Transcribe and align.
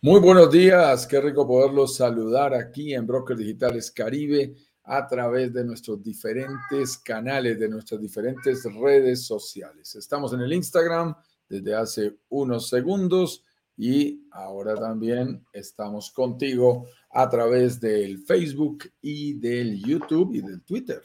Muy 0.00 0.20
buenos 0.20 0.52
días, 0.52 1.08
qué 1.08 1.20
rico 1.20 1.44
poderlos 1.44 1.96
saludar 1.96 2.54
aquí 2.54 2.94
en 2.94 3.04
Brokers 3.04 3.40
Digitales 3.40 3.90
Caribe 3.90 4.54
a 4.84 5.04
través 5.08 5.52
de 5.52 5.64
nuestros 5.64 6.00
diferentes 6.00 6.98
canales, 6.98 7.58
de 7.58 7.68
nuestras 7.68 8.00
diferentes 8.00 8.62
redes 8.80 9.26
sociales. 9.26 9.96
Estamos 9.96 10.32
en 10.32 10.42
el 10.42 10.52
Instagram 10.52 11.16
desde 11.48 11.74
hace 11.74 12.16
unos 12.28 12.68
segundos 12.68 13.44
y 13.76 14.22
ahora 14.30 14.76
también 14.76 15.44
estamos 15.52 16.12
contigo 16.12 16.86
a 17.10 17.28
través 17.28 17.80
del 17.80 18.18
Facebook 18.18 18.84
y 19.02 19.32
del 19.40 19.84
YouTube 19.84 20.32
y 20.32 20.42
del 20.42 20.62
Twitter. 20.62 21.02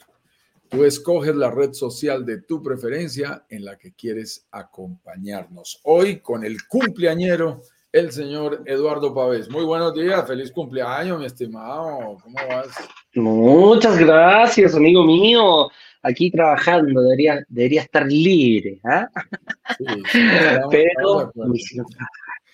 Tú 0.68 0.84
escoges 0.84 1.34
la 1.34 1.50
red 1.50 1.72
social 1.72 2.24
de 2.24 2.42
tu 2.42 2.62
preferencia 2.62 3.44
en 3.48 3.64
la 3.64 3.76
que 3.76 3.92
quieres 3.92 4.46
acompañarnos. 4.52 5.80
Hoy 5.82 6.20
con 6.20 6.44
el 6.44 6.64
cumpleañero, 6.68 7.60
el 7.94 8.10
señor 8.10 8.60
Eduardo 8.66 9.14
Pavés. 9.14 9.48
Muy 9.48 9.64
buenos 9.64 9.94
días, 9.94 10.26
feliz 10.26 10.50
cumpleaños, 10.50 11.20
mi 11.20 11.26
estimado. 11.26 12.16
¿Cómo 12.20 12.36
vas? 12.48 12.66
Muchas 13.14 13.96
gracias, 13.96 14.74
amigo 14.74 15.04
mío. 15.04 15.68
Aquí 16.02 16.28
trabajando, 16.32 17.00
debería, 17.02 17.44
debería 17.48 17.82
estar 17.82 18.04
libre. 18.04 18.80
¿ah? 18.84 19.08
Sí, 19.78 19.84
pero, 20.70 21.32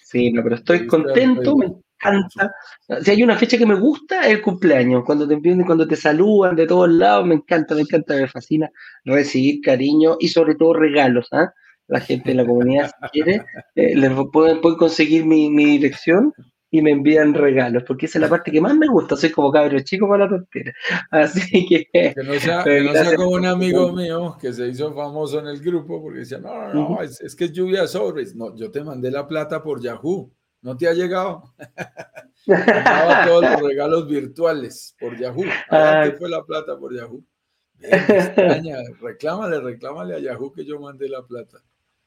sí, 0.03 0.31
no, 0.31 0.43
pero 0.43 0.57
estoy 0.57 0.87
contento, 0.87 1.57
me 1.57 1.65
encanta. 1.65 2.55
Si 3.03 3.11
hay 3.11 3.23
una 3.23 3.39
fecha 3.39 3.57
que 3.57 3.65
me 3.65 3.77
gusta, 3.77 4.21
es 4.27 4.35
el 4.35 4.43
cumpleaños. 4.43 5.05
Cuando 5.07 5.27
te 5.27 5.41
cuando 5.65 5.89
te 5.89 5.97
saludan 5.97 6.55
de 6.55 6.67
todos 6.67 6.91
lados, 6.91 7.27
me 7.27 7.37
encanta, 7.37 7.75
me 7.75 7.81
encanta, 7.81 8.15
me 8.15 8.29
fascina 8.29 8.71
recibir 9.07 9.63
cariño 9.63 10.19
y 10.21 10.29
sobre 10.29 10.55
todo 10.55 10.75
regalos. 10.75 11.29
¿ah? 11.33 11.51
La 11.91 12.01
gente 12.01 12.31
de 12.31 12.37
la 12.37 12.47
comunidad, 12.47 12.91
si 13.03 13.09
quiere, 13.09 13.45
eh, 13.75 13.97
les 13.97 14.13
pueden, 14.33 14.61
conseguir 14.61 15.27
mi, 15.27 15.51
mi, 15.51 15.65
dirección 15.65 16.33
y 16.71 16.83
me 16.83 16.93
envían 16.93 17.35
regalos, 17.35 17.83
porque 17.85 18.07
esa 18.07 18.19
es 18.19 18.23
la 18.23 18.29
parte 18.29 18.53
que 18.53 18.61
más 18.61 18.77
me 18.77 18.87
gusta. 18.87 19.17
Soy 19.17 19.31
como 19.31 19.51
cabro 19.51 19.81
chico 19.81 20.09
para 20.09 20.25
la 20.25 20.31
tontera. 20.31 20.73
Así 21.11 21.67
que. 21.67 21.89
Que 21.93 22.15
no 22.25 22.35
sea, 22.35 22.63
que 22.63 22.81
no 22.83 22.93
sea 22.93 23.17
como 23.17 23.31
un 23.31 23.45
amigo 23.45 23.93
mío 23.93 24.37
que 24.41 24.53
se 24.53 24.69
hizo 24.69 24.95
famoso 24.95 25.41
en 25.41 25.49
el 25.49 25.61
grupo 25.61 26.01
porque 26.01 26.21
decía: 26.21 26.39
No, 26.39 26.73
no, 26.73 26.91
no, 26.91 27.03
es, 27.03 27.21
es, 27.21 27.35
que 27.35 27.47
es 27.47 27.53
lluvia 27.53 27.83
de 27.83 27.89
sobres. 27.89 28.37
No, 28.37 28.55
yo 28.55 28.71
te 28.71 28.85
mandé 28.85 29.11
la 29.11 29.27
plata 29.27 29.63
por 29.63 29.83
Yahoo. 29.83 30.33
¿No 30.63 30.77
te 30.77 30.87
ha 30.87 30.93
llegado? 30.93 31.55
Mandaba 32.47 33.27
todos 33.27 33.43
los 33.43 33.63
regalos 33.63 34.07
virtuales 34.07 34.95
por 35.01 35.19
Yahoo. 35.19 35.45
¿Qué 35.45 36.13
fue 36.19 36.29
la 36.29 36.45
plata 36.45 36.79
por 36.79 36.95
Yahoo? 36.95 37.25
extraña. 37.81 38.79
Reclámale, 39.01 39.61
reclámale 39.61 40.15
a 40.15 40.19
Yahoo 40.19 40.53
que 40.53 40.65
yo 40.65 40.79
mandé 40.79 41.09
la 41.09 41.23
plata. 41.23 41.63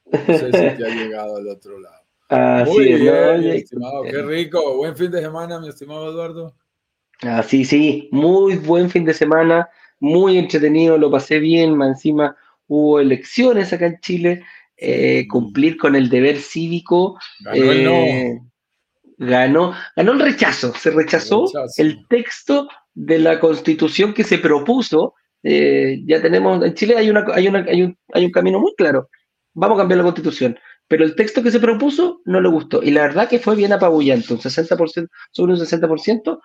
No 0.05 0.37
sé 0.37 0.45
si 0.45 0.51
te 0.51 0.85
ha 0.85 0.95
llegado 0.95 1.37
al 1.37 1.47
otro 1.47 1.79
lado. 1.79 2.65
Muy 2.65 2.93
bien, 2.93 3.39
mi 3.39 3.49
estimado. 3.49 4.03
Qué 4.03 4.21
rico. 4.21 4.75
Buen 4.77 4.95
fin 4.95 5.11
de 5.11 5.21
semana, 5.21 5.59
mi 5.59 5.69
estimado 5.69 6.11
Eduardo. 6.11 6.55
Así, 7.21 7.65
sí. 7.65 8.09
Muy 8.11 8.55
buen 8.55 8.89
fin 8.89 9.05
de 9.05 9.13
semana. 9.13 9.69
Muy 9.99 10.37
entretenido. 10.37 10.97
Lo 10.97 11.11
pasé 11.11 11.39
bien. 11.39 11.79
Encima 11.81 12.35
hubo 12.67 12.99
elecciones 12.99 13.71
acá 13.71 13.87
en 13.87 13.99
Chile. 13.99 14.43
Eh, 14.77 15.27
cumplir 15.29 15.77
con 15.77 15.95
el 15.95 16.09
deber 16.09 16.37
cívico. 16.37 17.19
Ganó 17.41 17.71
el 17.71 17.83
no. 17.83 17.91
Eh, 17.91 18.41
ganó, 19.17 19.73
ganó 19.95 20.11
el 20.13 20.19
rechazo. 20.19 20.73
Se 20.75 20.89
rechazó 20.89 21.45
El 21.45 21.53
rechazo. 21.53 21.81
el 21.81 22.07
texto 22.07 22.67
de 22.93 23.19
la 23.19 23.39
constitución 23.39 24.13
que 24.13 24.23
se 24.23 24.39
propuso. 24.39 25.13
Eh, 25.43 26.01
ya 26.05 26.21
tenemos, 26.21 26.63
en 26.63 26.73
Chile 26.73 26.95
hay, 26.97 27.09
una, 27.09 27.25
hay, 27.33 27.47
una, 27.47 27.65
hay, 27.67 27.81
un, 27.83 27.97
hay 28.13 28.25
un 28.25 28.31
camino 28.31 28.59
muy 28.59 28.73
claro. 28.75 29.09
Vamos 29.53 29.77
a 29.77 29.81
cambiar 29.81 29.97
la 29.99 30.03
constitución. 30.03 30.57
Pero 30.87 31.05
el 31.05 31.15
texto 31.15 31.41
que 31.41 31.51
se 31.51 31.59
propuso 31.59 32.21
no 32.25 32.41
le 32.41 32.49
gustó. 32.49 32.83
Y 32.83 32.91
la 32.91 33.03
verdad 33.03 33.29
que 33.29 33.39
fue 33.39 33.55
bien 33.55 33.73
apabullante. 33.73 34.33
Un 34.33 34.39
60%, 34.39 35.09
sobre 35.31 35.53
un 35.53 35.59
60%, 35.59 36.39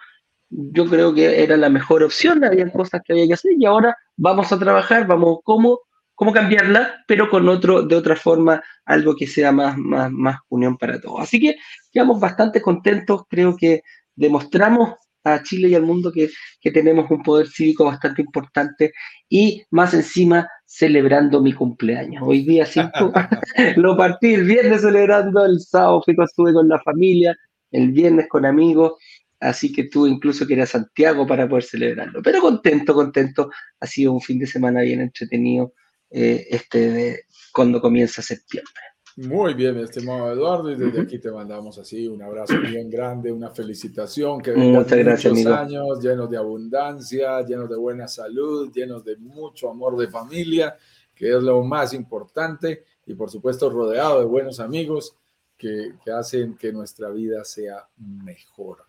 yo 0.50 0.86
creo 0.86 1.14
que 1.14 1.42
era 1.42 1.56
la 1.56 1.68
mejor 1.68 2.02
opción. 2.02 2.44
Había 2.44 2.70
cosas 2.70 3.02
que 3.04 3.12
había 3.12 3.26
que 3.26 3.34
hacer. 3.34 3.52
Y 3.58 3.66
ahora 3.66 3.96
vamos 4.16 4.52
a 4.52 4.58
trabajar, 4.58 5.06
vamos 5.06 5.38
cómo, 5.42 5.80
cómo 6.14 6.32
cambiarla, 6.32 7.04
pero 7.06 7.28
con 7.30 7.48
otro, 7.48 7.82
de 7.82 7.96
otra 7.96 8.16
forma, 8.16 8.62
algo 8.84 9.16
que 9.16 9.26
sea 9.26 9.52
más, 9.52 9.76
más, 9.76 10.10
más 10.10 10.38
unión 10.48 10.76
para 10.76 11.00
todos. 11.00 11.20
Así 11.20 11.40
que 11.40 11.56
quedamos 11.92 12.20
bastante 12.20 12.62
contentos. 12.62 13.22
Creo 13.28 13.56
que 13.56 13.82
demostramos 14.14 14.94
a 15.24 15.42
Chile 15.42 15.68
y 15.68 15.74
al 15.74 15.82
mundo 15.82 16.12
que, 16.12 16.30
que, 16.60 16.70
tenemos 16.70 17.10
un 17.10 17.22
poder 17.22 17.48
cívico 17.48 17.84
bastante 17.84 18.22
importante 18.22 18.92
y 19.28 19.62
más 19.70 19.92
encima 19.94 20.48
celebrando 20.68 21.40
mi 21.40 21.54
cumpleaños. 21.54 22.22
Hoy 22.24 22.44
día 22.44 22.66
5 22.66 22.90
lo 23.76 23.96
partí 23.96 24.34
el 24.34 24.44
viernes 24.44 24.82
celebrando, 24.82 25.46
el 25.46 25.60
sábado 25.60 26.04
estuve 26.06 26.52
con 26.52 26.68
la 26.68 26.78
familia, 26.80 27.34
el 27.70 27.90
viernes 27.90 28.28
con 28.28 28.44
amigos, 28.44 28.92
así 29.40 29.72
que 29.72 29.84
tuve 29.84 30.10
incluso 30.10 30.46
que 30.46 30.52
ir 30.52 30.60
a 30.60 30.66
Santiago 30.66 31.26
para 31.26 31.48
poder 31.48 31.64
celebrarlo. 31.64 32.20
Pero 32.22 32.42
contento, 32.42 32.92
contento, 32.92 33.50
ha 33.80 33.86
sido 33.86 34.12
un 34.12 34.20
fin 34.20 34.38
de 34.38 34.46
semana 34.46 34.82
bien 34.82 35.00
entretenido 35.00 35.72
eh, 36.10 36.46
este 36.50 36.90
de, 36.90 37.20
cuando 37.50 37.80
comienza 37.80 38.20
septiembre. 38.20 38.82
Muy 39.20 39.54
bien, 39.54 39.74
mi 39.74 39.82
estimado 39.82 40.30
Eduardo, 40.30 40.70
y 40.70 40.76
desde 40.76 41.00
aquí 41.00 41.18
te 41.18 41.32
mandamos 41.32 41.76
así 41.76 42.06
un 42.06 42.22
abrazo 42.22 42.54
bien 42.60 42.88
grande, 42.88 43.32
una 43.32 43.50
felicitación, 43.50 44.40
que 44.40 44.52
vengan 44.52 44.82
Muchas 44.84 44.98
gracias, 44.98 45.32
muchos 45.34 45.52
amigo. 45.52 45.80
años 45.80 46.00
llenos 46.00 46.30
de 46.30 46.36
abundancia, 46.36 47.42
llenos 47.42 47.68
de 47.68 47.76
buena 47.76 48.06
salud, 48.06 48.70
llenos 48.72 49.04
de 49.04 49.16
mucho 49.16 49.70
amor 49.70 49.96
de 49.96 50.06
familia, 50.06 50.76
que 51.16 51.36
es 51.36 51.42
lo 51.42 51.64
más 51.64 51.94
importante, 51.94 52.84
y 53.06 53.14
por 53.14 53.28
supuesto 53.28 53.68
rodeado 53.68 54.20
de 54.20 54.26
buenos 54.26 54.60
amigos 54.60 55.16
que, 55.56 55.96
que 56.04 56.12
hacen 56.12 56.56
que 56.56 56.72
nuestra 56.72 57.10
vida 57.10 57.44
sea 57.44 57.88
mejor. 57.96 58.87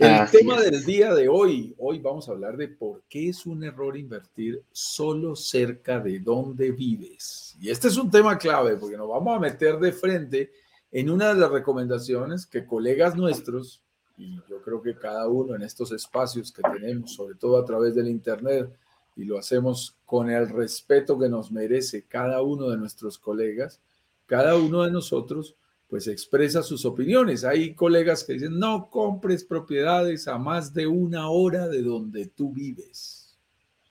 El 0.00 0.14
Así 0.14 0.38
tema 0.38 0.56
es. 0.56 0.70
del 0.70 0.84
día 0.86 1.12
de 1.12 1.28
hoy, 1.28 1.74
hoy 1.76 1.98
vamos 1.98 2.26
a 2.26 2.32
hablar 2.32 2.56
de 2.56 2.68
por 2.68 3.02
qué 3.06 3.28
es 3.28 3.44
un 3.44 3.62
error 3.62 3.98
invertir 3.98 4.62
solo 4.72 5.36
cerca 5.36 6.00
de 6.00 6.18
donde 6.20 6.72
vives. 6.72 7.54
Y 7.60 7.68
este 7.68 7.88
es 7.88 7.98
un 7.98 8.10
tema 8.10 8.38
clave 8.38 8.78
porque 8.78 8.96
nos 8.96 9.10
vamos 9.10 9.36
a 9.36 9.38
meter 9.38 9.78
de 9.78 9.92
frente 9.92 10.52
en 10.90 11.10
una 11.10 11.34
de 11.34 11.40
las 11.40 11.50
recomendaciones 11.50 12.46
que 12.46 12.64
colegas 12.64 13.14
nuestros, 13.14 13.82
y 14.16 14.36
yo 14.48 14.62
creo 14.62 14.80
que 14.80 14.96
cada 14.96 15.28
uno 15.28 15.54
en 15.54 15.60
estos 15.60 15.92
espacios 15.92 16.50
que 16.50 16.62
tenemos, 16.62 17.12
sobre 17.12 17.34
todo 17.34 17.58
a 17.58 17.64
través 17.66 17.94
del 17.94 18.08
Internet, 18.08 18.74
y 19.16 19.24
lo 19.24 19.36
hacemos 19.36 19.98
con 20.06 20.30
el 20.30 20.48
respeto 20.48 21.18
que 21.18 21.28
nos 21.28 21.52
merece 21.52 22.06
cada 22.06 22.40
uno 22.40 22.70
de 22.70 22.78
nuestros 22.78 23.18
colegas, 23.18 23.82
cada 24.24 24.56
uno 24.56 24.82
de 24.82 24.92
nosotros 24.92 25.56
pues 25.90 26.06
expresa 26.06 26.62
sus 26.62 26.84
opiniones. 26.84 27.44
Hay 27.44 27.74
colegas 27.74 28.22
que 28.22 28.34
dicen, 28.34 28.58
no 28.58 28.88
compres 28.88 29.42
propiedades 29.42 30.28
a 30.28 30.38
más 30.38 30.72
de 30.72 30.86
una 30.86 31.28
hora 31.28 31.66
de 31.66 31.82
donde 31.82 32.26
tú 32.26 32.52
vives. 32.52 33.36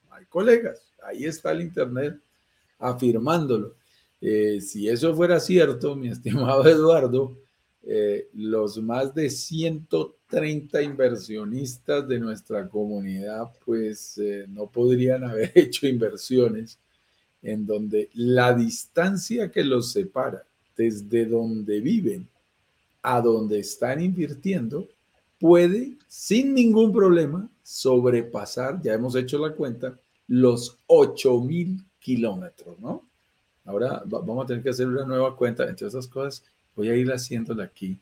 Hay 0.10 0.26
colegas, 0.26 0.94
ahí 1.04 1.26
está 1.26 1.52
el 1.52 1.62
Internet 1.62 2.18
afirmándolo. 2.80 3.76
Eh, 4.22 4.62
si 4.62 4.88
eso 4.88 5.14
fuera 5.14 5.42
cierto, 5.42 5.94
mi 5.96 6.08
estimado 6.08 6.66
Eduardo, 6.70 7.38
eh, 7.84 8.30
los 8.34 8.82
más 8.82 9.14
de 9.14 9.30
130 9.30 10.82
inversionistas 10.82 12.08
de 12.08 12.18
nuestra 12.18 12.70
comunidad, 12.70 13.52
pues 13.66 14.18
eh, 14.18 14.46
no 14.48 14.68
podrían 14.68 15.26
haber 15.26 15.52
hecho 15.56 15.86
inversiones 15.86 16.80
en 17.42 17.66
donde 17.66 18.10
la 18.14 18.54
distancia 18.54 19.52
que 19.52 19.66
los 19.66 19.92
separa 19.92 20.46
desde 20.80 21.26
donde 21.26 21.82
viven 21.82 22.26
a 23.02 23.20
donde 23.20 23.60
están 23.60 24.02
invirtiendo 24.02 24.88
puede 25.38 25.92
sin 26.08 26.54
ningún 26.54 26.94
problema 26.94 27.50
sobrepasar, 27.64 28.82
ya 28.82 28.94
hemos 28.94 29.14
hecho 29.16 29.38
la 29.40 29.52
cuenta, 29.54 29.98
los 30.28 30.78
8000 30.88 31.84
kilómetros, 32.00 32.80
¿no? 32.80 33.04
Ahora 33.66 34.04
va- 34.12 34.22
vamos 34.22 34.46
a 34.46 34.48
tener 34.48 34.64
que 34.64 34.70
hacer 34.70 34.88
una 34.88 35.06
nueva 35.06 35.36
cuenta, 35.36 35.68
entre 35.68 35.88
esas 35.88 36.08
cosas 36.08 36.44
voy 36.76 36.88
a 36.90 36.96
ir 36.96 37.10
haciéndola 37.12 37.66
aquí, 37.66 37.98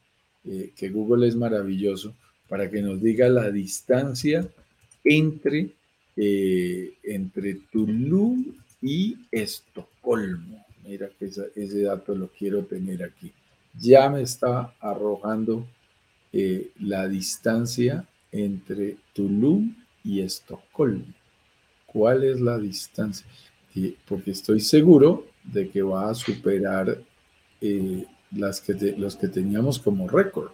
eh, 0.46 0.72
que 0.76 0.90
Google 0.90 1.28
es 1.28 1.36
maravilloso, 1.36 2.14
para 2.48 2.70
que 2.70 2.82
nos 2.82 3.02
diga 3.02 3.28
la 3.28 3.50
distancia 3.52 4.48
entre, 5.04 5.72
eh, 6.16 6.94
entre 7.04 7.56
Tulum 7.72 8.46
y 8.82 9.16
Estocolmo. 9.32 10.67
Mira 10.88 11.10
que 11.20 11.26
esa- 11.26 11.48
ese 11.56 11.84
dato 11.84 12.16
lo 12.16 12.28
quiero 12.30 12.64
tener 12.64 13.04
aquí. 13.04 13.32
Ya 13.80 14.10
me 14.10 14.22
está 14.22 14.74
arrojando 14.80 15.66
eh, 16.34 16.72
la 16.82 17.08
distancia 17.08 18.06
entre 18.32 18.98
Tulum 19.14 19.74
y 20.04 20.22
Estocolmo. 20.22 21.06
¿Cuál 21.86 22.24
es 22.26 22.40
la 22.42 22.58
distancia? 22.58 23.26
Porque 24.08 24.32
estoy 24.32 24.60
seguro 24.60 25.26
de 25.44 25.70
que 25.70 25.82
va 25.82 26.10
a 26.10 26.14
superar 26.16 27.00
eh, 27.62 28.06
las 28.32 28.60
que 28.62 28.74
te- 28.74 28.98
los 28.98 29.16
que 29.16 29.28
teníamos 29.30 29.80
como 29.80 30.08
récord. 30.08 30.52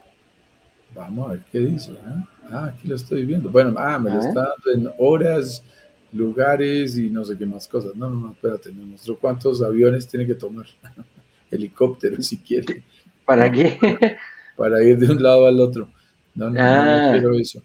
Vamos 0.95 1.27
a 1.27 1.31
ver 1.33 1.43
qué 1.51 1.59
dice. 1.59 1.91
¿ah? 2.05 2.27
Ah, 2.51 2.65
aquí 2.67 2.87
lo 2.87 2.95
estoy 2.95 3.25
viendo. 3.25 3.49
Bueno, 3.49 3.73
ah, 3.77 3.97
me 3.97 4.09
lo 4.11 4.21
Ah. 4.21 4.27
está 4.27 4.41
dando 4.65 4.89
en 4.89 4.93
horas, 4.99 5.63
lugares 6.13 6.97
y 6.97 7.09
no 7.09 7.23
sé 7.25 7.37
qué 7.37 7.45
más 7.45 7.67
cosas. 7.67 7.95
No, 7.95 8.09
no, 8.09 8.19
no, 8.19 8.31
espérate, 8.33 8.71
me 8.71 8.85
mostró 8.85 9.17
cuántos 9.17 9.61
aviones 9.61 10.07
tiene 10.07 10.25
que 10.27 10.35
tomar. 10.35 10.65
Helicóptero, 11.51 12.21
si 12.21 12.37
quiere. 12.37 12.83
¿Para 13.25 13.51
qué? 13.51 13.77
para 14.57 14.83
ir 14.83 14.97
de 14.97 15.11
un 15.11 15.21
lado 15.21 15.45
al 15.47 15.59
otro. 15.59 15.89
No, 16.35 16.49
no, 16.49 16.53
no, 16.53 16.59
Ah. 16.59 17.09
quiero 17.11 17.33
eso. 17.35 17.61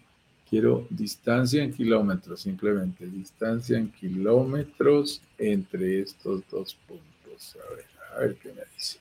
Quiero 0.49 0.87
distancia 0.91 1.63
en 1.63 1.73
kilómetros, 1.73 2.41
simplemente. 2.41 3.07
Distancia 3.07 3.77
en 3.79 3.91
kilómetros 3.93 5.21
entre 5.39 6.01
estos 6.01 6.43
dos 6.51 6.77
puntos. 6.87 7.57
A 7.71 7.75
ver, 7.75 7.85
a 8.17 8.21
ver 8.21 8.37
qué 8.37 8.49
me 8.49 8.63
dice. 8.75 8.99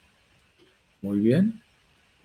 Muy 1.02 1.20
bien. 1.20 1.62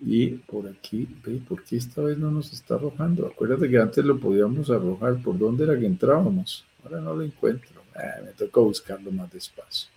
Y 0.05 0.27
por 0.31 0.67
aquí, 0.67 1.07
ve, 1.25 1.39
¿por 1.47 1.63
qué 1.63 1.77
esta 1.77 2.01
vez 2.01 2.17
no 2.17 2.29
nos 2.31 2.51
está 2.51 2.75
arrojando? 2.75 3.27
Acuérdate 3.27 3.69
que 3.69 3.77
antes 3.77 4.03
lo 4.03 4.19
podíamos 4.19 4.69
arrojar. 4.69 5.21
¿Por 5.21 5.37
dónde 5.37 5.63
era 5.63 5.79
que 5.79 5.85
entrábamos? 5.85 6.65
Ahora 6.83 7.01
no 7.01 7.15
lo 7.15 7.23
encuentro. 7.23 7.81
Ah, 7.95 8.21
me 8.23 8.31
toca 8.31 8.59
buscarlo 8.59 9.11
más 9.11 9.31
despacio. 9.31 9.89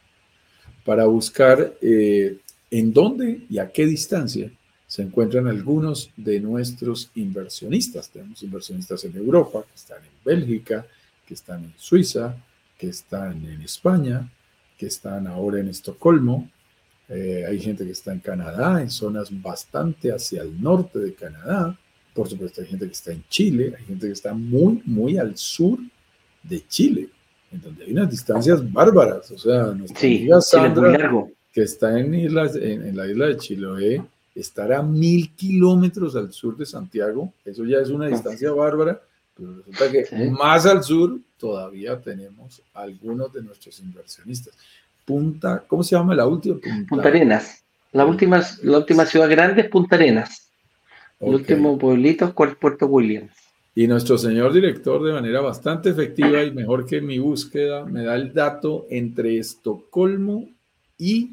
Para 0.84 1.06
buscar 1.06 1.74
eh, 1.80 2.38
en 2.70 2.92
dónde 2.92 3.42
y 3.48 3.58
a 3.58 3.70
qué 3.70 3.86
distancia 3.86 4.50
se 4.86 5.02
encuentran 5.02 5.48
algunos 5.48 6.10
de 6.16 6.40
nuestros 6.40 7.10
inversionistas. 7.16 8.08
Tenemos 8.10 8.42
inversionistas 8.42 9.04
en 9.04 9.16
Europa, 9.16 9.64
que 9.68 9.74
están 9.74 10.04
en 10.04 10.10
Bélgica, 10.24 10.86
que 11.26 11.34
están 11.34 11.64
en 11.64 11.74
Suiza, 11.76 12.36
que 12.78 12.88
están 12.88 13.44
en 13.46 13.62
España, 13.62 14.30
que 14.78 14.86
están 14.86 15.26
ahora 15.26 15.58
en 15.58 15.68
Estocolmo. 15.68 16.48
Eh, 17.08 17.44
hay 17.48 17.60
gente 17.60 17.84
que 17.84 17.92
está 17.92 18.12
en 18.12 18.20
Canadá, 18.20 18.80
en 18.80 18.90
zonas 18.90 19.28
bastante 19.42 20.12
hacia 20.12 20.42
el 20.42 20.60
norte 20.60 21.00
de 21.00 21.14
Canadá. 21.14 21.76
Por 22.14 22.28
supuesto, 22.28 22.60
hay 22.60 22.68
gente 22.68 22.86
que 22.86 22.92
está 22.92 23.12
en 23.12 23.24
Chile, 23.28 23.74
hay 23.76 23.84
gente 23.86 24.06
que 24.06 24.12
está 24.12 24.34
muy, 24.34 24.82
muy 24.84 25.18
al 25.18 25.36
sur 25.36 25.78
de 26.48 26.66
Chile, 26.66 27.08
en 27.52 27.60
donde 27.62 27.84
hay 27.84 27.92
unas 27.92 28.10
distancias 28.10 28.72
bárbaras. 28.72 29.30
O 29.30 29.38
sea, 29.38 29.66
nuestra 29.66 30.00
Sí, 30.00 30.28
amiga 30.30 30.88
largo. 30.98 31.30
que 31.52 31.62
está 31.62 31.98
en, 31.98 32.14
islas, 32.14 32.56
en, 32.56 32.86
en 32.88 32.96
la 32.96 33.06
isla 33.06 33.26
de 33.26 33.36
Chiloé, 33.36 34.02
estará 34.34 34.78
a 34.78 34.82
mil 34.82 35.30
kilómetros 35.34 36.14
al 36.16 36.32
sur 36.32 36.56
de 36.56 36.66
Santiago. 36.66 37.32
Eso 37.44 37.64
ya 37.64 37.78
es 37.78 37.88
una 37.88 38.06
distancia 38.08 38.52
bárbara, 38.52 39.00
pero 39.36 39.54
resulta 39.56 39.90
que 39.90 40.04
Sí. 40.04 40.30
más 40.30 40.66
al 40.66 40.82
sur 40.82 41.18
todavía 41.38 41.98
tenemos 42.00 42.60
algunos 42.74 43.32
de 43.32 43.42
nuestros 43.42 43.78
inversionistas. 43.80 44.54
Punta, 45.04 45.64
¿cómo 45.66 45.82
se 45.84 45.94
llama 45.96 46.14
la 46.14 46.26
última? 46.26 46.56
Punta, 46.56 46.86
Punta 46.88 47.08
Arenas. 47.08 47.62
La 47.92 48.04
última, 48.04 48.42
la 48.62 48.78
última 48.78 49.06
ciudad 49.06 49.30
grande 49.30 49.62
es 49.62 49.68
Punta 49.70 49.96
Arenas. 49.96 50.48
El 51.20 51.34
último 51.34 51.78
pueblito 51.78 52.26
es 52.26 52.32
Puerto 52.56 52.86
Williams. 52.86 53.32
Y 53.78 53.86
nuestro 53.86 54.16
señor 54.16 54.54
director, 54.54 55.04
de 55.04 55.12
manera 55.12 55.42
bastante 55.42 55.90
efectiva 55.90 56.42
y 56.42 56.50
mejor 56.50 56.86
que 56.86 57.02
mi 57.02 57.18
búsqueda, 57.18 57.84
me 57.84 58.04
da 58.04 58.14
el 58.16 58.32
dato 58.32 58.86
entre 58.88 59.36
Estocolmo 59.38 60.48
y 60.96 61.32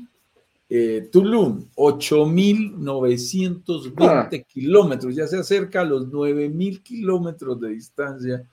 eh, 0.70 1.08
Tulum, 1.12 1.66
8.920 1.76 4.46
kilómetros, 4.46 5.16
ya 5.16 5.28
se 5.28 5.38
acerca 5.38 5.82
a 5.82 5.86
los 5.86 6.08
9.000 6.12 6.82
kilómetros 6.84 7.60
de 7.62 7.70
distancia, 7.70 8.44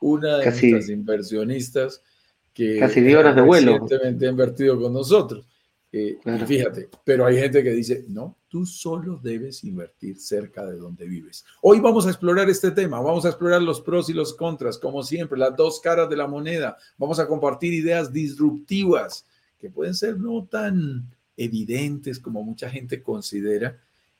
una 0.00 0.38
de 0.38 0.44
Casi- 0.44 0.70
nuestras 0.70 0.90
inversionistas 0.90 2.02
que 2.52 2.78
Casi 2.78 3.00
10 3.00 3.18
horas 3.18 3.36
de 3.36 3.42
vuelo. 3.42 3.72
recientemente 3.78 4.26
ha 4.26 4.30
invertido 4.30 4.80
con 4.80 4.92
nosotros. 4.92 5.46
Eh, 5.92 6.18
y 6.24 6.46
fíjate, 6.46 6.88
pero 7.04 7.26
hay 7.26 7.36
gente 7.36 7.62
que 7.62 7.70
dice, 7.72 8.04
no, 8.08 8.36
tú 8.50 8.66
solo 8.66 9.18
debes 9.22 9.62
invertir 9.62 10.18
cerca 10.18 10.66
de 10.66 10.76
donde 10.76 11.06
vives. 11.06 11.44
Hoy 11.62 11.78
vamos 11.78 12.04
a 12.06 12.10
explorar 12.10 12.50
este 12.50 12.72
tema, 12.72 13.00
vamos 13.00 13.24
a 13.24 13.28
explorar 13.28 13.62
los 13.62 13.80
pros 13.80 14.10
y 14.10 14.12
los 14.12 14.34
contras, 14.34 14.76
como 14.76 15.04
siempre, 15.04 15.38
las 15.38 15.56
dos 15.56 15.80
caras 15.80 16.10
de 16.10 16.16
la 16.16 16.26
moneda. 16.26 16.76
Vamos 16.98 17.20
a 17.20 17.28
compartir 17.28 17.72
ideas 17.72 18.12
disruptivas 18.12 19.24
que 19.58 19.70
pueden 19.70 19.94
ser 19.94 20.18
no 20.18 20.44
tan 20.44 21.06
evidentes 21.36 22.18
como 22.18 22.42
mucha 22.42 22.68
gente 22.68 23.02
considera 23.02 23.78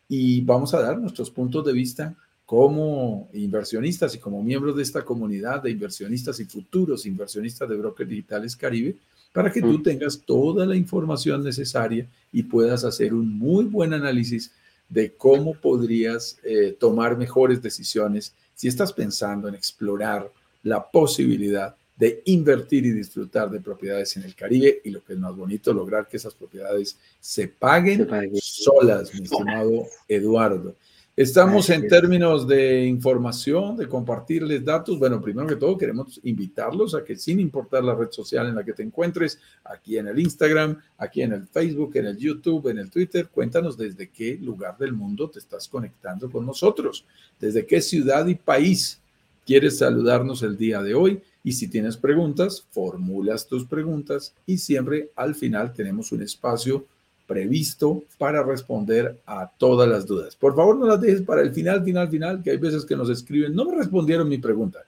y 0.09 0.41
vamos 0.43 0.73
a 0.75 0.81
dar 0.81 0.99
nuestros 0.99 1.31
puntos 1.31 1.65
de 1.67 1.73
vista 1.73 2.15
como 2.47 3.29
inversionistas 3.33 4.15
y 4.15 4.19
como 4.19 4.43
miembros 4.43 4.77
de 4.77 4.83
esta 4.83 5.05
comunidad 5.05 5.63
de 5.63 5.71
inversionistas 5.71 6.39
y 6.39 6.45
futuros 6.45 7.05
inversionistas 7.05 7.69
de 7.69 7.77
Brokers 7.77 8.09
Digitales 8.09 8.57
Caribe 8.57 8.97
para 9.33 9.53
que 9.53 9.61
tú 9.61 9.79
Mm. 9.79 9.83
tengas 9.83 10.21
toda 10.21 10.67
la 10.67 10.77
información 10.77 11.43
necesaria 11.45 12.07
y 12.33 12.43
puedas 12.43 12.85
hacer 12.85 13.15
un 13.15 13.39
muy 13.39 13.65
buen 13.65 13.93
análisis 13.93 14.51
de 14.89 15.13
cómo 15.13 15.55
podrías 15.55 16.39
eh, 16.43 16.77
tomar 16.79 17.17
mejores 17.17 17.63
decisiones 17.63 18.35
si 18.55 18.67
estás 18.69 18.93
pensando 18.93 19.47
en 19.49 19.55
explorar 19.55 20.31
la 20.65 20.91
posibilidad 20.91 21.75
de 21.97 22.23
invertir 22.25 22.87
y 22.87 22.91
disfrutar 22.93 23.51
de 23.51 23.61
propiedades 23.61 24.17
en 24.17 24.25
el 24.25 24.35
Caribe 24.35 24.81
y 24.85 24.91
lo 24.91 25.05
que 25.05 25.13
es 25.13 25.19
más 25.19 25.37
bonito, 25.37 25.73
lograr 25.73 26.09
que 26.09 26.17
esas 26.17 26.35
propiedades 26.35 26.97
se 27.21 27.47
paguen 27.47 27.99
Se 27.99 28.07
paguen. 28.07 28.37
solas, 28.41 29.15
mi 29.15 29.23
estimado 29.25 29.85
Eduardo. 30.09 30.75
Estamos 31.21 31.69
en 31.69 31.87
términos 31.87 32.49
de 32.49 32.87
información, 32.87 33.77
de 33.77 33.87
compartirles 33.87 34.65
datos. 34.65 34.99
Bueno, 34.99 35.21
primero 35.21 35.47
que 35.47 35.57
todo 35.57 35.77
queremos 35.77 36.19
invitarlos 36.23 36.95
a 36.95 37.05
que 37.05 37.15
sin 37.15 37.41
importar 37.41 37.85
la 37.85 37.95
red 37.95 38.11
social 38.11 38.47
en 38.47 38.55
la 38.55 38.65
que 38.65 38.73
te 38.73 38.83
encuentres, 38.83 39.39
aquí 39.63 39.99
en 39.99 40.09
el 40.09 40.19
Instagram, 40.19 40.81
aquí 40.97 41.21
en 41.21 41.35
el 41.35 41.47
Facebook, 41.47 41.95
en 41.97 42.07
el 42.07 42.17
YouTube, 42.17 42.69
en 42.69 42.79
el 42.79 42.91
Twitter, 42.91 43.29
cuéntanos 43.29 43.77
desde 43.77 44.09
qué 44.09 44.39
lugar 44.41 44.79
del 44.79 44.95
mundo 44.95 45.29
te 45.29 45.41
estás 45.41 45.69
conectando 45.69 46.31
con 46.31 46.47
nosotros, 46.47 47.05
desde 47.39 47.67
qué 47.67 47.83
ciudad 47.83 48.27
y 48.27 48.35
país 48.35 48.99
quieres 49.45 49.77
saludarnos 49.77 50.43
el 50.43 50.57
día 50.57 50.83
de 50.83 50.95
hoy. 50.95 51.21
Y 51.45 51.53
si 51.53 51.69
tienes 51.69 51.99
preguntas, 51.99 52.65
formulas 52.71 53.47
tus 53.47 53.67
preguntas 53.67 54.33
y 54.47 54.57
siempre 54.57 55.11
al 55.17 55.35
final 55.35 55.75
tenemos 55.75 56.13
un 56.13 56.23
espacio 56.23 56.87
previsto 57.31 58.03
para 58.19 58.43
responder 58.43 59.21
a 59.25 59.49
todas 59.49 59.89
las 59.89 60.05
dudas. 60.05 60.35
Por 60.35 60.57
favor, 60.57 60.77
no 60.77 60.87
las 60.87 61.01
dejes 61.01 61.23
para 61.23 61.43
el 61.43 61.53
final, 61.55 61.85
final, 61.85 62.11
final, 62.11 62.43
que 62.43 62.51
hay 62.51 62.57
veces 62.57 62.85
que 62.85 62.97
nos 62.97 63.09
escriben, 63.09 63.55
no 63.55 63.67
me 63.67 63.77
respondieron 63.77 64.29
mi 64.29 64.39
pregunta. 64.39 64.81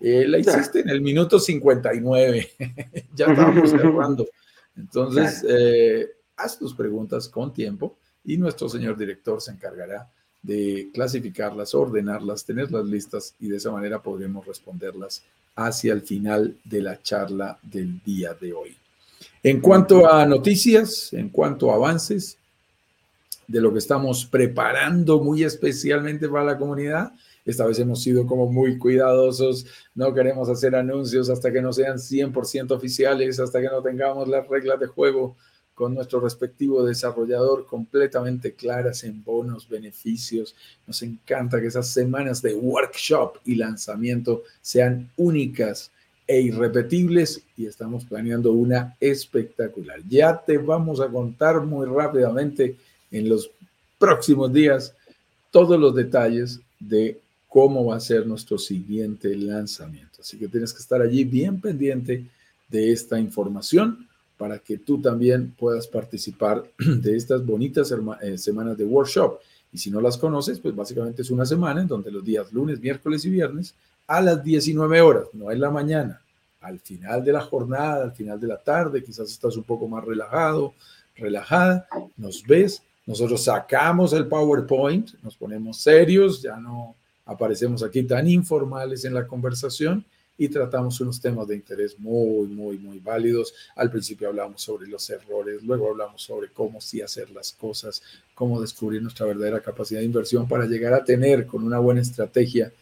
Eh, 0.00 0.26
la 0.26 0.38
hiciste 0.38 0.80
en 0.80 0.88
el 0.88 1.02
minuto 1.02 1.38
59, 1.38 2.48
ya 3.14 3.26
estábamos 3.26 3.68
cerrando. 3.70 4.26
Entonces, 4.74 5.44
eh, 5.46 6.08
haz 6.34 6.58
tus 6.58 6.74
preguntas 6.74 7.28
con 7.28 7.52
tiempo 7.52 7.98
y 8.24 8.38
nuestro 8.38 8.70
señor 8.70 8.96
director 8.96 9.42
se 9.42 9.50
encargará 9.50 10.08
de 10.40 10.88
clasificarlas, 10.94 11.74
ordenarlas, 11.74 12.46
tenerlas 12.46 12.86
listas 12.86 13.34
y 13.38 13.48
de 13.48 13.58
esa 13.58 13.70
manera 13.70 14.02
podremos 14.02 14.46
responderlas 14.46 15.22
hacia 15.56 15.92
el 15.92 16.00
final 16.00 16.56
de 16.64 16.80
la 16.80 17.02
charla 17.02 17.58
del 17.62 18.02
día 18.02 18.32
de 18.32 18.54
hoy. 18.54 18.78
En 19.42 19.60
cuanto 19.60 20.10
a 20.10 20.26
noticias, 20.26 21.12
en 21.12 21.28
cuanto 21.28 21.70
a 21.70 21.74
avances 21.74 22.38
de 23.46 23.60
lo 23.60 23.72
que 23.72 23.78
estamos 23.78 24.24
preparando 24.24 25.20
muy 25.20 25.44
especialmente 25.44 26.28
para 26.28 26.44
la 26.44 26.58
comunidad, 26.58 27.12
esta 27.44 27.66
vez 27.66 27.78
hemos 27.78 28.02
sido 28.02 28.26
como 28.26 28.50
muy 28.50 28.78
cuidadosos, 28.78 29.66
no 29.94 30.14
queremos 30.14 30.48
hacer 30.48 30.76
anuncios 30.76 31.28
hasta 31.28 31.52
que 31.52 31.60
no 31.60 31.72
sean 31.72 31.98
100% 31.98 32.70
oficiales, 32.70 33.40
hasta 33.40 33.60
que 33.60 33.68
no 33.68 33.82
tengamos 33.82 34.28
las 34.28 34.46
reglas 34.46 34.78
de 34.78 34.86
juego 34.86 35.36
con 35.74 35.94
nuestro 35.94 36.20
respectivo 36.20 36.84
desarrollador 36.84 37.66
completamente 37.66 38.54
claras 38.54 39.04
en 39.04 39.24
bonos, 39.24 39.68
beneficios. 39.68 40.54
Nos 40.86 41.02
encanta 41.02 41.60
que 41.60 41.66
esas 41.66 41.88
semanas 41.88 42.42
de 42.42 42.54
workshop 42.54 43.38
y 43.44 43.56
lanzamiento 43.56 44.42
sean 44.60 45.10
únicas 45.16 45.90
e 46.26 46.40
irrepetibles 46.40 47.42
y 47.56 47.66
estamos 47.66 48.04
planeando 48.04 48.52
una 48.52 48.96
espectacular. 49.00 50.00
Ya 50.08 50.40
te 50.44 50.58
vamos 50.58 51.00
a 51.00 51.08
contar 51.08 51.60
muy 51.62 51.86
rápidamente 51.86 52.76
en 53.10 53.28
los 53.28 53.50
próximos 53.98 54.52
días 54.52 54.94
todos 55.50 55.78
los 55.78 55.94
detalles 55.94 56.60
de 56.80 57.20
cómo 57.48 57.84
va 57.84 57.96
a 57.96 58.00
ser 58.00 58.26
nuestro 58.26 58.56
siguiente 58.58 59.36
lanzamiento. 59.36 60.20
Así 60.20 60.38
que 60.38 60.48
tienes 60.48 60.72
que 60.72 60.80
estar 60.80 61.02
allí 61.02 61.24
bien 61.24 61.60
pendiente 61.60 62.24
de 62.68 62.92
esta 62.92 63.20
información 63.20 64.08
para 64.38 64.58
que 64.58 64.78
tú 64.78 65.00
también 65.00 65.54
puedas 65.58 65.86
participar 65.86 66.64
de 66.78 67.16
estas 67.16 67.44
bonitas 67.44 67.94
eh, 68.22 68.38
semanas 68.38 68.78
de 68.78 68.84
workshop. 68.84 69.38
Y 69.72 69.78
si 69.78 69.90
no 69.90 70.00
las 70.00 70.18
conoces, 70.18 70.58
pues 70.58 70.74
básicamente 70.74 71.22
es 71.22 71.30
una 71.30 71.46
semana 71.46 71.82
en 71.82 71.88
donde 71.88 72.10
los 72.10 72.24
días 72.24 72.52
lunes, 72.52 72.80
miércoles 72.80 73.24
y 73.24 73.30
viernes 73.30 73.74
a 74.06 74.20
las 74.20 74.42
19 74.42 75.00
horas, 75.00 75.24
no 75.32 75.50
en 75.50 75.60
la 75.60 75.70
mañana, 75.70 76.22
al 76.60 76.78
final 76.78 77.24
de 77.24 77.32
la 77.32 77.40
jornada, 77.40 78.04
al 78.04 78.12
final 78.12 78.40
de 78.40 78.46
la 78.46 78.58
tarde, 78.58 79.02
quizás 79.02 79.30
estás 79.30 79.56
un 79.56 79.64
poco 79.64 79.88
más 79.88 80.04
relajado, 80.04 80.74
relajada, 81.16 81.86
nos 82.16 82.42
ves, 82.44 82.82
nosotros 83.04 83.44
sacamos 83.44 84.12
el 84.12 84.26
PowerPoint, 84.26 85.10
nos 85.22 85.36
ponemos 85.36 85.78
serios, 85.78 86.40
ya 86.40 86.56
no 86.56 86.94
aparecemos 87.26 87.82
aquí 87.82 88.04
tan 88.04 88.28
informales 88.28 89.04
en 89.04 89.14
la 89.14 89.26
conversación 89.26 90.04
y 90.38 90.48
tratamos 90.48 91.00
unos 91.00 91.20
temas 91.20 91.46
de 91.48 91.56
interés 91.56 91.98
muy, 91.98 92.46
muy, 92.48 92.78
muy 92.78 92.98
válidos. 92.98 93.54
Al 93.76 93.90
principio 93.90 94.28
hablamos 94.28 94.62
sobre 94.62 94.88
los 94.88 95.08
errores, 95.10 95.62
luego 95.62 95.90
hablamos 95.90 96.22
sobre 96.22 96.48
cómo 96.48 96.80
sí 96.80 97.00
hacer 97.00 97.30
las 97.30 97.52
cosas, 97.52 98.02
cómo 98.34 98.60
descubrir 98.60 99.02
nuestra 99.02 99.26
verdadera 99.26 99.60
capacidad 99.60 100.00
de 100.00 100.06
inversión 100.06 100.48
para 100.48 100.66
llegar 100.66 100.94
a 100.94 101.04
tener 101.04 101.46
con 101.46 101.64
una 101.64 101.78
buena 101.78 102.00
estrategia 102.00 102.72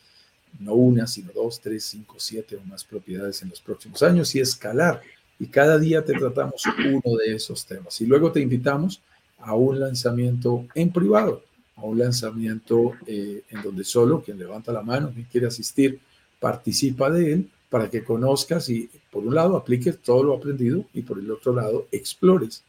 no 0.59 0.75
una, 0.75 1.07
sino 1.07 1.33
dos, 1.33 1.61
tres, 1.61 1.85
cinco, 1.85 2.17
siete 2.19 2.57
o 2.57 2.65
más 2.65 2.85
propiedades 2.85 3.43
en 3.43 3.51
los 3.51 3.61
próximos 3.61 4.03
años 4.03 4.35
y 4.35 4.41
escalar. 4.41 5.01
Y 5.39 5.47
cada 5.47 5.79
día 5.79 6.05
te 6.05 6.13
tratamos 6.13 6.63
uno 6.67 7.17
de 7.17 7.35
esos 7.35 7.65
temas. 7.65 8.01
Y 8.01 8.07
luego 8.07 8.31
te 8.31 8.41
invitamos 8.41 9.01
a 9.39 9.55
un 9.55 9.81
lanzamiento 9.81 10.67
en 10.75 10.93
privado, 10.93 11.43
a 11.77 11.85
un 11.85 11.99
lanzamiento 11.99 12.93
eh, 13.07 13.43
en 13.49 13.63
donde 13.63 13.85
solo 13.85 14.23
quien 14.23 14.39
levanta 14.39 14.73
la 14.73 14.83
mano, 14.83 15.11
quien 15.13 15.27
quiere 15.31 15.47
asistir, 15.47 15.99
participa 16.39 17.11
de 17.11 17.33
él 17.33 17.51
para 17.71 17.89
que 17.89 18.05
conozcas 18.05 18.69
y 18.69 18.91
por 19.11 19.25
un 19.25 19.35
lado 19.35 19.57
apliques 19.57 19.99
todo 19.99 20.25
lo 20.25 20.35
aprendido 20.35 20.85
y 20.93 21.03
por 21.03 21.19
el 21.19 21.31
otro 21.31 21.55
lado 21.55 21.87
explores 21.93 22.65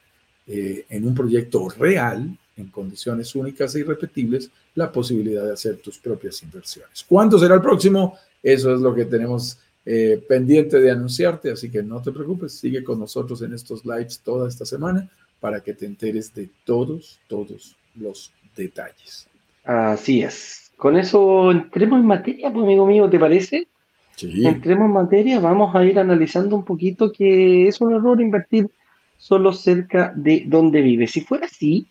eh, 0.48 0.86
en 0.90 1.08
un 1.08 1.16
proyecto 1.16 1.68
real, 1.70 2.38
en 2.56 2.68
condiciones 2.68 3.36
únicas 3.36 3.76
e 3.76 3.80
irrepetibles, 3.80 4.52
la 4.76 4.92
posibilidad 4.92 5.46
de 5.46 5.54
hacer 5.54 5.78
tus 5.78 5.98
propias 5.98 6.42
inversiones. 6.44 7.06
¿Cuándo 7.08 7.38
será 7.38 7.56
el 7.56 7.62
próximo? 7.62 8.18
Eso 8.42 8.74
es 8.74 8.82
lo 8.82 8.94
que 8.96 9.06
tenemos 9.06 9.60
eh, 9.86 10.24
pendiente 10.28 10.80
de 10.80 10.92
anunciarte, 10.92 11.52
así 11.52 11.70
que 11.70 11.84
no 11.84 12.02
te 12.02 12.12
preocupes, 12.12 12.54
sigue 12.54 12.84
con 12.84 13.00
nosotros 13.00 13.42
en 13.42 13.54
estos 13.54 13.86
lives 13.86 14.20
toda 14.20 14.48
esta 14.48 14.66
semana 14.66 15.10
para 15.40 15.62
que 15.62 15.74
te 15.74 15.86
enteres 15.86 16.34
de 16.34 16.50
todos, 16.66 17.20
todos 17.28 17.76
los 17.96 18.32
detalles. 18.56 19.28
Así 19.64 20.22
es. 20.22 20.72
Con 20.78 20.98
eso 20.98 21.52
entremos 21.52 22.00
en 22.00 22.06
materia, 22.06 22.52
pues 22.52 22.64
amigo 22.64 22.86
mío, 22.86 23.10
¿te 23.10 23.20
parece? 23.20 23.68
Sí. 24.16 24.46
Entremos 24.46 24.86
en 24.86 24.94
materia, 24.94 25.40
vamos 25.40 25.76
a 25.76 25.84
ir 25.84 25.98
analizando 26.00 26.56
un 26.56 26.66
poquito 26.66 27.12
que 27.12 27.68
es 27.68 27.82
un 27.82 27.94
error 27.94 28.22
invertir 28.22 28.70
solo 29.18 29.54
cerca 29.54 30.14
de 30.16 30.44
donde 30.48 30.82
vive. 30.82 31.08
Si 31.08 31.22
fuera 31.22 31.46
así, 31.46 31.88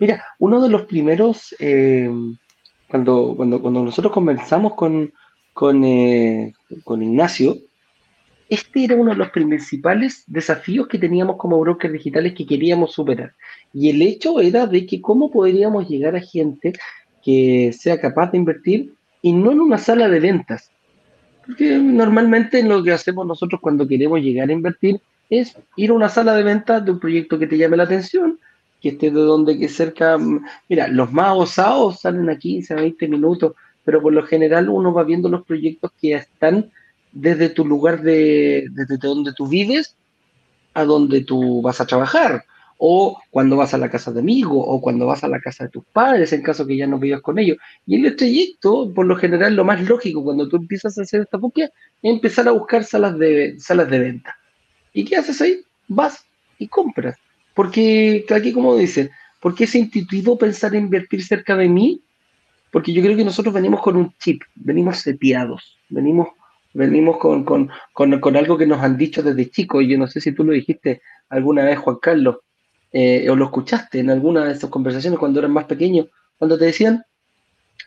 mira, 0.00 0.24
uno 0.38 0.60
de 0.60 0.68
los 0.68 0.82
primeros, 0.86 1.54
eh, 1.60 2.10
cuando, 2.88 3.34
cuando, 3.36 3.60
cuando 3.62 3.84
nosotros 3.84 4.12
conversamos 4.12 4.74
con, 4.74 5.12
con, 5.52 5.84
eh, 5.84 6.52
con 6.82 7.02
Ignacio, 7.02 7.56
este 8.48 8.84
era 8.84 8.96
uno 8.96 9.12
de 9.12 9.16
los 9.16 9.30
principales 9.30 10.24
desafíos 10.26 10.88
que 10.88 10.98
teníamos 10.98 11.36
como 11.36 11.60
brokers 11.60 11.92
digitales 11.92 12.34
que 12.34 12.46
queríamos 12.46 12.92
superar. 12.92 13.32
Y 13.72 13.90
el 13.90 14.02
hecho 14.02 14.40
era 14.40 14.66
de 14.66 14.86
que 14.86 15.00
cómo 15.00 15.30
podríamos 15.30 15.88
llegar 15.88 16.16
a 16.16 16.20
gente 16.20 16.72
que 17.22 17.72
sea 17.72 18.00
capaz 18.00 18.32
de 18.32 18.38
invertir 18.38 18.92
y 19.22 19.32
no 19.32 19.52
en 19.52 19.60
una 19.60 19.78
sala 19.78 20.08
de 20.08 20.18
ventas. 20.18 20.72
Porque 21.46 21.78
normalmente 21.78 22.62
lo 22.64 22.82
que 22.82 22.92
hacemos 22.92 23.24
nosotros 23.24 23.60
cuando 23.60 23.86
queremos 23.86 24.20
llegar 24.20 24.48
a 24.48 24.52
invertir 24.52 25.00
es 25.28 25.56
ir 25.76 25.90
a 25.90 25.94
una 25.94 26.08
sala 26.08 26.34
de 26.34 26.42
ventas 26.42 26.84
de 26.84 26.90
un 26.90 26.98
proyecto 26.98 27.38
que 27.38 27.46
te 27.46 27.56
llame 27.56 27.76
la 27.76 27.84
atención, 27.84 28.40
que 28.80 28.90
esté 28.90 29.10
de 29.10 29.20
donde 29.20 29.58
que 29.58 29.68
cerca. 29.68 30.18
Mira, 30.68 30.88
los 30.88 31.12
más 31.12 31.36
osados 31.36 32.00
salen 32.00 32.28
a 32.30 32.38
15, 32.38 32.74
20 32.74 33.08
minutos, 33.08 33.54
pero 33.84 34.00
por 34.00 34.12
lo 34.12 34.22
general 34.24 34.68
uno 34.68 34.92
va 34.92 35.04
viendo 35.04 35.28
los 35.28 35.44
proyectos 35.44 35.92
que 36.00 36.14
están 36.14 36.70
desde 37.12 37.48
tu 37.48 37.64
lugar 37.64 38.02
de, 38.02 38.66
desde 38.70 38.96
donde 38.96 39.32
tú 39.32 39.46
vives 39.46 39.96
a 40.74 40.84
donde 40.84 41.22
tú 41.22 41.60
vas 41.62 41.80
a 41.80 41.86
trabajar, 41.86 42.44
o 42.78 43.20
cuando 43.30 43.56
vas 43.56 43.74
a 43.74 43.78
la 43.78 43.90
casa 43.90 44.10
de 44.10 44.20
amigos, 44.20 44.64
o 44.66 44.80
cuando 44.80 45.06
vas 45.06 45.22
a 45.22 45.28
la 45.28 45.40
casa 45.40 45.64
de 45.64 45.70
tus 45.70 45.84
padres, 45.92 46.32
en 46.32 46.42
caso 46.42 46.66
que 46.66 46.76
ya 46.76 46.86
no 46.86 46.98
vivas 46.98 47.20
con 47.20 47.38
ellos. 47.38 47.58
Y 47.86 47.96
en 47.96 48.06
el 48.06 48.16
trayecto, 48.16 48.90
por 48.94 49.04
lo 49.04 49.16
general, 49.16 49.54
lo 49.54 49.64
más 49.64 49.82
lógico 49.82 50.24
cuando 50.24 50.48
tú 50.48 50.56
empiezas 50.56 50.96
a 50.96 51.02
hacer 51.02 51.22
esta 51.22 51.36
búsqueda 51.36 51.66
es 52.02 52.10
empezar 52.10 52.48
a 52.48 52.52
buscar 52.52 52.84
salas 52.84 53.18
de, 53.18 53.56
salas 53.58 53.90
de 53.90 53.98
venta. 53.98 54.36
¿Y 54.94 55.04
qué 55.04 55.16
haces 55.16 55.40
ahí? 55.42 55.60
Vas 55.88 56.24
y 56.58 56.68
compras. 56.68 57.16
Porque, 57.54 58.24
aquí 58.30 58.52
como 58.52 58.76
dicen, 58.76 59.10
porque 59.40 59.64
es 59.64 59.74
intuitivo 59.74 60.38
pensar 60.38 60.74
en 60.74 60.84
invertir 60.84 61.24
cerca 61.24 61.56
de 61.56 61.68
mí? 61.68 62.02
Porque 62.70 62.92
yo 62.92 63.02
creo 63.02 63.16
que 63.16 63.24
nosotros 63.24 63.54
venimos 63.54 63.80
con 63.80 63.96
un 63.96 64.14
chip, 64.18 64.42
venimos 64.54 64.98
sepiados, 64.98 65.78
venimos, 65.88 66.28
venimos 66.72 67.18
con, 67.18 67.44
con, 67.44 67.70
con, 67.92 68.36
algo 68.36 68.56
que 68.56 68.66
nos 68.66 68.80
han 68.80 68.96
dicho 68.96 69.22
desde 69.22 69.50
chicos. 69.50 69.84
Yo 69.88 69.98
no 69.98 70.06
sé 70.06 70.20
si 70.20 70.32
tú 70.32 70.44
lo 70.44 70.52
dijiste 70.52 71.02
alguna 71.28 71.64
vez, 71.64 71.78
Juan 71.78 71.96
Carlos, 72.00 72.36
eh, 72.92 73.28
o 73.28 73.36
lo 73.36 73.46
escuchaste 73.46 73.98
en 73.98 74.10
alguna 74.10 74.44
de 74.44 74.52
estas 74.52 74.70
conversaciones 74.70 75.18
cuando 75.18 75.40
eras 75.40 75.50
más 75.50 75.64
pequeño, 75.64 76.06
cuando 76.38 76.58
te 76.58 76.66
decían, 76.66 77.04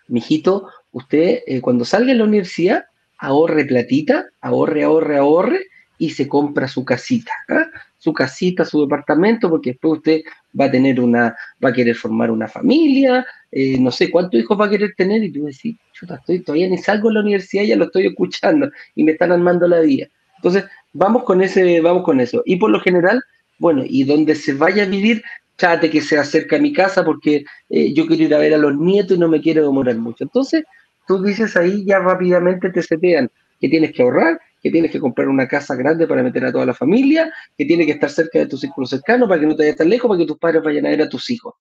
mijito, 0.08 0.68
usted 0.92 1.42
eh, 1.46 1.62
cuando 1.62 1.86
salga 1.86 2.12
de 2.12 2.20
la 2.20 2.24
universidad, 2.26 2.86
ahorre 3.18 3.66
platita, 3.66 4.26
ahorre, 4.42 4.84
ahorre, 4.84 5.18
ahorre, 5.18 5.60
y 6.04 6.10
se 6.10 6.28
compra 6.28 6.68
su 6.68 6.84
casita, 6.84 7.32
¿ah? 7.48 7.66
su 7.98 8.12
casita, 8.12 8.66
su 8.66 8.82
departamento, 8.82 9.50
porque 9.50 9.72
después 9.72 10.00
usted 10.00 10.22
va 10.60 10.66
a 10.66 10.72
tener 10.72 11.00
una, 11.00 11.34
va 11.64 11.70
a 11.70 11.74
querer 11.74 11.96
formar 11.96 12.30
una 12.30 12.50
familia, 12.50 13.26
eh, 13.50 13.78
no 13.80 13.90
sé 13.90 14.12
cuántos 14.12 14.42
hijos 14.42 14.60
va 14.60 14.66
a 14.66 14.70
querer 14.70 14.94
tener, 14.98 15.24
y 15.24 15.32
tú 15.32 15.46
decís, 15.46 15.78
chuta, 15.94 16.16
estoy, 16.16 16.40
todavía 16.40 16.68
ni 16.68 16.78
salgo 16.78 17.08
de 17.08 17.14
la 17.14 17.22
universidad, 17.22 17.64
ya 17.64 17.78
lo 17.78 17.86
estoy 17.86 18.08
escuchando, 18.08 18.70
y 18.96 19.06
me 19.06 19.14
están 19.14 19.32
armando 19.32 19.66
la 19.66 19.80
vida. 19.80 20.08
Entonces, 20.36 20.66
vamos 20.92 21.24
con 21.24 21.42
ese, 21.42 21.80
vamos 21.80 22.04
con 22.04 22.20
eso. 22.20 22.44
Y 22.46 22.58
por 22.58 22.70
lo 22.70 22.82
general, 22.82 23.24
bueno, 23.60 23.84
y 23.86 24.04
donde 24.04 24.36
se 24.36 24.54
vaya 24.54 24.84
a 24.84 24.88
vivir, 24.88 25.24
trate 25.56 25.90
que 25.90 26.02
se 26.02 26.18
acerque 26.18 26.58
a 26.58 26.60
mi 26.60 26.74
casa, 26.74 27.06
porque 27.06 27.46
eh, 27.70 27.94
yo 27.94 28.06
quiero 28.08 28.24
ir 28.24 28.36
a 28.36 28.40
ver 28.40 28.54
a 28.54 28.58
los 28.58 28.76
nietos 28.76 29.16
y 29.16 29.20
no 29.22 29.30
me 29.30 29.40
quiero 29.40 29.64
demorar 29.64 29.96
mucho. 29.96 30.26
Entonces, 30.26 30.66
tú 31.08 31.24
dices 31.24 31.56
ahí, 31.56 31.86
ya 31.86 32.00
rápidamente 32.00 32.70
te 32.72 32.84
setean 32.84 33.32
que 33.62 33.70
tienes 33.70 33.94
que 33.94 34.02
ahorrar, 34.02 34.42
que 34.64 34.72
tienes 34.72 34.92
que 34.92 35.00
comprar 35.00 35.28
una 35.28 35.46
casa 35.46 35.76
grande 35.76 36.08
para 36.08 36.24
meter 36.24 36.46
a 36.46 36.52
toda 36.52 36.66
la 36.66 36.74
familia, 36.74 37.32
que 37.58 37.66
tienes 37.66 37.86
que 37.86 37.92
estar 37.92 38.10
cerca 38.10 38.40
de 38.40 38.46
tu 38.48 38.58
círculo 38.58 38.88
cercano 38.88 39.28
para 39.28 39.42
que 39.42 39.46
no 39.46 39.56
te 39.58 39.64
vayas 39.64 39.76
tan 39.76 39.90
lejos, 39.90 40.08
para 40.08 40.20
que 40.20 40.26
tus 40.26 40.38
padres 40.38 40.64
vayan 40.64 40.86
a 40.86 40.90
ver 40.90 41.02
a 41.02 41.10
tus 41.10 41.30
hijos. 41.30 41.56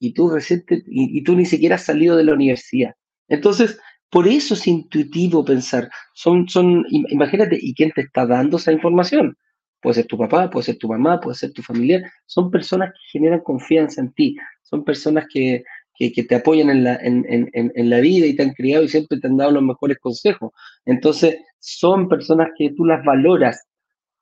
Y 0.00 0.12
tú, 0.12 0.28
reciente, 0.28 0.82
y, 0.88 1.22
tú 1.22 1.36
ni 1.36 1.46
siquiera 1.46 1.76
has 1.76 1.84
salido 1.84 2.16
de 2.16 2.24
la 2.24 2.32
universidad. 2.32 2.94
Entonces, 3.28 3.78
por 4.10 4.26
eso 4.26 4.54
es 4.54 4.66
intuitivo 4.66 5.44
pensar. 5.44 5.88
Son, 6.14 6.48
son, 6.48 6.84
imagínate, 6.90 7.56
¿y 7.62 7.72
quién 7.74 7.92
te 7.92 8.00
está 8.00 8.26
dando 8.26 8.56
esa 8.56 8.72
información? 8.72 9.36
Puede 9.80 9.94
ser 9.94 10.06
tu 10.06 10.18
papá, 10.18 10.50
puede 10.50 10.64
ser 10.64 10.78
tu 10.78 10.88
mamá, 10.88 11.20
puede 11.20 11.36
ser 11.36 11.52
tu 11.52 11.62
familiar. 11.62 12.02
Son 12.26 12.50
personas 12.50 12.90
que 12.90 13.18
generan 13.18 13.40
confianza 13.40 14.00
en 14.00 14.12
ti. 14.12 14.36
Son 14.62 14.84
personas 14.84 15.26
que, 15.32 15.62
que, 15.94 16.10
te 16.10 16.34
apoyan 16.34 16.70
en 16.70 16.84
la, 16.84 16.96
en, 16.96 17.24
en, 17.28 17.50
en, 17.52 17.90
la 17.90 18.00
vida 18.00 18.26
y 18.26 18.34
te 18.34 18.42
han 18.42 18.52
criado 18.52 18.84
y 18.84 18.88
siempre 18.88 19.18
te 19.18 19.26
han 19.26 19.36
dado 19.36 19.52
los 19.52 19.62
mejores 19.62 19.98
consejos. 19.98 20.52
Entonces, 20.84 21.36
son 21.58 22.08
personas 22.08 22.48
que 22.56 22.72
tú 22.76 22.84
las 22.84 23.04
valoras 23.04 23.66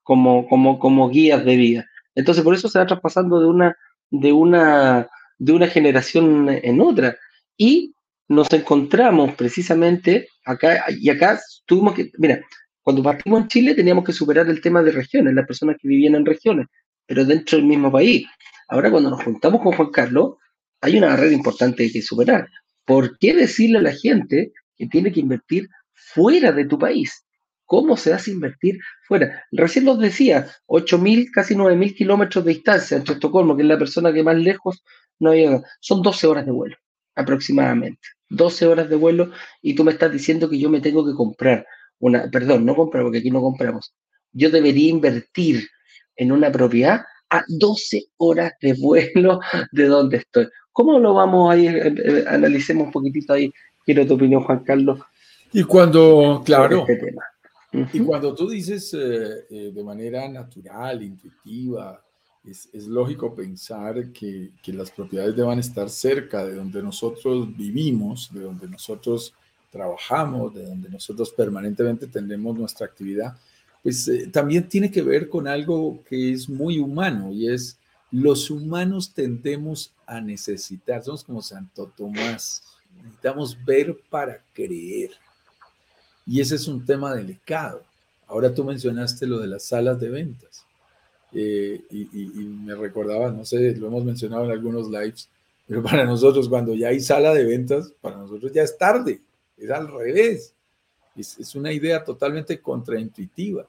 como, 0.03 0.47
como, 0.49 0.79
como 0.79 1.09
guías 1.09 1.45
de 1.45 1.57
vida. 1.57 1.87
Entonces, 2.15 2.45
por 2.45 2.55
eso 2.55 2.69
se 2.69 2.79
va 2.79 2.87
traspasando 2.87 3.41
de 3.41 3.47
una, 3.47 3.77
de 4.11 4.33
una, 4.33 5.09
de 5.39 5.53
una 5.53 5.69
generación 5.69 6.49
en 6.51 6.81
otra. 6.81 7.17
Y 7.57 7.95
nos 8.29 8.53
encontramos 8.53 9.35
precisamente 9.35 10.29
acá, 10.45 10.85
y 10.89 11.09
acá 11.09 11.41
tuvimos 11.67 11.95
que, 11.95 12.11
mira, 12.19 12.41
cuando 12.83 13.03
partimos 13.03 13.43
en 13.43 13.49
Chile 13.49 13.75
teníamos 13.75 14.05
que 14.05 14.13
superar 14.13 14.49
el 14.49 14.61
tema 14.61 14.83
de 14.83 14.93
regiones, 14.93 15.35
las 15.35 15.47
personas 15.47 15.77
que 15.81 15.89
vivían 15.89 16.15
en 16.15 16.27
regiones, 16.27 16.67
pero 17.07 17.25
dentro 17.25 17.59
del 17.59 17.67
mismo 17.67 17.91
país. 17.91 18.27
Ahora 18.69 18.91
cuando 18.91 19.11
nos 19.11 19.23
juntamos 19.23 19.61
con 19.63 19.73
Juan 19.73 19.91
Carlos, 19.91 20.35
hay 20.81 20.97
una 20.97 21.09
barrera 21.09 21.33
importante 21.33 21.91
que 21.91 22.03
superar. 22.03 22.49
¿Por 22.85 23.19
qué 23.19 23.35
decirle 23.35 23.79
a 23.79 23.83
la 23.83 23.93
gente 23.93 24.53
que 24.77 24.87
tiene 24.87 25.13
que 25.13 25.21
invertir 25.21 25.69
fuera 25.93 26.53
de 26.53 26.65
tu 26.65 26.79
país? 26.79 27.25
¿Cómo 27.67 27.97
se 27.97 28.13
hace 28.13 28.33
invertir 28.33 28.79
fuera? 29.07 29.45
Recién 29.53 29.85
los 29.85 29.99
decía, 29.99 30.49
8.000, 30.67 31.31
casi 31.33 31.55
9.000 31.55 31.95
kilómetros 31.97 32.45
de 32.45 32.55
distancia 32.55 32.97
entre 32.97 33.15
Estocolmo, 33.15 33.57
que 33.57 33.63
es 33.63 33.69
la 33.69 33.79
persona 33.79 34.13
que 34.13 34.25
más 34.25 34.37
lejos 34.37 34.83
no 35.21 35.35
llega. 35.35 35.63
Son 35.81 36.03
12 36.03 36.27
horas 36.27 36.47
de 36.47 36.53
vuelo, 36.53 36.77
aproximadamente. 37.15 38.01
12 38.31 38.67
horas 38.67 38.89
de 38.89 38.97
vuelo 38.97 39.31
y 39.63 39.75
tú 39.75 39.85
me 39.85 39.93
estás 39.93 40.11
diciendo 40.11 40.49
que 40.49 40.59
yo 40.59 40.71
me 40.71 40.81
tengo 40.81 41.07
que 41.07 41.15
comprar 41.15 41.67
una, 41.99 42.31
perdón, 42.31 42.65
no 42.65 42.75
comprar 42.75 43.05
porque 43.05 43.19
aquí 43.19 43.31
no 43.31 43.41
compramos. 43.41 43.95
Yo 44.33 44.51
debería 44.51 44.91
invertir 44.91 45.69
en 46.17 46.33
una 46.33 46.51
propiedad 46.51 47.03
a 47.29 47.45
12 47.47 48.07
horas 48.17 48.53
de 48.61 48.73
vuelo 48.75 49.41
de 49.73 49.87
donde 49.87 50.19
estoy. 50.19 50.49
¿Cómo 50.81 50.99
lo 50.99 51.13
vamos 51.13 51.53
a 51.53 51.59
ir? 51.59 51.77
Eh, 51.77 51.95
eh, 52.05 52.25
analicemos 52.27 52.87
un 52.87 52.93
poquitito 52.93 53.35
ahí. 53.35 53.53
Quiero 53.85 54.07
tu 54.07 54.15
opinión, 54.15 54.43
Juan 54.43 54.61
Carlos. 54.61 54.99
Y 55.53 55.63
cuando, 55.65 56.43
claro, 56.43 56.87
este 56.89 57.15
y 57.93 58.01
cuando 58.01 58.35
tú 58.35 58.49
dices 58.49 58.95
eh, 58.95 59.73
de 59.75 59.85
manera 59.85 60.27
natural, 60.27 61.03
intuitiva, 61.03 62.03
es, 62.43 62.71
es 62.73 62.87
lógico 62.87 63.35
pensar 63.35 64.11
que, 64.11 64.53
que, 64.63 64.73
las 64.73 64.91
propiedades 64.91 65.37
deban 65.37 65.59
estar 65.59 65.91
cerca 65.91 66.47
de 66.47 66.55
donde 66.55 66.83
nosotros 66.83 67.55
vivimos, 67.55 68.33
de 68.33 68.41
donde 68.41 68.67
nosotros 68.67 69.35
trabajamos, 69.71 70.55
de 70.55 70.65
donde 70.65 70.89
nosotros 70.89 71.31
permanentemente 71.31 72.07
tenemos 72.07 72.57
nuestra 72.57 72.87
actividad, 72.87 73.37
pues 73.83 74.11
también 74.33 74.67
tiene 74.67 74.91
que 74.91 75.03
ver 75.03 75.29
con 75.29 75.47
algo 75.47 76.03
que 76.09 76.33
es 76.33 76.49
muy 76.49 76.79
humano 76.79 77.33
y 77.33 77.53
es 77.53 77.79
los 78.11 78.51
humanos 78.51 79.13
tendemos 79.15 79.93
a 80.07 80.21
necesitar, 80.21 81.03
somos 81.03 81.25
como 81.25 81.43
Santo 81.43 81.93
Tomás, 81.97 82.63
necesitamos 82.97 83.57
ver 83.65 83.97
para 84.11 84.43
creer. 84.53 85.11
Y 86.27 86.41
ese 86.41 86.57
es 86.57 86.67
un 86.67 86.85
tema 86.85 87.15
delicado. 87.15 87.83
Ahora 88.27 88.53
tú 88.53 88.65
mencionaste 88.65 89.27
lo 89.27 89.39
de 89.39 89.49
las 89.49 89.65
salas 89.65 89.99
de 90.01 90.09
ventas. 90.09 90.65
Eh, 91.33 91.83
y, 91.91 92.19
me 92.45 92.75
recordaba, 92.75 93.31
no 93.31 93.45
sé, 93.45 93.77
lo 93.77 93.87
hemos 93.87 94.05
mencionado 94.05 94.45
en 94.45 94.51
algunos 94.51 94.91
lives, 94.91 95.29
pero 95.67 95.83
para 95.83 96.05
nosotros 96.05 96.49
cuando 96.49 96.75
ya 96.75 96.89
hay 96.89 97.01
sala 97.01 97.33
de 97.33 97.45
ventas, 97.45 97.93
para 98.01 98.17
nosotros 98.17 98.53
ya 98.53 98.63
es 98.63 98.77
tarde, 98.77 99.21
es 99.57 99.71
al 99.71 99.89
revés. 99.89 100.55
Es, 101.17 101.39
es 101.39 101.55
una 101.55 101.73
idea 101.73 102.05
totalmente 102.05 102.61
contraintuitiva. 102.61 103.67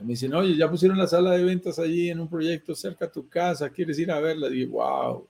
Me 0.00 0.08
dicen, 0.08 0.32
oye, 0.34 0.56
ya 0.56 0.70
pusieron 0.70 0.96
la 0.96 1.06
sala 1.06 1.32
de 1.32 1.44
ventas 1.44 1.78
allí 1.78 2.10
en 2.10 2.20
un 2.20 2.28
proyecto 2.28 2.74
cerca 2.74 3.06
a 3.06 3.10
tu 3.10 3.28
casa, 3.28 3.70
¿quieres 3.70 3.98
ir 3.98 4.10
a 4.10 4.20
verla? 4.20 4.48
Y 4.48 4.64
wow, 4.64 5.26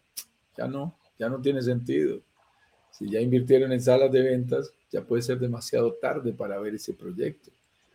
ya 0.57 0.67
no, 0.67 0.97
ya 1.19 1.29
no 1.29 1.41
tiene 1.41 1.63
sentido. 1.63 2.21
Si 2.91 3.09
ya 3.09 3.21
invirtieron 3.21 3.73
en 3.73 3.81
salas 3.81 4.11
de 4.13 4.23
ventas, 4.23 4.73
ya 4.91 5.03
puede 5.03 5.23
ser 5.23 5.39
demasiado 5.39 5.95
tarde 5.95 6.33
para 6.33 6.59
ver 6.59 6.75
ese 6.75 6.95
proyecto. 6.95 7.51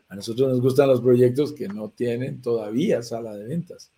A 0.09 0.15
nosotros 0.15 0.49
nos 0.49 0.61
gustan 0.61 0.87
los 0.87 1.01
proyectos 1.01 1.53
que 1.53 1.67
no 1.67 1.89
tienen 1.89 2.41
todavía 2.41 3.01
sala 3.01 3.35
de 3.35 3.45
ventas, 3.45 3.91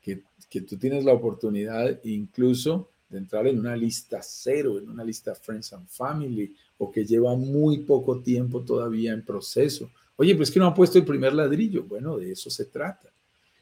que, 0.00 0.22
que 0.50 0.60
tú 0.62 0.76
tienes 0.76 1.04
la 1.04 1.12
oportunidad 1.12 2.00
incluso 2.04 2.90
de 3.08 3.18
entrar 3.18 3.46
en 3.46 3.58
una 3.58 3.76
lista 3.76 4.20
cero, 4.22 4.78
en 4.78 4.88
una 4.88 5.04
lista 5.04 5.34
Friends 5.34 5.72
and 5.72 5.86
Family, 5.88 6.54
o 6.78 6.90
que 6.90 7.04
lleva 7.04 7.36
muy 7.36 7.78
poco 7.78 8.20
tiempo 8.20 8.62
todavía 8.62 9.12
en 9.12 9.24
proceso. 9.24 9.90
Oye, 10.22 10.36
pues 10.36 10.52
que 10.52 10.60
no 10.60 10.68
han 10.68 10.74
puesto 10.74 10.98
el 10.98 11.04
primer 11.04 11.32
ladrillo. 11.32 11.82
Bueno, 11.82 12.16
de 12.16 12.30
eso 12.30 12.48
se 12.48 12.66
trata. 12.66 13.08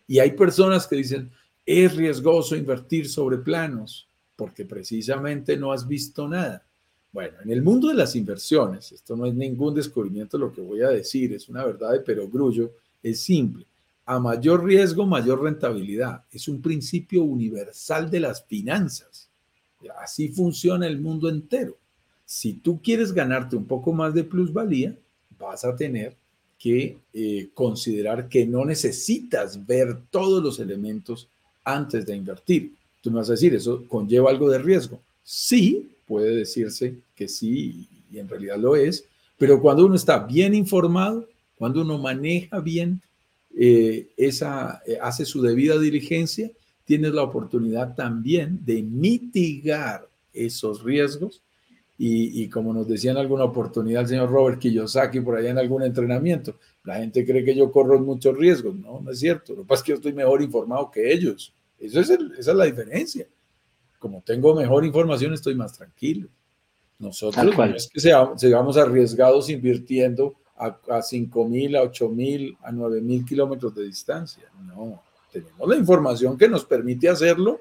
Y 0.07 0.19
hay 0.19 0.33
personas 0.33 0.87
que 0.87 0.97
dicen, 0.97 1.31
es 1.65 1.97
riesgoso 1.97 2.55
invertir 2.55 3.09
sobre 3.09 3.39
planos 3.39 4.07
porque 4.37 4.67
precisamente 4.67 5.57
no 5.57 5.73
has 5.73 5.89
visto 5.89 6.29
nada. 6.29 6.63
Bueno, 7.13 7.39
en 7.43 7.51
el 7.51 7.63
mundo 7.63 7.89
de 7.89 7.95
las 7.95 8.15
inversiones, 8.15 8.93
esto 8.93 9.17
no 9.17 9.25
es 9.25 9.33
ningún 9.33 9.75
descubrimiento 9.75 10.37
lo 10.37 10.53
que 10.53 10.61
voy 10.61 10.83
a 10.83 10.91
decir, 10.91 11.33
es 11.33 11.49
una 11.49 11.65
verdad 11.65 11.93
de 11.93 12.01
perogrullo, 12.01 12.73
es 13.03 13.21
simple. 13.21 13.65
A 14.05 14.21
mayor 14.21 14.63
riesgo, 14.63 15.07
mayor 15.07 15.43
rentabilidad. 15.43 16.25
Es 16.31 16.47
un 16.47 16.61
principio 16.61 17.23
universal 17.23 18.11
de 18.11 18.21
las 18.21 18.45
finanzas. 18.45 19.31
Así 19.99 20.29
funciona 20.29 20.87
el 20.87 21.01
mundo 21.01 21.31
entero. 21.31 21.79
Si 22.27 22.53
tú 22.53 22.83
quieres 22.83 23.15
ganarte 23.15 23.57
un 23.57 23.65
poco 23.65 23.95
más 23.95 24.13
de 24.13 24.25
plusvalía, 24.25 24.95
vas 25.39 25.65
a 25.65 25.75
tener 25.75 26.21
que 26.61 26.99
eh, 27.15 27.49
considerar 27.55 28.29
que 28.29 28.45
no 28.47 28.67
necesitas 28.67 29.67
ver 29.67 29.97
todos 30.11 30.43
los 30.43 30.61
elementos 30.61 31.27
antes 31.65 32.05
de 32.05 32.15
invertir. 32.15 32.75
Tú 33.01 33.11
me 33.11 33.17
vas 33.17 33.31
a 33.31 33.33
decir, 33.33 33.55
¿eso 33.55 33.83
conlleva 33.89 34.31
algo 34.31 34.51
de 34.51 34.59
riesgo? 34.59 35.01
Sí, 35.25 35.89
puede 36.07 36.37
decirse 36.37 36.97
que 37.17 37.29
sí, 37.29 37.89
y 38.13 38.19
en 38.19 38.29
realidad 38.29 38.59
lo 38.59 38.77
es, 38.77 39.05
pero 39.39 39.61
cuando 39.63 39.87
uno 39.87 39.95
está 39.95 40.19
bien 40.19 40.55
informado, 40.55 41.27
cuando 41.57 41.81
uno 41.81 41.97
maneja 41.97 42.61
bien 42.61 43.01
eh, 43.57 44.09
esa, 44.19 44.83
eh, 44.87 44.99
hace 45.01 45.25
su 45.25 45.41
debida 45.41 45.79
diligencia, 45.79 46.51
tienes 46.85 47.13
la 47.15 47.23
oportunidad 47.23 47.95
también 47.95 48.61
de 48.67 48.83
mitigar 48.83 50.07
esos 50.35 50.83
riesgos. 50.83 51.41
Y, 52.03 52.43
y, 52.43 52.49
como 52.49 52.73
nos 52.73 52.89
decía 52.89 53.11
en 53.11 53.19
alguna 53.19 53.45
oportunidad 53.45 54.01
el 54.01 54.09
señor 54.09 54.31
Robert 54.31 54.59
Kiyosaki 54.59 55.21
por 55.21 55.37
allá 55.37 55.51
en 55.51 55.59
algún 55.59 55.83
entrenamiento, 55.83 56.57
la 56.85 56.97
gente 56.97 57.27
cree 57.27 57.45
que 57.45 57.55
yo 57.55 57.71
corro 57.71 58.01
muchos 58.01 58.35
riesgos. 58.39 58.75
No, 58.75 59.03
no 59.03 59.11
es 59.11 59.19
cierto. 59.19 59.55
Lo 59.55 59.63
que 59.63 59.69
pasa 59.69 59.81
es 59.81 59.85
que 59.85 59.93
yo 59.93 59.97
estoy 59.97 60.15
mejor 60.15 60.41
informado 60.41 60.91
que 60.91 61.13
ellos. 61.13 61.53
Eso 61.79 62.01
es 62.01 62.09
esa 62.09 62.51
es 62.53 62.57
la 62.57 62.65
diferencia. 62.65 63.27
Como 63.99 64.23
tengo 64.23 64.55
mejor 64.55 64.87
información, 64.87 65.35
estoy 65.35 65.55
más 65.55 65.75
tranquilo. 65.75 66.31
Nosotros 66.99 67.55
no 67.55 67.65
es 67.67 67.91
que 67.93 68.01
seamos, 68.01 68.79
arriesgados 68.79 69.51
invirtiendo 69.51 70.37
a, 70.57 70.79
a 70.89 71.03
5 71.03 71.49
mil, 71.49 71.77
a 71.77 71.83
8 71.83 72.09
mil, 72.09 72.57
a 72.63 72.73
9 72.73 73.03
mil 73.03 73.27
kilómetros 73.27 73.75
de 73.75 73.85
distancia. 73.85 74.45
No, 74.67 75.03
tenemos 75.31 75.69
la 75.69 75.77
información 75.77 76.39
que 76.39 76.49
nos 76.49 76.65
permite 76.65 77.11
hacerlo 77.11 77.61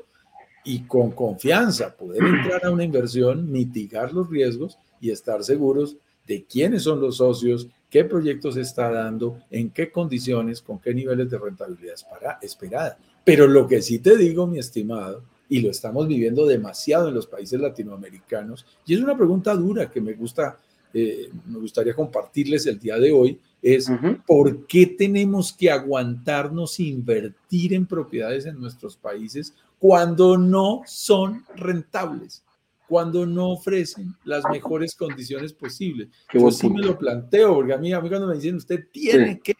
y 0.69 0.81
con 0.81 1.09
confianza 1.09 1.97
poder 1.97 2.23
entrar 2.23 2.63
a 2.63 2.69
una 2.69 2.83
inversión, 2.83 3.51
mitigar 3.51 4.13
los 4.13 4.29
riesgos 4.29 4.77
y 5.01 5.09
estar 5.09 5.43
seguros 5.43 5.97
de 6.27 6.43
quiénes 6.43 6.83
son 6.83 7.01
los 7.01 7.17
socios, 7.17 7.67
qué 7.89 8.05
proyectos 8.05 8.55
está 8.55 8.91
dando, 8.91 9.39
en 9.49 9.71
qué 9.71 9.91
condiciones, 9.91 10.61
con 10.61 10.77
qué 10.77 10.93
niveles 10.93 11.27
de 11.31 11.39
rentabilidad 11.39 11.95
esperada. 12.43 12.99
Pero 13.23 13.47
lo 13.47 13.67
que 13.67 13.81
sí 13.81 13.97
te 13.97 14.15
digo, 14.15 14.45
mi 14.45 14.59
estimado, 14.59 15.23
y 15.49 15.59
lo 15.61 15.71
estamos 15.71 16.07
viviendo 16.07 16.45
demasiado 16.45 17.07
en 17.07 17.15
los 17.15 17.25
países 17.25 17.59
latinoamericanos, 17.59 18.63
y 18.85 18.93
es 18.93 19.01
una 19.01 19.17
pregunta 19.17 19.55
dura 19.55 19.89
que 19.89 20.01
me 20.01 20.13
gusta, 20.13 20.59
eh, 20.93 21.31
me 21.47 21.57
gustaría 21.57 21.95
compartirles 21.95 22.67
el 22.67 22.77
día 22.77 22.99
de 22.99 23.11
hoy, 23.11 23.39
es 23.59 23.91
¿por 24.25 24.67
qué 24.67 24.85
tenemos 24.85 25.51
que 25.51 25.71
aguantarnos 25.71 26.79
invertir 26.79 27.73
en 27.73 27.87
propiedades 27.87 28.45
en 28.45 28.59
nuestros 28.59 28.95
países 28.95 29.53
cuando 29.79 30.37
no 30.37 30.81
son 30.85 31.45
rentables? 31.55 32.43
cuando 32.87 33.23
no 33.23 33.51
ofrecen 33.51 34.15
las 34.23 34.43
mejores 34.49 34.95
condiciones 34.95 35.53
posibles. 35.53 36.07
Yo 36.33 36.49
sí 36.49 36.67
me 36.67 36.81
lo 36.81 36.97
planteo, 36.97 37.53
porque 37.53 37.73
a 37.73 37.77
mí, 37.77 37.93
a 37.93 38.01
mí 38.01 38.09
cuando 38.09 38.25
me 38.25 38.33
dicen, 38.33 38.55
usted 38.55 38.87
tiene 38.91 39.39
que, 39.39 39.53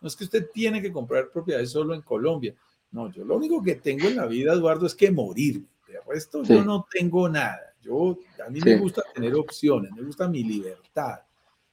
no 0.00 0.06
es 0.06 0.14
que 0.14 0.22
usted 0.22 0.48
tiene 0.54 0.80
que 0.80 0.92
comprar 0.92 1.28
propiedades 1.32 1.70
solo 1.70 1.94
en 1.94 2.02
Colombia, 2.02 2.54
no, 2.92 3.12
yo 3.12 3.24
lo 3.24 3.36
único 3.36 3.62
que 3.62 3.74
tengo 3.74 4.06
en 4.06 4.16
la 4.16 4.26
vida, 4.26 4.52
Eduardo, 4.52 4.86
es 4.86 4.94
que 4.94 5.10
morir. 5.10 5.62
De 5.86 5.98
resto, 6.08 6.42
yo 6.44 6.64
no 6.64 6.86
tengo 6.90 7.28
nada. 7.28 7.74
Yo, 7.82 8.18
a 8.44 8.50
mí 8.50 8.60
me 8.64 8.76
gusta 8.76 9.02
tener 9.14 9.34
opciones, 9.34 9.92
me 9.92 10.02
gusta 10.02 10.28
mi 10.28 10.42
libertad. 10.42 11.20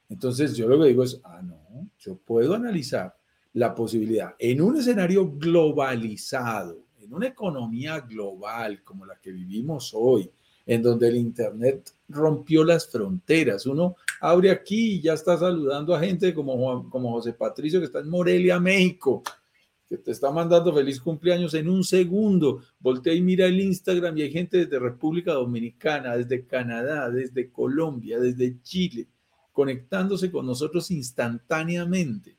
Entonces, 0.08 0.56
yo 0.56 0.68
lo 0.68 0.78
que 0.80 0.88
digo 0.88 1.02
es, 1.02 1.20
ah, 1.24 1.40
no, 1.42 1.88
yo 1.98 2.16
puedo 2.16 2.54
analizar 2.54 3.16
la 3.54 3.74
posibilidad 3.74 4.34
en 4.38 4.60
un 4.60 4.76
escenario 4.76 5.32
globalizado, 5.36 6.83
una 7.14 7.28
economía 7.28 8.00
global 8.00 8.82
como 8.82 9.06
la 9.06 9.16
que 9.20 9.32
vivimos 9.32 9.92
hoy, 9.94 10.30
en 10.66 10.82
donde 10.82 11.08
el 11.08 11.16
Internet 11.16 11.92
rompió 12.08 12.64
las 12.64 12.90
fronteras. 12.90 13.66
Uno 13.66 13.96
abre 14.20 14.50
aquí 14.50 14.94
y 14.94 15.00
ya 15.00 15.14
está 15.14 15.38
saludando 15.38 15.94
a 15.94 16.00
gente 16.00 16.34
como, 16.34 16.88
como 16.90 17.12
José 17.12 17.32
Patricio, 17.32 17.80
que 17.80 17.86
está 17.86 18.00
en 18.00 18.08
Morelia, 18.08 18.58
México 18.58 19.22
que 19.88 19.98
te 19.98 20.12
está 20.12 20.30
mandando 20.30 20.74
feliz 20.74 21.00
cumpleaños 21.00 21.54
en 21.54 21.68
un 21.68 21.84
segundo. 21.84 22.62
Voltea 22.80 23.12
y 23.12 23.20
mira 23.20 23.46
el 23.46 23.60
Instagram 23.60 24.16
y 24.18 24.22
hay 24.22 24.32
gente 24.32 24.58
desde 24.58 24.78
República 24.78 25.32
Dominicana, 25.32 26.16
desde 26.16 26.46
Canadá, 26.46 27.10
desde 27.10 27.50
Colombia, 27.50 28.18
desde 28.18 28.60
Chile, 28.62 29.06
conectándose 29.52 30.30
con 30.30 30.46
nosotros 30.46 30.90
instantáneamente. 30.90 32.36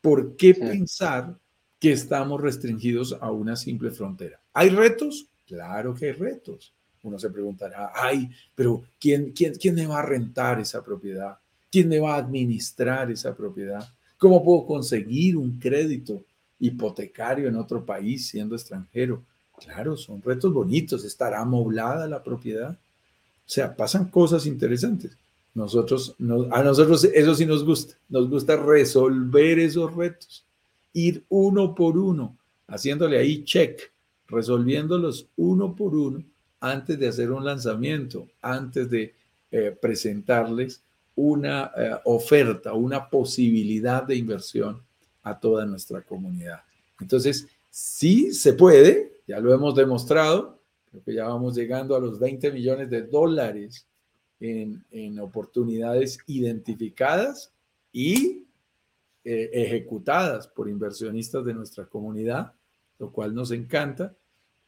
¿Por 0.00 0.36
qué 0.36 0.54
pensar 0.54 1.38
que 1.82 1.92
estamos 1.92 2.40
restringidos 2.40 3.18
a 3.20 3.30
una 3.32 3.56
simple 3.56 3.90
frontera? 3.90 4.40
¿Hay 4.52 4.68
retos? 4.70 5.26
Claro 5.46 5.94
que 5.94 6.06
hay 6.06 6.12
retos. 6.12 6.72
Uno 7.02 7.18
se 7.18 7.28
preguntará, 7.28 7.90
ay, 7.94 8.30
pero 8.54 8.84
¿quién, 9.00 9.32
quién, 9.32 9.54
quién 9.56 9.74
me 9.74 9.86
va 9.86 9.98
a 9.98 10.06
rentar 10.06 10.60
esa 10.60 10.84
propiedad? 10.84 11.36
¿Quién 11.70 11.88
me 11.88 11.98
va 11.98 12.14
a 12.14 12.18
administrar 12.18 13.10
esa 13.10 13.34
propiedad? 13.34 13.86
¿Cómo 14.16 14.44
puedo 14.44 14.64
conseguir 14.64 15.36
un 15.36 15.58
crédito? 15.58 16.24
hipotecario 16.62 17.48
en 17.48 17.56
otro 17.56 17.84
país 17.84 18.28
siendo 18.28 18.54
extranjero. 18.54 19.22
Claro, 19.58 19.96
son 19.96 20.22
retos 20.22 20.52
bonitos. 20.52 21.04
¿Estará 21.04 21.40
amoblada 21.40 22.06
la 22.06 22.22
propiedad? 22.22 22.70
O 22.70 23.50
sea, 23.50 23.74
pasan 23.74 24.08
cosas 24.08 24.46
interesantes. 24.46 25.16
Nosotros, 25.54 26.14
a 26.52 26.62
nosotros 26.62 27.04
eso 27.04 27.34
sí 27.34 27.46
nos 27.46 27.64
gusta. 27.64 27.94
Nos 28.08 28.30
gusta 28.30 28.56
resolver 28.56 29.58
esos 29.58 29.92
retos. 29.94 30.44
Ir 30.94 31.24
uno 31.28 31.74
por 31.74 31.96
uno, 31.96 32.36
haciéndole 32.68 33.18
ahí 33.18 33.44
check, 33.44 33.92
resolviéndolos 34.28 35.28
uno 35.36 35.74
por 35.74 35.94
uno 35.94 36.24
antes 36.60 36.98
de 36.98 37.08
hacer 37.08 37.30
un 37.30 37.44
lanzamiento, 37.44 38.28
antes 38.40 38.88
de 38.88 39.14
eh, 39.50 39.76
presentarles 39.78 40.80
una 41.16 41.72
eh, 41.76 41.90
oferta, 42.04 42.72
una 42.72 43.08
posibilidad 43.08 44.04
de 44.04 44.16
inversión 44.16 44.80
a 45.24 45.38
toda 45.38 45.66
nuestra 45.66 46.00
comunidad. 46.02 46.60
Entonces, 47.00 47.46
sí 47.70 48.32
se 48.32 48.54
puede, 48.54 49.12
ya 49.26 49.40
lo 49.40 49.52
hemos 49.52 49.74
demostrado, 49.74 50.58
creo 50.90 51.02
que 51.02 51.14
ya 51.14 51.26
vamos 51.26 51.56
llegando 51.56 51.96
a 51.96 52.00
los 52.00 52.18
20 52.18 52.52
millones 52.52 52.88
de 52.90 53.02
dólares 53.02 53.86
en, 54.40 54.84
en 54.90 55.18
oportunidades 55.18 56.18
identificadas 56.26 57.52
y 57.92 58.44
eh, 59.24 59.50
ejecutadas 59.52 60.48
por 60.48 60.68
inversionistas 60.68 61.44
de 61.44 61.54
nuestra 61.54 61.86
comunidad, 61.86 62.52
lo 62.98 63.10
cual 63.10 63.34
nos 63.34 63.50
encanta. 63.50 64.14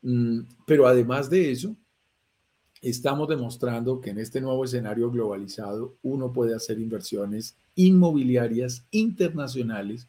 Mm, 0.03 0.41
pero 0.67 0.87
además 0.87 1.29
de 1.31 1.51
eso, 1.51 1.75
estamos 2.81 3.29
demostrando 3.29 4.01
que 4.01 4.11
en 4.11 4.19
este 4.19 4.41
nuevo 4.41 4.65
escenario 4.65 5.11
globalizado 5.11 5.95
uno 6.03 6.33
puede 6.33 6.55
hacer 6.55 6.79
inversiones 6.79 7.57
inmobiliarias 7.75 8.85
internacionales 8.91 10.07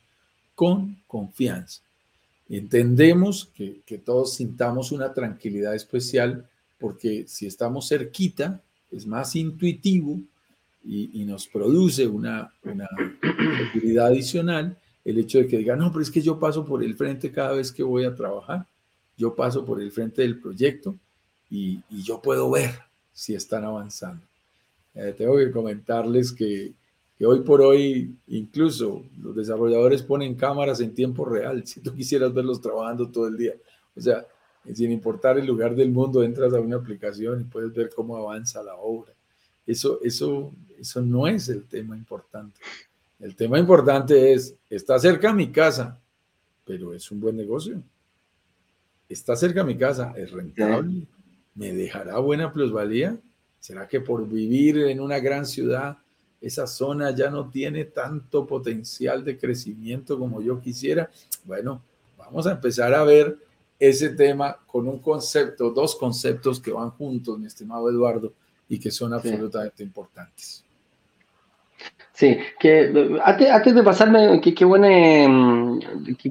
con 0.54 0.98
confianza. 1.08 1.82
Entendemos 2.48 3.50
que, 3.56 3.82
todos 4.04 4.36
sintamos 4.36 4.92
una 4.92 5.14
tranquilidad 5.14 5.74
especial 5.74 6.48
porque 6.80 7.26
si 7.28 7.48
estamos 7.48 7.88
cerquita 7.88 8.62
es 8.92 9.08
más 9.08 9.36
intuitivo 9.36 10.20
y, 10.86 11.26
nos 11.26 11.48
produce 11.48 12.08
una, 12.08 12.54
una 12.64 12.88
tranquilidad 13.20 14.08
adicional 14.08 14.78
el 15.04 15.18
hecho 15.20 15.40
de 15.40 15.48
que 15.48 15.58
digan, 15.58 15.80
no, 15.80 15.92
pero 15.92 16.02
es 16.02 16.12
que 16.12 16.22
yo 16.22 16.40
paso 16.40 16.66
por 16.66 16.84
el 16.84 16.96
frente 16.96 17.32
cada 17.32 17.54
vez 17.54 17.72
que 17.72 17.84
voy 17.84 18.06
a 18.06 18.16
trabajar, 18.16 18.68
yo 19.18 19.36
paso 19.36 19.66
por 19.66 19.82
el 19.82 19.92
frente 19.92 20.22
del 20.22 20.40
proyecto 20.40 20.98
y, 21.50 21.82
yo 22.04 22.22
puedo 22.22 22.50
ver 22.50 22.72
si 23.12 23.34
están 23.34 23.64
avanzando. 23.64 24.26
Eh, 24.94 25.14
tengo 25.18 25.38
que 25.38 25.52
comentarles 25.52 26.32
que 26.32 26.74
que 27.18 27.26
hoy 27.26 27.42
por 27.42 27.62
hoy 27.62 28.18
incluso 28.28 29.06
los 29.22 29.36
desarrolladores 29.36 30.02
ponen 30.04 30.36
cámaras 30.36 30.82
en 30.82 30.94
tiempo 30.94 31.26
real, 31.26 31.66
si 31.66 31.80
tú 31.82 31.94
quisieras 31.94 32.34
verlos 32.34 32.62
trabajando 32.62 33.10
todo 33.10 33.28
el 33.28 33.38
día. 33.38 33.54
O 33.96 34.02
sea, 34.02 34.26
sin 34.74 34.92
importar 34.92 35.38
el 35.38 35.46
lugar 35.46 35.76
del 35.76 35.92
mundo, 35.92 36.24
entras 36.24 36.54
a 36.54 36.60
una 36.60 36.76
aplicación 36.76 37.42
y 37.42 37.44
puedes 37.46 37.74
ver 37.74 37.92
cómo 37.96 38.18
avanza 38.18 38.62
la 38.64 38.76
obra. 38.76 39.14
Eso, 39.66 40.00
eso, 40.04 40.54
eso 40.80 41.02
no 41.02 41.28
es 41.28 41.50
el 41.50 41.64
tema 41.66 41.96
importante. 41.96 42.60
El 43.20 43.36
tema 43.36 43.58
importante 43.60 44.34
es, 44.34 44.56
está 44.70 45.00
cerca 45.00 45.34
mi 45.34 45.52
casa, 45.52 46.00
pero 46.66 46.94
es 46.94 47.10
un 47.12 47.20
buen 47.20 47.36
negocio. 47.36 47.82
Está 49.08 49.36
cerca 49.36 49.64
mi 49.64 49.78
casa, 49.78 50.14
es 50.18 50.32
rentable, 50.32 51.08
me 51.54 51.74
dejará 51.74 52.18
buena 52.20 52.52
plusvalía. 52.52 53.18
¿Será 53.60 53.88
que 53.88 54.02
por 54.02 54.28
vivir 54.28 54.78
en 54.80 55.00
una 55.00 55.20
gran 55.20 55.46
ciudad, 55.46 55.98
esa 56.42 56.68
zona 56.68 57.12
ya 57.12 57.30
no 57.30 57.50
tiene 57.50 57.86
tanto 57.86 58.46
potencial 58.46 59.24
de 59.24 59.38
crecimiento 59.38 60.20
como 60.20 60.42
yo 60.42 60.60
quisiera? 60.60 61.10
Bueno, 61.46 61.82
vamos 62.18 62.46
a 62.46 62.52
empezar 62.52 62.94
a 62.94 63.04
ver 63.04 63.38
ese 63.80 64.10
tema 64.10 64.58
con 64.68 64.88
un 64.88 65.00
concepto, 65.00 65.72
dos 65.72 65.96
conceptos 65.96 66.60
que 66.60 66.72
van 66.72 66.92
juntos, 66.92 67.40
mi 67.40 67.48
estimado 67.48 67.90
Eduardo, 67.90 68.34
y 68.70 68.80
que 68.80 68.92
son 68.92 69.14
absolutamente 69.14 69.84
importantes. 69.84 70.64
Sí, 72.14 72.38
que 72.60 73.20
antes, 73.24 73.76
de 73.76 73.84
pasarme, 73.84 74.40
qué, 74.42 74.54
qué, 74.54 74.64
buen, 74.64 74.86
em, 74.86 75.80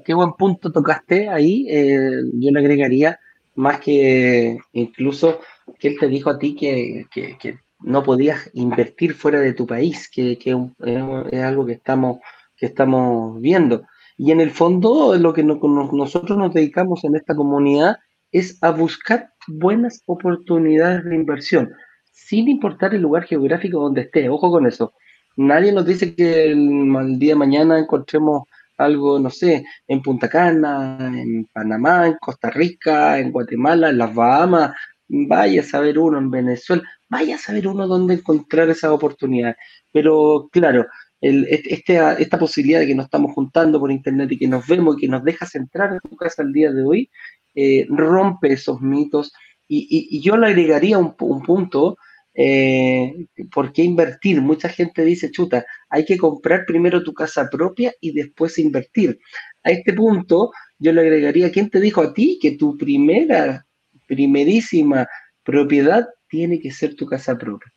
qué, 0.02 0.14
buen 0.14 0.32
punto 0.32 0.72
tocaste 0.72 1.28
ahí, 1.28 1.66
eh, 1.68 2.22
yo 2.32 2.50
le 2.50 2.58
agregaría 2.58 3.20
más 3.56 3.80
que 3.80 4.58
incluso 4.72 5.40
que 5.78 5.88
él 5.88 5.96
te 6.00 6.08
dijo 6.08 6.30
a 6.30 6.38
ti 6.38 6.56
que, 6.56 7.06
que, 7.12 7.58
no 7.80 8.02
podías 8.02 8.50
invertir 8.54 9.12
fuera 9.12 9.40
de 9.40 9.52
tu 9.52 9.66
país, 9.66 10.08
que, 10.10 10.38
es 10.40 11.42
algo 11.42 11.66
que 11.66 11.72
estamos, 11.72 12.18
que 12.56 12.64
estamos 12.64 13.38
viendo. 13.42 13.82
Y 14.16 14.30
en 14.30 14.40
el 14.40 14.52
fondo, 14.52 15.14
lo 15.16 15.34
que 15.34 15.44
nosotros 15.44 16.38
nos 16.38 16.54
dedicamos 16.54 17.04
en 17.04 17.14
esta 17.14 17.34
comunidad 17.34 17.98
es 18.32 18.56
a 18.62 18.70
buscar 18.70 19.34
buenas 19.46 20.02
oportunidades 20.06 21.04
de 21.04 21.14
inversión, 21.14 21.74
sin 22.14 22.48
importar 22.48 22.94
el 22.94 23.02
lugar 23.02 23.24
geográfico 23.24 23.80
donde 23.80 24.02
esté. 24.02 24.28
Ojo 24.28 24.50
con 24.50 24.66
eso. 24.66 24.94
Nadie 25.36 25.72
nos 25.72 25.84
dice 25.84 26.14
que 26.14 26.52
el, 26.52 27.18
día 27.18 27.32
de 27.32 27.38
mañana 27.38 27.78
encontremos 27.78 28.44
algo, 28.78 29.18
no 29.18 29.30
sé, 29.30 29.64
en 29.88 30.00
Punta 30.00 30.28
Cana, 30.28 30.96
en 31.00 31.46
Panamá, 31.52 32.06
en 32.06 32.14
Costa 32.14 32.50
Rica, 32.50 33.18
en 33.18 33.32
Guatemala, 33.32 33.90
en 33.90 33.98
las 33.98 34.14
Bahamas. 34.14 34.72
Vaya 35.08 35.60
a 35.60 35.64
saber 35.64 35.98
uno 35.98 36.18
en 36.18 36.30
Venezuela, 36.30 36.82
vaya 37.08 37.34
a 37.34 37.38
saber 37.38 37.66
uno 37.66 37.86
dónde 37.88 38.14
encontrar 38.14 38.70
esa 38.70 38.92
oportunidad. 38.92 39.56
Pero 39.92 40.48
claro, 40.52 40.86
este, 41.20 41.98
esta 42.18 42.38
posibilidad 42.38 42.80
de 42.80 42.86
que 42.86 42.94
nos 42.94 43.06
estamos 43.06 43.32
juntando 43.32 43.80
por 43.80 43.90
internet 43.90 44.30
y 44.32 44.38
que 44.38 44.48
nos 44.48 44.66
vemos 44.66 44.96
y 44.96 45.00
que 45.00 45.08
nos 45.08 45.24
dejas 45.24 45.54
entrar 45.56 45.92
en 45.92 46.00
tu 46.08 46.16
casa 46.16 46.42
el 46.42 46.52
día 46.52 46.72
de 46.72 46.84
hoy, 46.84 47.10
eh, 47.56 47.86
rompe 47.88 48.52
esos 48.52 48.80
mitos. 48.80 49.32
Y, 49.66 50.20
yo 50.20 50.36
le 50.36 50.48
agregaría 50.48 50.98
un, 50.98 51.16
punto, 51.16 51.96
eh, 52.34 53.26
¿por 53.52 53.72
qué 53.72 53.82
invertir? 53.82 54.40
Mucha 54.42 54.68
gente 54.68 55.04
dice, 55.04 55.30
chuta, 55.30 55.64
hay 55.88 56.04
que 56.04 56.18
comprar 56.18 56.64
primero 56.66 57.02
tu 57.02 57.14
casa 57.14 57.48
propia 57.50 57.92
y 58.00 58.12
después 58.12 58.58
invertir. 58.58 59.18
A 59.62 59.70
este 59.70 59.92
punto, 59.92 60.52
yo 60.78 60.92
le 60.92 61.00
agregaría, 61.00 61.50
¿quién 61.50 61.70
te 61.70 61.80
dijo 61.80 62.02
a 62.02 62.12
ti 62.12 62.38
que 62.40 62.52
tu 62.52 62.76
primera, 62.76 63.66
primerísima 64.06 65.08
propiedad 65.42 66.06
tiene 66.28 66.60
que 66.60 66.70
ser 66.70 66.94
tu 66.94 67.06
casa 67.06 67.38
propia? 67.38 67.72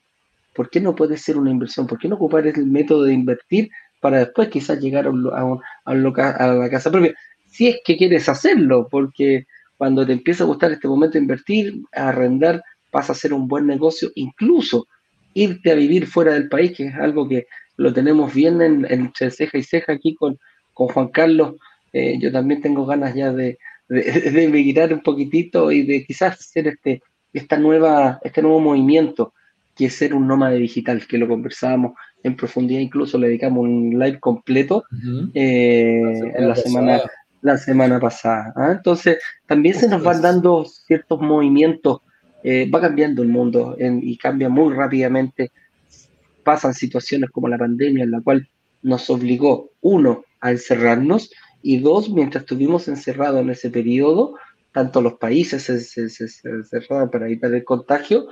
¿por 0.57 0.71
qué 0.71 0.81
no 0.81 0.95
puede 0.95 1.17
ser 1.17 1.37
una 1.37 1.51
inversión? 1.51 1.85
¿Por 1.85 1.99
qué 1.99 2.07
no 2.07 2.15
ocupar 2.15 2.47
el 2.47 2.65
método 2.65 3.03
de 3.03 3.13
invertir 3.13 3.69
para 4.01 4.17
después 4.17 4.49
quizás 4.49 4.79
llegar 4.79 5.05
a, 5.05 5.59
a, 5.85 5.93
la 5.93 6.69
casa 6.71 6.89
propia? 6.89 7.13
Si 7.45 7.67
es 7.67 7.77
que 7.85 7.95
quieres 7.95 8.27
hacerlo, 8.27 8.87
porque 8.89 9.45
cuando 9.77 10.05
te 10.05 10.13
empieza 10.13 10.43
a 10.43 10.47
gustar 10.47 10.71
este 10.71 10.87
momento 10.87 11.13
de 11.13 11.21
invertir, 11.21 11.81
a 11.93 12.09
arrendar, 12.09 12.63
pasa 12.91 13.13
a 13.13 13.15
ser 13.15 13.33
un 13.33 13.47
buen 13.47 13.67
negocio, 13.67 14.11
incluso 14.15 14.87
irte 15.33 15.71
a 15.71 15.75
vivir 15.75 16.07
fuera 16.07 16.33
del 16.33 16.49
país, 16.49 16.75
que 16.75 16.87
es 16.87 16.95
algo 16.95 17.27
que 17.27 17.47
lo 17.77 17.93
tenemos 17.93 18.33
bien 18.33 18.61
en, 18.61 18.85
entre 18.89 19.29
ceja 19.29 19.57
y 19.57 19.63
ceja 19.63 19.93
aquí 19.93 20.15
con, 20.15 20.39
con 20.73 20.87
Juan 20.87 21.09
Carlos. 21.09 21.55
Eh, 21.93 22.17
yo 22.19 22.31
también 22.31 22.61
tengo 22.61 22.85
ganas 22.85 23.13
ya 23.13 23.31
de, 23.31 23.59
de, 23.87 24.43
emigrar 24.43 24.93
un 24.93 25.01
poquitito 25.01 25.71
y 25.71 25.83
de 25.83 26.05
quizás 26.05 26.39
hacer 26.39 26.67
este, 26.67 27.01
esta 27.33 27.57
nueva, 27.57 28.19
este 28.23 28.41
nuevo 28.41 28.59
movimiento 28.59 29.33
que 29.75 29.89
ser 29.91 30.15
un 30.15 30.27
nómade 30.27 30.57
digital, 30.57 31.05
que 31.05 31.19
lo 31.19 31.27
conversábamos 31.27 31.93
en 32.23 32.35
profundidad, 32.35 32.81
incluso 32.81 33.17
le 33.19 33.27
dedicamos 33.27 33.63
un 33.63 33.91
live 33.91 34.19
completo 34.19 34.83
eh, 35.35 36.01
en 36.35 36.49
la 36.49 36.55
semana, 36.55 37.01
la 37.47 37.57
semana 37.57 37.99
pasada. 37.99 38.53
¿ah? 38.55 38.71
Entonces, 38.71 39.17
también 39.45 39.75
se 39.75 39.87
nos 39.87 40.03
van 40.03 40.21
dando 40.21 40.65
ciertos 40.65 41.19
movimientos, 41.19 42.01
eh, 42.43 42.69
va 42.69 42.81
cambiando 42.81 43.23
el 43.23 43.29
mundo 43.29 43.75
y 43.79 44.17
cambia 44.17 44.49
muy 44.49 44.73
rápidamente. 44.73 45.51
Pasan 46.43 46.73
situaciones 46.73 47.29
como 47.31 47.47
la 47.47 47.57
pandemia, 47.57 48.03
en 48.03 48.11
la 48.11 48.21
cual 48.21 48.47
nos 48.81 49.09
obligó, 49.09 49.71
uno, 49.81 50.23
a 50.39 50.51
encerrarnos, 50.51 51.31
y 51.61 51.79
dos, 51.79 52.09
mientras 52.09 52.43
estuvimos 52.43 52.87
encerrados 52.87 53.41
en 53.41 53.49
ese 53.49 53.69
periodo, 53.69 54.35
tanto 54.71 55.01
los 55.01 55.13
países 55.13 55.63
se, 55.63 55.79
se, 55.79 56.09
se, 56.09 56.27
se 56.27 56.49
encerraron 56.49 57.09
para 57.09 57.25
evitar 57.25 57.53
el 57.53 57.63
contagio, 57.63 58.27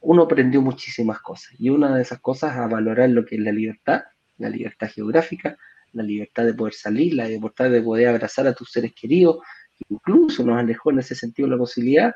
uno 0.00 0.22
aprendió 0.22 0.62
muchísimas 0.62 1.20
cosas. 1.20 1.52
Y 1.58 1.68
una 1.68 1.94
de 1.94 2.02
esas 2.02 2.20
cosas 2.20 2.56
a 2.56 2.66
valorar 2.66 3.10
lo 3.10 3.24
que 3.24 3.36
es 3.36 3.42
la 3.42 3.52
libertad, 3.52 4.02
la 4.38 4.48
libertad 4.48 4.88
geográfica, 4.88 5.56
la 5.92 6.02
libertad 6.02 6.44
de 6.44 6.54
poder 6.54 6.74
salir, 6.74 7.14
la 7.14 7.28
libertad 7.28 7.70
de 7.70 7.82
poder 7.82 8.08
abrazar 8.08 8.46
a 8.46 8.54
tus 8.54 8.70
seres 8.70 8.92
queridos. 8.94 9.38
Incluso 9.88 10.44
nos 10.44 10.58
alejó 10.58 10.90
en 10.90 11.00
ese 11.00 11.14
sentido 11.14 11.48
la 11.48 11.58
posibilidad 11.58 12.12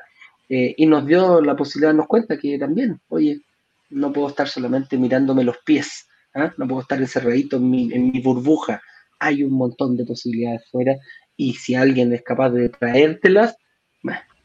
eh, 0.49 0.73
y 0.77 0.85
nos 0.85 1.05
dio 1.05 1.41
la 1.41 1.55
posibilidad 1.55 1.89
de 1.89 1.93
darnos 1.93 2.07
cuenta 2.07 2.37
que 2.37 2.57
también, 2.57 2.99
oye, 3.09 3.41
no 3.89 4.11
puedo 4.11 4.29
estar 4.29 4.47
solamente 4.47 4.97
mirándome 4.97 5.43
los 5.43 5.57
pies, 5.65 6.07
¿ah? 6.33 6.53
no 6.57 6.67
puedo 6.67 6.81
estar 6.81 6.99
encerradito 6.99 7.57
en 7.57 7.69
mi, 7.69 7.91
en 7.93 8.11
mi 8.11 8.21
burbuja. 8.21 8.81
Hay 9.19 9.43
un 9.43 9.53
montón 9.53 9.97
de 9.97 10.05
posibilidades 10.05 10.69
fuera 10.69 10.95
y 11.35 11.53
si 11.53 11.75
alguien 11.75 12.13
es 12.13 12.23
capaz 12.23 12.51
de 12.51 12.69
traértelas, 12.69 13.55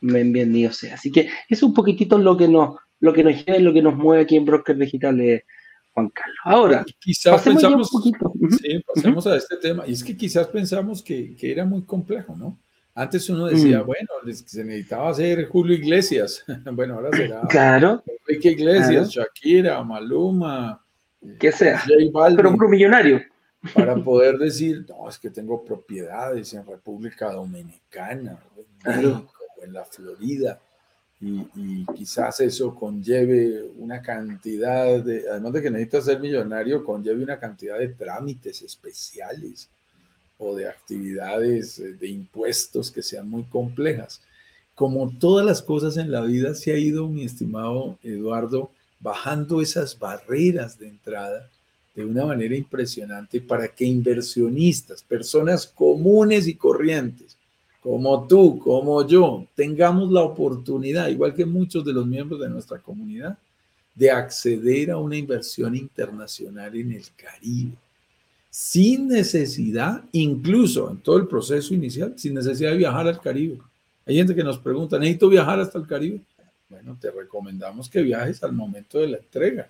bienvenido 0.00 0.72
sea. 0.72 0.94
Así 0.94 1.10
que 1.10 1.30
es 1.48 1.62
un 1.62 1.72
poquitito 1.72 2.18
lo 2.18 2.36
que 2.36 2.48
nos, 2.48 2.76
lo 3.00 3.12
que 3.12 3.24
nos 3.24 3.44
lleva 3.44 3.58
y 3.58 3.62
lo 3.62 3.72
que 3.72 3.82
nos 3.82 3.96
mueve 3.96 4.24
aquí 4.24 4.36
en 4.36 4.44
Broker 4.44 4.76
Digital, 4.76 5.20
es 5.20 5.42
Juan 5.94 6.08
Carlos. 6.10 6.38
Ahora, 6.44 6.84
quizás 6.98 7.42
pensamos, 7.42 7.90
sí, 8.60 8.82
pasemos 8.94 9.26
a 9.26 9.36
este 9.36 9.56
tema, 9.56 9.86
y 9.86 9.92
es 9.92 10.02
que 10.02 10.16
quizás 10.16 10.46
pensamos 10.48 11.02
que, 11.02 11.36
que 11.36 11.52
era 11.52 11.64
muy 11.64 11.82
complejo, 11.82 12.34
¿no? 12.36 12.58
Antes 12.94 13.28
uno 13.30 13.46
decía, 13.46 13.82
mm. 13.82 13.86
bueno, 13.86 14.08
se 14.24 14.64
necesitaba 14.64 15.10
hacer 15.10 15.48
Julio 15.48 15.74
Iglesias. 15.74 16.44
bueno, 16.72 16.94
ahora 16.94 17.10
será 17.16 17.40
claro, 17.48 18.02
Enrique 18.28 18.50
Iglesias, 18.50 19.10
Shakira, 19.10 19.82
Maluma, 19.82 20.84
que 21.38 21.52
sea, 21.52 21.82
pero 22.36 22.50
un 22.50 22.70
millonario. 22.70 23.22
Para 23.74 23.94
poder 24.04 24.38
decir, 24.38 24.84
no, 24.88 25.08
es 25.08 25.18
que 25.18 25.30
tengo 25.30 25.64
propiedades 25.64 26.52
en 26.52 26.66
República 26.66 27.32
Dominicana, 27.32 28.38
en 28.84 29.02
México, 29.02 29.32
en 29.62 29.72
la 29.72 29.84
Florida 29.84 30.60
y, 31.22 31.86
quizás 31.94 32.40
eso 32.40 32.74
conlleve 32.74 33.62
una 33.78 34.02
cantidad 34.02 35.00
de, 35.00 35.24
además 35.30 35.52
de 35.52 35.62
que 35.62 35.70
necesitas 35.70 36.06
ser 36.06 36.18
millonario, 36.18 36.84
conlleve 36.84 37.22
una 37.22 37.38
cantidad 37.38 37.78
de 37.78 37.88
trámites 37.88 38.60
especiales 38.62 39.70
o 40.36 40.56
de 40.56 40.68
actividades 40.68 41.78
eh, 41.78 41.92
de 41.92 42.08
impuestos 42.08 42.90
que 42.90 43.02
sean 43.02 43.28
muy 43.30 43.44
complejas. 43.44 44.20
Como 44.74 45.16
todas 45.16 45.46
las 45.46 45.62
cosas 45.62 45.96
en 45.96 46.10
la 46.10 46.22
vida, 46.22 46.54
se 46.54 46.72
ha 46.72 46.78
ido, 46.78 47.06
mi 47.06 47.24
estimado 47.24 47.98
Eduardo, 48.02 48.72
bajando 48.98 49.60
esas 49.60 49.96
barreras 49.96 50.78
de 50.78 50.88
entrada 50.88 51.48
de 51.94 52.04
una 52.04 52.24
manera 52.24 52.56
impresionante 52.56 53.40
para 53.40 53.68
que 53.68 53.84
inversionistas, 53.84 55.02
personas 55.02 55.66
comunes 55.66 56.48
y 56.48 56.54
corrientes, 56.54 57.36
como 57.82 58.28
tú, 58.28 58.60
como 58.60 59.04
yo, 59.06 59.44
tengamos 59.56 60.12
la 60.12 60.22
oportunidad, 60.22 61.08
igual 61.08 61.34
que 61.34 61.44
muchos 61.44 61.84
de 61.84 61.92
los 61.92 62.06
miembros 62.06 62.40
de 62.40 62.48
nuestra 62.48 62.78
comunidad, 62.78 63.36
de 63.94 64.10
acceder 64.10 64.92
a 64.92 64.98
una 64.98 65.16
inversión 65.16 65.74
internacional 65.74 66.74
en 66.76 66.92
el 66.92 67.04
Caribe, 67.16 67.72
sin 68.48 69.08
necesidad, 69.08 70.04
incluso 70.12 70.90
en 70.90 70.98
todo 70.98 71.16
el 71.16 71.26
proceso 71.26 71.74
inicial, 71.74 72.14
sin 72.16 72.34
necesidad 72.34 72.70
de 72.70 72.76
viajar 72.76 73.08
al 73.08 73.20
Caribe. 73.20 73.58
Hay 74.06 74.14
gente 74.14 74.34
que 74.34 74.44
nos 74.44 74.58
pregunta, 74.58 74.96
¿necesito 74.98 75.28
viajar 75.28 75.58
hasta 75.58 75.78
el 75.78 75.86
Caribe? 75.86 76.20
Bueno, 76.68 76.96
te 77.00 77.10
recomendamos 77.10 77.90
que 77.90 78.00
viajes 78.00 78.42
al 78.44 78.52
momento 78.52 79.00
de 79.00 79.08
la 79.08 79.16
entrega 79.18 79.68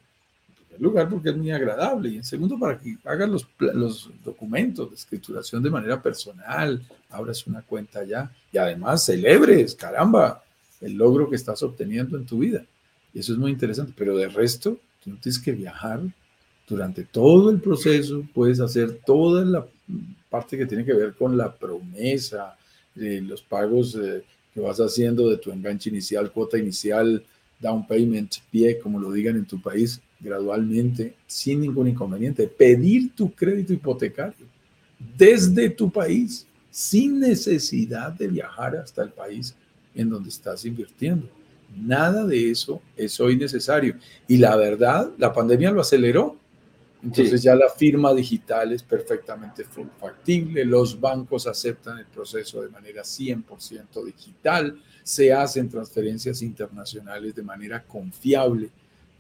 lugar 0.81 1.09
porque 1.09 1.31
es 1.31 1.37
muy 1.37 1.51
agradable. 1.51 2.11
Y 2.11 2.17
en 2.17 2.25
segundo 2.25 2.59
para 2.59 2.79
que 2.79 2.97
hagas 3.05 3.29
los, 3.29 3.47
los 3.59 4.11
documentos 4.25 4.91
de 4.91 4.97
escrituración 4.97 5.63
de 5.63 5.71
manera 5.71 6.01
personal, 6.01 6.83
abras 7.11 7.47
una 7.47 7.63
cuenta 7.63 8.01
allá 8.01 8.31
y 8.51 8.59
además 8.59 9.05
celebres, 9.05 9.75
caramba, 9.75 10.43
el 10.81 10.95
logro 10.95 11.29
que 11.29 11.37
estás 11.37 11.63
obteniendo 11.63 12.17
en 12.17 12.27
tu 12.27 12.39
vida. 12.39 12.65
Y 13.15 13.21
eso 13.21 13.33
es 13.33 13.39
muy 13.39 13.51
interesante, 13.51 13.93
pero 13.97 14.17
de 14.17 14.29
resto, 14.29 14.79
tú 15.03 15.11
no 15.11 15.17
tienes 15.17 15.39
que 15.39 15.53
viajar 15.53 16.01
durante 16.69 17.05
todo 17.05 17.51
el 17.51 17.61
proceso, 17.61 18.25
puedes 18.33 18.61
hacer 18.61 19.01
toda 19.05 19.45
la 19.45 19.67
parte 20.31 20.57
que 20.57 20.67
tiene 20.67 20.85
que 20.85 20.95
ver 20.95 21.15
con 21.15 21.37
la 21.37 21.55
promesa, 21.55 22.57
de 22.95 23.21
los 23.21 23.43
pagos 23.43 23.95
eh, 23.95 24.23
que 24.53 24.61
vas 24.61 24.79
haciendo 24.79 25.29
de 25.29 25.39
tu 25.39 25.51
enganche 25.51 25.91
inicial, 25.91 26.31
cuota 26.31 26.59
inicial, 26.59 27.25
down 27.59 27.87
payment, 27.87 28.37
pie, 28.51 28.79
como 28.79 28.99
lo 28.99 29.13
digan 29.13 29.37
en 29.37 29.47
tu 29.47 29.61
país, 29.61 30.01
gradualmente, 30.23 31.17
sin 31.27 31.61
ningún 31.61 31.89
inconveniente, 31.89 32.47
pedir 32.47 33.15
tu 33.15 33.33
crédito 33.35 33.73
hipotecario 33.73 34.47
desde 35.17 35.69
tu 35.71 35.91
país, 35.91 36.47
sin 36.71 37.19
necesidad 37.19 38.13
de 38.13 38.29
viajar 38.29 38.77
hasta 38.77 39.03
el 39.03 39.11
país 39.11 39.55
en 39.95 40.09
donde 40.09 40.29
estás 40.29 40.65
invirtiendo. 40.65 41.29
Nada 41.77 42.27
de 42.27 42.51
eso 42.51 42.81
es 42.97 43.19
hoy 43.21 43.37
necesario. 43.37 43.97
Y 44.29 44.37
la 44.37 44.57
verdad, 44.57 45.11
la 45.19 45.33
pandemia 45.33 45.71
lo 45.71 45.81
aceleró. 45.81 46.37
Entonces 47.03 47.43
ya 47.43 47.57
la 47.57 47.69
firma 47.69 48.15
digital 48.15 48.73
es 48.73 48.85
perfectamente 48.85 49.65
factible, 49.99 50.65
los 50.65 51.01
bancos 51.01 51.49
aceptan 51.49 51.99
el 51.99 52.07
proceso 52.07 52.63
de 52.63 52.69
manera 52.69 53.03
100% 53.03 54.05
digital, 54.05 54.81
se 55.03 55.33
hacen 55.33 55.69
transferencias 55.69 56.43
internacionales 56.43 57.35
de 57.35 57.43
manera 57.43 57.83
confiable, 57.83 58.71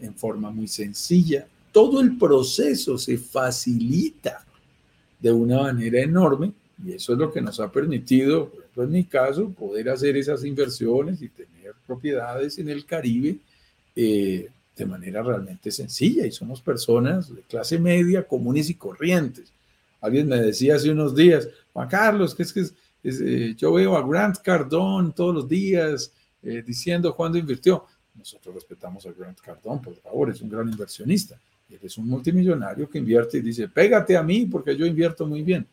en 0.02 0.14
forma 0.14 0.50
muy 0.50 0.68
sencilla. 0.68 1.46
Todo 1.72 2.00
el 2.00 2.18
proceso 2.18 2.98
se 2.98 3.16
facilita 3.16 4.44
de 5.18 5.32
una 5.32 5.62
manera 5.62 6.00
enorme 6.00 6.52
y 6.84 6.92
eso 6.92 7.12
es 7.12 7.18
lo 7.18 7.32
que 7.32 7.40
nos 7.40 7.60
ha 7.60 7.70
permitido, 7.70 8.48
por 8.48 8.60
ejemplo, 8.60 8.82
en 8.84 8.90
mi 8.90 9.04
caso, 9.04 9.50
poder 9.50 9.88
hacer 9.88 10.16
esas 10.16 10.44
inversiones 10.44 11.22
y 11.22 11.28
tener 11.28 11.74
propiedades 11.86 12.58
en 12.58 12.68
el 12.68 12.84
Caribe 12.84 13.38
eh, 13.94 14.48
de 14.76 14.86
manera 14.86 15.22
realmente 15.22 15.70
sencilla. 15.70 16.26
Y 16.26 16.32
somos 16.32 16.60
personas 16.60 17.32
de 17.34 17.42
clase 17.42 17.78
media, 17.78 18.26
comunes 18.26 18.68
y 18.68 18.74
corrientes. 18.74 19.52
Alguien 20.00 20.28
me 20.28 20.40
decía 20.40 20.74
hace 20.74 20.90
unos 20.90 21.14
días, 21.14 21.48
Juan 21.72 21.88
Carlos, 21.88 22.34
que 22.34 22.42
es 22.42 22.52
que 22.52 22.66
eh, 23.04 23.54
yo 23.56 23.72
veo 23.72 23.96
a 23.96 24.06
Grant 24.06 24.38
Cardone 24.38 25.12
todos 25.14 25.34
los 25.34 25.48
días 25.48 26.12
eh, 26.42 26.64
diciendo 26.66 27.14
cuándo 27.14 27.38
invirtió. 27.38 27.84
Nosotros 28.14 28.54
respetamos 28.54 29.06
a 29.06 29.12
Grant 29.12 29.40
Cardone, 29.40 29.80
por 29.80 29.94
favor, 29.96 30.30
es 30.30 30.40
un 30.42 30.50
gran 30.50 30.68
inversionista. 30.68 31.38
Él 31.68 31.78
es 31.82 31.96
un 31.96 32.08
multimillonario 32.08 32.88
que 32.88 32.98
invierte 32.98 33.38
y 33.38 33.40
dice, 33.40 33.68
pégate 33.68 34.16
a 34.16 34.22
mí 34.22 34.46
porque 34.46 34.76
yo 34.76 34.84
invierto 34.84 35.26
muy 35.26 35.42
bien. 35.42 35.66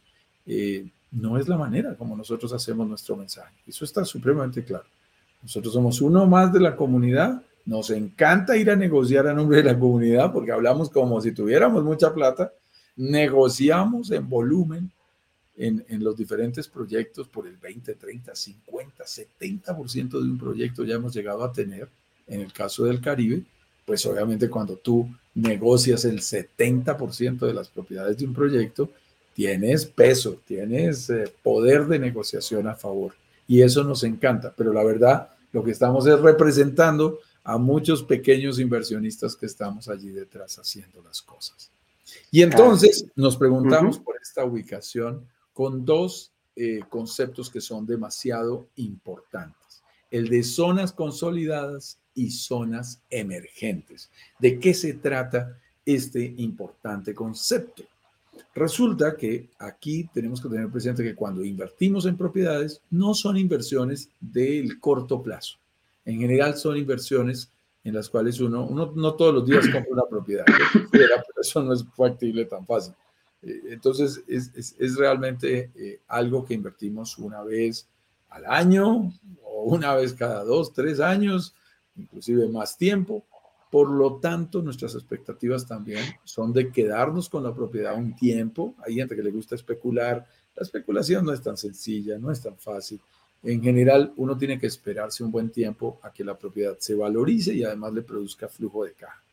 Eh, 0.45 0.88
no 1.12 1.38
es 1.38 1.47
la 1.47 1.58
manera 1.58 1.95
como 1.95 2.15
nosotros 2.15 2.54
hacemos 2.54 2.88
nuestro 2.88 3.17
mensaje. 3.17 3.54
Eso 3.67 3.84
está 3.84 4.06
supremamente 4.06 4.63
claro. 4.63 4.86
Nosotros 5.41 5.73
somos 5.73 5.99
uno 6.02 6.25
más 6.25 6.54
de 6.54 6.60
la 6.60 6.75
comunidad. 6.75 7.41
Nos 7.65 7.89
encanta 7.89 8.56
ir 8.56 8.69
a 8.69 8.75
negociar 8.75 9.28
a 9.28 9.34
nombre 9.34 9.58
de 9.58 9.63
la 9.63 9.78
comunidad 9.78 10.32
porque 10.32 10.52
hablamos 10.52 10.89
como 10.89 11.19
si 11.19 11.32
tuviéramos 11.32 11.84
mucha 11.84 12.13
plata. 12.13 12.54
Negociamos 12.95 14.12
en 14.12 14.30
volumen 14.30 14.91
en, 15.58 15.84
en 15.89 16.04
los 16.04 16.15
diferentes 16.15 16.67
proyectos 16.67 17.28
por 17.28 17.47
el 17.47 17.58
20, 17.58 17.95
30, 17.95 18.36
50, 18.36 19.04
70% 19.04 20.10
de 20.10 20.17
un 20.17 20.38
proyecto 20.38 20.84
ya 20.84 20.95
hemos 20.95 21.13
llegado 21.13 21.43
a 21.43 21.52
tener 21.52 21.89
en 22.30 22.42
el 22.42 22.54
caso 22.54 22.86
del 22.86 23.02
Caribe. 23.02 23.44
Pues 23.86 24.06
obviamente 24.06 24.50
cuando 24.50 24.76
tú 24.76 25.10
negocias 25.34 26.06
el 26.06 26.20
70% 26.20 27.39
de 27.39 27.54
las 27.54 27.70
propiedades 27.70 28.18
de 28.18 28.26
un 28.26 28.34
proyecto, 28.34 28.92
tienes 29.34 29.86
peso, 29.86 30.39
tienes 30.46 31.10
eh, 31.10 31.32
poder 31.42 31.88
de 31.88 32.00
negociación 32.00 32.68
a 32.68 32.76
favor. 32.76 33.13
Y 33.48 33.62
eso 33.62 33.84
nos 33.84 34.04
encanta. 34.04 34.54
Pero 34.56 34.74
la 34.74 34.84
verdad, 34.84 35.30
lo 35.52 35.63
que 35.63 35.72
estamos 35.72 36.06
es 36.08 36.20
representando 36.20 37.20
a 37.44 37.58
muchos 37.58 38.04
pequeños 38.04 38.60
inversionistas 38.60 39.36
que 39.36 39.46
estamos 39.46 39.88
allí 39.88 40.10
detrás 40.10 40.60
haciendo 40.60 41.02
las 41.02 41.22
cosas. 41.22 41.72
Y 42.32 42.42
entonces 42.42 43.06
nos 43.15 43.38
preguntamos 43.38 44.00
por 44.00 44.15
esta 44.22 44.44
ubicación 44.44 45.26
con 45.54 45.86
dos 45.86 46.32
eh, 46.56 46.82
conceptos 46.89 47.50
que 47.50 47.62
son 47.62 47.86
demasiado 47.86 48.68
importantes. 48.76 49.82
El 50.12 50.30
de 50.30 50.44
zonas 50.44 50.92
consolidadas 50.92 51.98
y 52.15 52.32
zonas 52.32 53.02
emergentes. 53.10 54.10
¿De 54.38 54.60
qué 54.60 54.74
se 54.74 54.93
trata 54.93 55.58
este 55.86 56.34
importante 56.38 57.13
concepto? 57.13 57.84
Resulta 58.56 59.15
que 59.15 59.50
aquí 59.60 60.10
tenemos 60.13 60.41
que 60.41 60.50
tener 60.50 60.69
presente 60.69 61.04
que 61.04 61.15
cuando 61.15 61.43
invertimos 61.43 62.06
en 62.06 62.17
propiedades 62.17 62.82
no 62.89 63.13
son 63.13 63.38
inversiones 63.38 64.10
del 64.19 64.80
corto 64.80 65.22
plazo. 65.22 65.58
En 66.06 66.19
general 66.19 66.56
son 66.56 66.78
inversiones 66.78 67.52
en 67.84 67.93
las 67.93 68.10
cuales 68.10 68.39
uno, 68.39 68.65
uno 68.65 68.91
no 68.95 69.13
todos 69.13 69.34
los 69.34 69.45
días 69.45 69.67
compra 69.69 69.91
una 69.91 70.06
propiedad, 70.10 70.45
pero 70.91 71.15
eso 71.39 71.63
no 71.63 71.74
es 71.74 71.86
factible 71.95 72.45
tan 72.45 72.65
fácil. 72.65 72.93
Eh, 73.41 73.62
entonces 73.69 74.24
es, 74.28 74.52
es, 74.78 74.95
realmente 74.95 75.72
eh, 75.76 76.02
algo 76.08 76.43
que 76.43 76.54
invertimos 76.54 77.17
una 77.17 77.43
vez 77.43 77.88
al 78.30 78.45
año 78.45 79.13
o 79.43 79.63
una 79.63 79.95
vez 79.95 80.13
cada 80.13 80.43
dos, 80.43 80.74
tres 80.74 81.00
años, 81.00 81.56
inclusive 81.99 82.47
más 82.47 82.77
tiempo. 82.77 83.23
Por 83.69 83.91
lo 83.91 84.15
tanto, 84.15 84.62
nuestras 84.62 84.95
expectativas 84.95 85.67
también 85.67 86.03
son 86.23 86.51
de 86.53 86.71
quedarnos 86.71 87.29
con 87.29 87.43
la 87.43 87.53
propiedad 87.53 87.95
un 87.95 88.15
tiempo. 88.15 88.75
Hay 88.85 88.95
gente 88.95 89.15
que 89.15 89.23
le 89.23 89.31
gusta 89.31 89.55
especular. 89.55 90.25
La 90.55 90.63
especulación 90.63 91.25
no 91.25 91.33
es 91.33 91.41
tan 91.41 91.55
sencilla, 91.55 92.17
no 92.17 92.31
es 92.31 92.41
tan 92.41 92.57
fácil. 92.57 92.99
En 93.43 93.62
general, 93.62 94.12
uno 94.17 94.38
tiene 94.38 94.59
que 94.59 94.67
esperarse 94.67 95.23
un 95.23 95.31
buen 95.31 95.49
tiempo 95.49 95.99
a 96.01 96.12
que 96.12 96.23
la 96.23 96.38
propiedad 96.38 96.77
se 96.79 96.95
valorice 96.95 97.53
y 97.53 97.63
además 97.63 97.93
le 97.93 98.01
produzca 98.01 98.49
flujo 98.49 98.83
de 98.83 98.93
caja. 98.93 99.23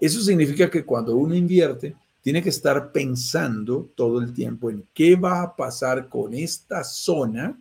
Eso 0.00 0.20
significa 0.20 0.70
que 0.70 0.84
cuando 0.84 1.16
uno 1.16 1.34
invierte, 1.34 1.96
tiene 2.22 2.42
que 2.42 2.50
estar 2.50 2.92
pensando 2.92 3.90
todo 3.94 4.20
el 4.20 4.32
tiempo 4.32 4.70
en 4.70 4.86
qué 4.92 5.16
va 5.16 5.42
a 5.42 5.56
pasar 5.56 6.08
con 6.08 6.34
esta 6.34 6.84
zona 6.84 7.58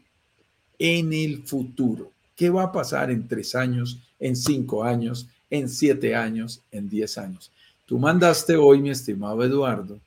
en 0.77 1.13
el 1.13 1.43
futuro. 1.43 2.12
¿Qué 2.39 2.49
va 2.49 2.63
a 2.63 2.71
pasar 2.71 3.12
en 3.12 3.28
tres 3.28 3.54
años, 3.54 3.99
en 4.17 4.34
cinco 4.34 4.82
años, 4.82 5.28
en 5.49 5.67
siete 5.67 6.15
años, 6.15 6.62
en 6.71 6.88
diez 6.88 7.17
años. 7.17 7.52
Tú 7.86 7.99
mandaste 7.99 8.56
hoy, 8.56 8.80
mi 8.80 8.91
estimado 8.91 9.43
Eduardo, 9.43 9.99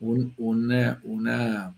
un, 0.00 0.32
una, 0.38 1.74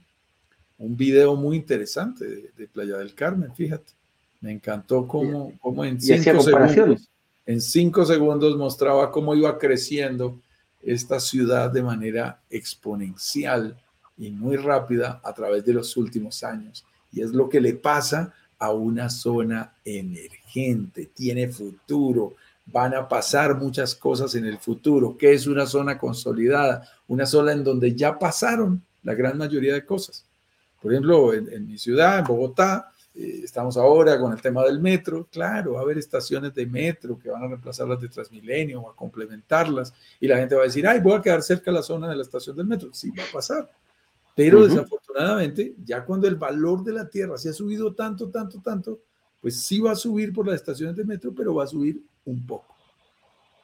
un 0.78 0.96
video 0.96 1.34
muy 1.34 1.56
interesante 1.56 2.52
de, 2.56 2.68
Playa 2.68 2.98
del 2.98 3.16
Carmen, 3.16 3.52
fíjate. 3.52 3.94
Me 4.40 4.52
encantó 4.52 5.08
cómo, 5.08 5.52
cómo 5.60 5.84
en, 5.84 6.00
cinco 6.00 6.40
segundos, 6.40 7.08
en 7.44 7.60
cinco 7.60 8.06
segundos 8.06 8.56
mostraba 8.56 9.10
cómo 9.10 9.34
iba 9.34 9.58
creciendo 9.58 10.38
esta 10.84 11.18
ciudad 11.18 11.68
de 11.68 11.82
manera 11.82 12.38
exponencial 12.48 13.76
y 14.16 14.30
muy 14.30 14.54
rápida 14.54 15.20
a 15.24 15.32
través 15.32 15.64
de 15.64 15.72
los 15.72 15.96
últimos 15.96 16.44
años. 16.44 16.84
Y 17.10 17.22
es 17.22 17.32
lo 17.32 17.48
que 17.48 17.60
le 17.60 17.74
pasa 17.74 18.32
a 18.58 18.72
una 18.72 19.10
zona 19.10 19.74
emergente, 19.84 21.10
tiene 21.14 21.48
futuro, 21.48 22.34
van 22.66 22.94
a 22.94 23.08
pasar 23.08 23.56
muchas 23.56 23.94
cosas 23.94 24.34
en 24.34 24.46
el 24.46 24.58
futuro. 24.58 25.16
¿Qué 25.16 25.32
es 25.32 25.46
una 25.46 25.66
zona 25.66 25.98
consolidada? 25.98 26.88
Una 27.08 27.26
zona 27.26 27.52
en 27.52 27.62
donde 27.62 27.94
ya 27.94 28.18
pasaron 28.18 28.82
la 29.02 29.14
gran 29.14 29.38
mayoría 29.38 29.74
de 29.74 29.84
cosas. 29.84 30.24
Por 30.80 30.92
ejemplo, 30.92 31.32
en, 31.32 31.66
mi 31.66 31.78
ciudad, 31.78 32.18
en 32.18 32.24
Bogotá, 32.24 32.92
eh, 33.14 33.40
estamos 33.44 33.76
ahora 33.76 34.18
con 34.18 34.32
el 34.32 34.40
tema 34.40 34.64
del 34.64 34.80
metro. 34.80 35.28
Claro, 35.30 35.74
va 35.74 35.80
a 35.80 35.82
haber 35.82 35.98
estaciones 35.98 36.54
de 36.54 36.66
metro 36.66 37.18
que 37.18 37.30
van 37.30 37.44
a 37.44 37.48
reemplazar 37.48 37.88
las 37.88 38.00
de 38.00 38.08
Transmilenio 38.08 38.82
o 38.82 38.90
a 38.90 38.96
complementarlas. 38.96 39.94
Y 40.20 40.26
la 40.26 40.38
gente 40.38 40.54
va 40.54 40.62
a 40.62 40.66
decir, 40.66 40.86
ay, 40.86 41.00
voy 41.00 41.14
a 41.14 41.22
quedar 41.22 41.42
cerca 41.42 41.70
de 41.70 41.76
la 41.76 41.82
zona 41.82 42.08
de 42.08 42.16
la 42.16 42.22
estación 42.22 42.56
del 42.56 42.66
metro. 42.66 42.90
Sí, 42.92 43.10
va 43.10 43.22
a 43.22 43.32
pasar. 43.32 43.70
Pero 44.36 44.66
desafortunadamente, 44.66 45.74
ya 45.82 46.04
cuando 46.04 46.28
el 46.28 46.36
valor 46.36 46.84
de 46.84 46.92
la 46.92 47.08
tierra 47.08 47.38
se 47.38 47.48
ha 47.48 47.54
subido 47.54 47.94
tanto, 47.94 48.28
tanto, 48.28 48.60
tanto, 48.60 49.00
pues 49.40 49.62
sí 49.62 49.80
va 49.80 49.92
a 49.92 49.96
subir 49.96 50.30
por 50.34 50.46
las 50.46 50.56
estaciones 50.56 50.94
de 50.94 51.04
metro, 51.04 51.32
pero 51.34 51.54
va 51.54 51.64
a 51.64 51.68
subir 51.68 52.02
un 52.26 52.46
poco. 52.46 52.76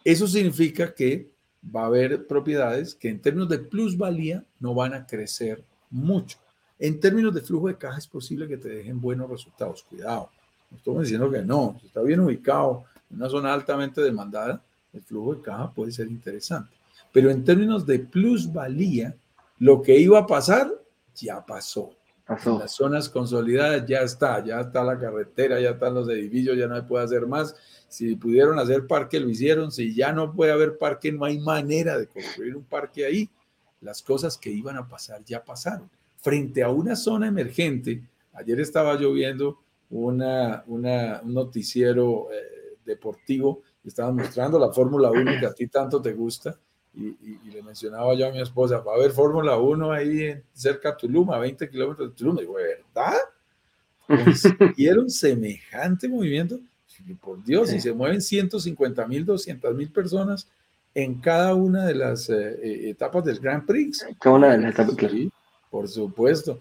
Eso 0.02 0.26
significa 0.26 0.94
que 0.94 1.30
va 1.64 1.82
a 1.82 1.86
haber 1.86 2.26
propiedades 2.26 2.94
que 2.94 3.10
en 3.10 3.20
términos 3.20 3.50
de 3.50 3.58
plusvalía 3.58 4.44
no 4.60 4.74
van 4.74 4.94
a 4.94 5.06
crecer 5.06 5.62
mucho. 5.90 6.38
En 6.78 6.98
términos 6.98 7.34
de 7.34 7.42
flujo 7.42 7.68
de 7.68 7.76
caja 7.76 7.98
es 7.98 8.06
posible 8.06 8.48
que 8.48 8.56
te 8.56 8.70
dejen 8.70 8.98
buenos 8.98 9.28
resultados. 9.28 9.82
Cuidado, 9.82 10.30
no 10.70 10.78
estamos 10.78 11.02
diciendo 11.02 11.30
que 11.30 11.42
no. 11.42 11.76
Si 11.80 11.86
está 11.86 12.00
bien 12.00 12.20
ubicado 12.20 12.84
en 13.10 13.18
una 13.18 13.28
zona 13.28 13.52
altamente 13.52 14.00
demandada, 14.00 14.62
el 14.94 15.02
flujo 15.02 15.34
de 15.34 15.42
caja 15.42 15.70
puede 15.70 15.92
ser 15.92 16.08
interesante. 16.08 16.74
Pero 17.12 17.30
en 17.30 17.44
términos 17.44 17.84
de 17.84 17.98
plusvalía, 17.98 19.14
lo 19.62 19.80
que 19.80 19.96
iba 19.96 20.18
a 20.18 20.26
pasar, 20.26 20.72
ya 21.14 21.46
pasó. 21.46 21.90
En 22.44 22.58
las 22.58 22.72
zonas 22.72 23.08
consolidadas 23.08 23.86
ya 23.86 24.00
está, 24.00 24.44
ya 24.44 24.60
está 24.60 24.82
la 24.82 24.98
carretera, 24.98 25.60
ya 25.60 25.70
están 25.70 25.94
los 25.94 26.08
edificios, 26.08 26.58
ya 26.58 26.66
no 26.66 26.74
se 26.74 26.82
puede 26.82 27.04
hacer 27.04 27.28
más. 27.28 27.54
Si 27.86 28.16
pudieron 28.16 28.58
hacer 28.58 28.88
parque, 28.88 29.20
lo 29.20 29.28
hicieron. 29.28 29.70
Si 29.70 29.94
ya 29.94 30.12
no 30.12 30.34
puede 30.34 30.50
haber 30.50 30.78
parque, 30.78 31.12
no 31.12 31.24
hay 31.24 31.38
manera 31.38 31.96
de 31.96 32.08
construir 32.08 32.56
un 32.56 32.64
parque 32.64 33.06
ahí. 33.06 33.30
Las 33.80 34.02
cosas 34.02 34.36
que 34.36 34.50
iban 34.50 34.76
a 34.76 34.88
pasar 34.88 35.22
ya 35.24 35.44
pasaron. 35.44 35.88
Frente 36.16 36.64
a 36.64 36.68
una 36.68 36.96
zona 36.96 37.28
emergente, 37.28 38.02
ayer 38.32 38.58
estaba 38.58 38.96
lloviendo 38.96 39.60
una, 39.90 40.64
una, 40.66 41.20
un 41.22 41.34
noticiero 41.34 42.32
eh, 42.32 42.78
deportivo 42.84 43.62
estaban 43.84 44.16
mostrando 44.16 44.58
la 44.58 44.72
Fórmula 44.72 45.10
1 45.10 45.38
que 45.38 45.46
a 45.46 45.54
ti 45.54 45.68
tanto 45.68 46.02
te 46.02 46.12
gusta 46.14 46.58
y, 46.94 47.50
le 47.50 47.62
mencionaba 47.62 48.14
yo 48.14 48.28
a 48.28 48.32
mi 48.32 48.40
esposa, 48.40 48.78
va 48.80 48.92
a 48.92 48.96
haber 48.96 49.12
Fórmula 49.12 49.56
1 49.56 49.92
ahí 49.92 50.34
cerca 50.52 50.90
de 50.90 50.96
Tulum, 50.98 51.30
a 51.30 51.38
20 51.38 51.68
kilómetros 51.70 52.10
de 52.10 52.14
Tulum. 52.14 52.36
Y 52.36 52.40
digo, 52.40 52.54
¿verdad? 52.54 53.18
y 54.76 54.86
era 54.86 55.00
un 55.00 55.10
semejante 55.10 56.08
movimiento. 56.08 56.58
Por 57.20 57.42
Dios, 57.42 57.70
si 57.70 57.80
se 57.80 57.92
mueven 57.92 58.20
150 58.20 59.06
mil, 59.06 59.24
200 59.24 59.74
mil 59.74 59.90
personas 59.90 60.48
en 60.94 61.20
cada 61.20 61.54
una 61.54 61.84
de 61.84 61.94
las 61.94 62.28
eh, 62.30 62.58
eh, 62.62 62.90
etapas 62.90 63.24
del 63.24 63.40
Grand 63.40 63.66
Prix. 63.66 64.06
Cada 64.20 64.36
una 64.36 64.52
de 64.52 64.58
las 64.58 64.72
etapas, 64.72 64.94
claro. 64.94 65.14
Por 65.70 65.88
supuesto. 65.88 66.60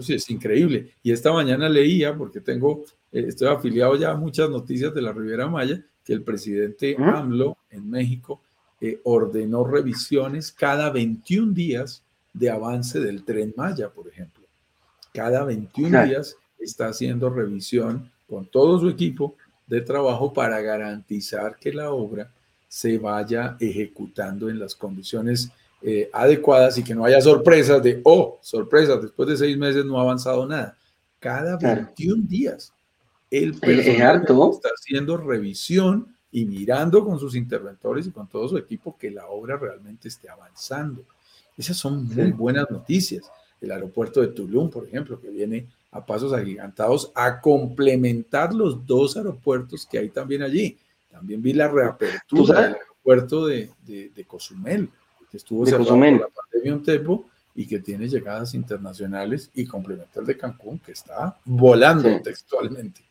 Sí, 0.00 0.14
es 0.14 0.30
increíble. 0.30 0.92
Y 1.02 1.10
esta 1.10 1.32
mañana 1.32 1.68
leía, 1.68 2.16
porque 2.16 2.40
tengo, 2.40 2.84
estoy 3.10 3.48
afiliado 3.48 3.96
ya 3.96 4.12
a 4.12 4.16
muchas 4.16 4.48
noticias 4.48 4.94
de 4.94 5.02
la 5.02 5.12
Riviera 5.12 5.48
Maya, 5.48 5.84
que 6.04 6.12
el 6.12 6.22
presidente 6.22 6.96
AMLO 6.98 7.58
en 7.70 7.90
México 7.90 8.40
ordenó 9.04 9.64
revisiones 9.64 10.50
cada 10.52 10.90
21 10.90 11.52
días 11.52 12.02
de 12.32 12.50
avance 12.50 13.00
del 13.00 13.24
tren 13.24 13.54
Maya, 13.56 13.90
por 13.90 14.08
ejemplo. 14.08 14.44
Cada 15.12 15.44
21 15.44 16.04
días 16.04 16.36
está 16.58 16.88
haciendo 16.88 17.30
revisión 17.30 18.10
con 18.28 18.46
todo 18.46 18.80
su 18.80 18.88
equipo 18.88 19.36
de 19.66 19.80
trabajo 19.82 20.32
para 20.32 20.60
garantizar 20.60 21.56
que 21.56 21.72
la 21.72 21.90
obra 21.92 22.32
se 22.68 22.98
vaya 22.98 23.56
ejecutando 23.60 24.48
en 24.48 24.58
las 24.58 24.74
condiciones 24.74 25.50
eh, 25.82 26.08
adecuadas 26.12 26.78
y 26.78 26.84
que 26.84 26.94
no 26.94 27.04
haya 27.04 27.20
sorpresas 27.20 27.82
de, 27.82 28.00
oh, 28.04 28.38
sorpresas, 28.40 29.02
después 29.02 29.28
de 29.28 29.36
seis 29.36 29.58
meses 29.58 29.84
no 29.84 29.98
ha 29.98 30.02
avanzado 30.02 30.46
nada. 30.46 30.76
Cada 31.18 31.56
21 31.56 32.22
días 32.26 32.72
el 33.30 33.54
personal 33.54 34.22
está 34.22 34.68
haciendo 34.68 35.16
revisión 35.16 36.14
y 36.32 36.46
mirando 36.46 37.04
con 37.04 37.20
sus 37.20 37.36
interventores 37.36 38.06
y 38.06 38.10
con 38.10 38.26
todo 38.26 38.48
su 38.48 38.56
equipo 38.56 38.96
que 38.98 39.10
la 39.10 39.28
obra 39.28 39.56
realmente 39.58 40.08
esté 40.08 40.30
avanzando. 40.30 41.04
Esas 41.56 41.76
son 41.76 42.06
muy 42.06 42.32
buenas 42.32 42.70
noticias. 42.70 43.30
El 43.60 43.70
aeropuerto 43.70 44.22
de 44.22 44.28
Tulum, 44.28 44.70
por 44.70 44.86
ejemplo, 44.86 45.20
que 45.20 45.28
viene 45.28 45.68
a 45.90 46.04
pasos 46.04 46.32
agigantados 46.32 47.12
a 47.14 47.40
complementar 47.40 48.54
los 48.54 48.84
dos 48.86 49.16
aeropuertos 49.18 49.86
que 49.86 49.98
hay 49.98 50.08
también 50.08 50.42
allí. 50.42 50.78
También 51.10 51.42
vi 51.42 51.52
la 51.52 51.68
reapertura 51.68 52.62
del 52.62 52.74
aeropuerto 52.76 53.46
de, 53.46 53.70
de, 53.84 54.24
Cozumel, 54.26 54.88
que 55.30 55.36
estuvo 55.36 55.66
cerrado 55.66 55.90
por 55.90 55.98
la 55.98 56.28
pandemia 56.28 56.74
un 56.74 56.82
tiempo 56.82 57.26
y 57.54 57.66
que 57.66 57.78
tiene 57.78 58.08
llegadas 58.08 58.54
internacionales 58.54 59.50
y 59.54 59.66
complementa 59.66 60.20
el 60.20 60.26
de 60.26 60.38
Cancún, 60.38 60.78
que 60.78 60.92
está 60.92 61.38
volando 61.44 62.08
textualmente. 62.22 63.02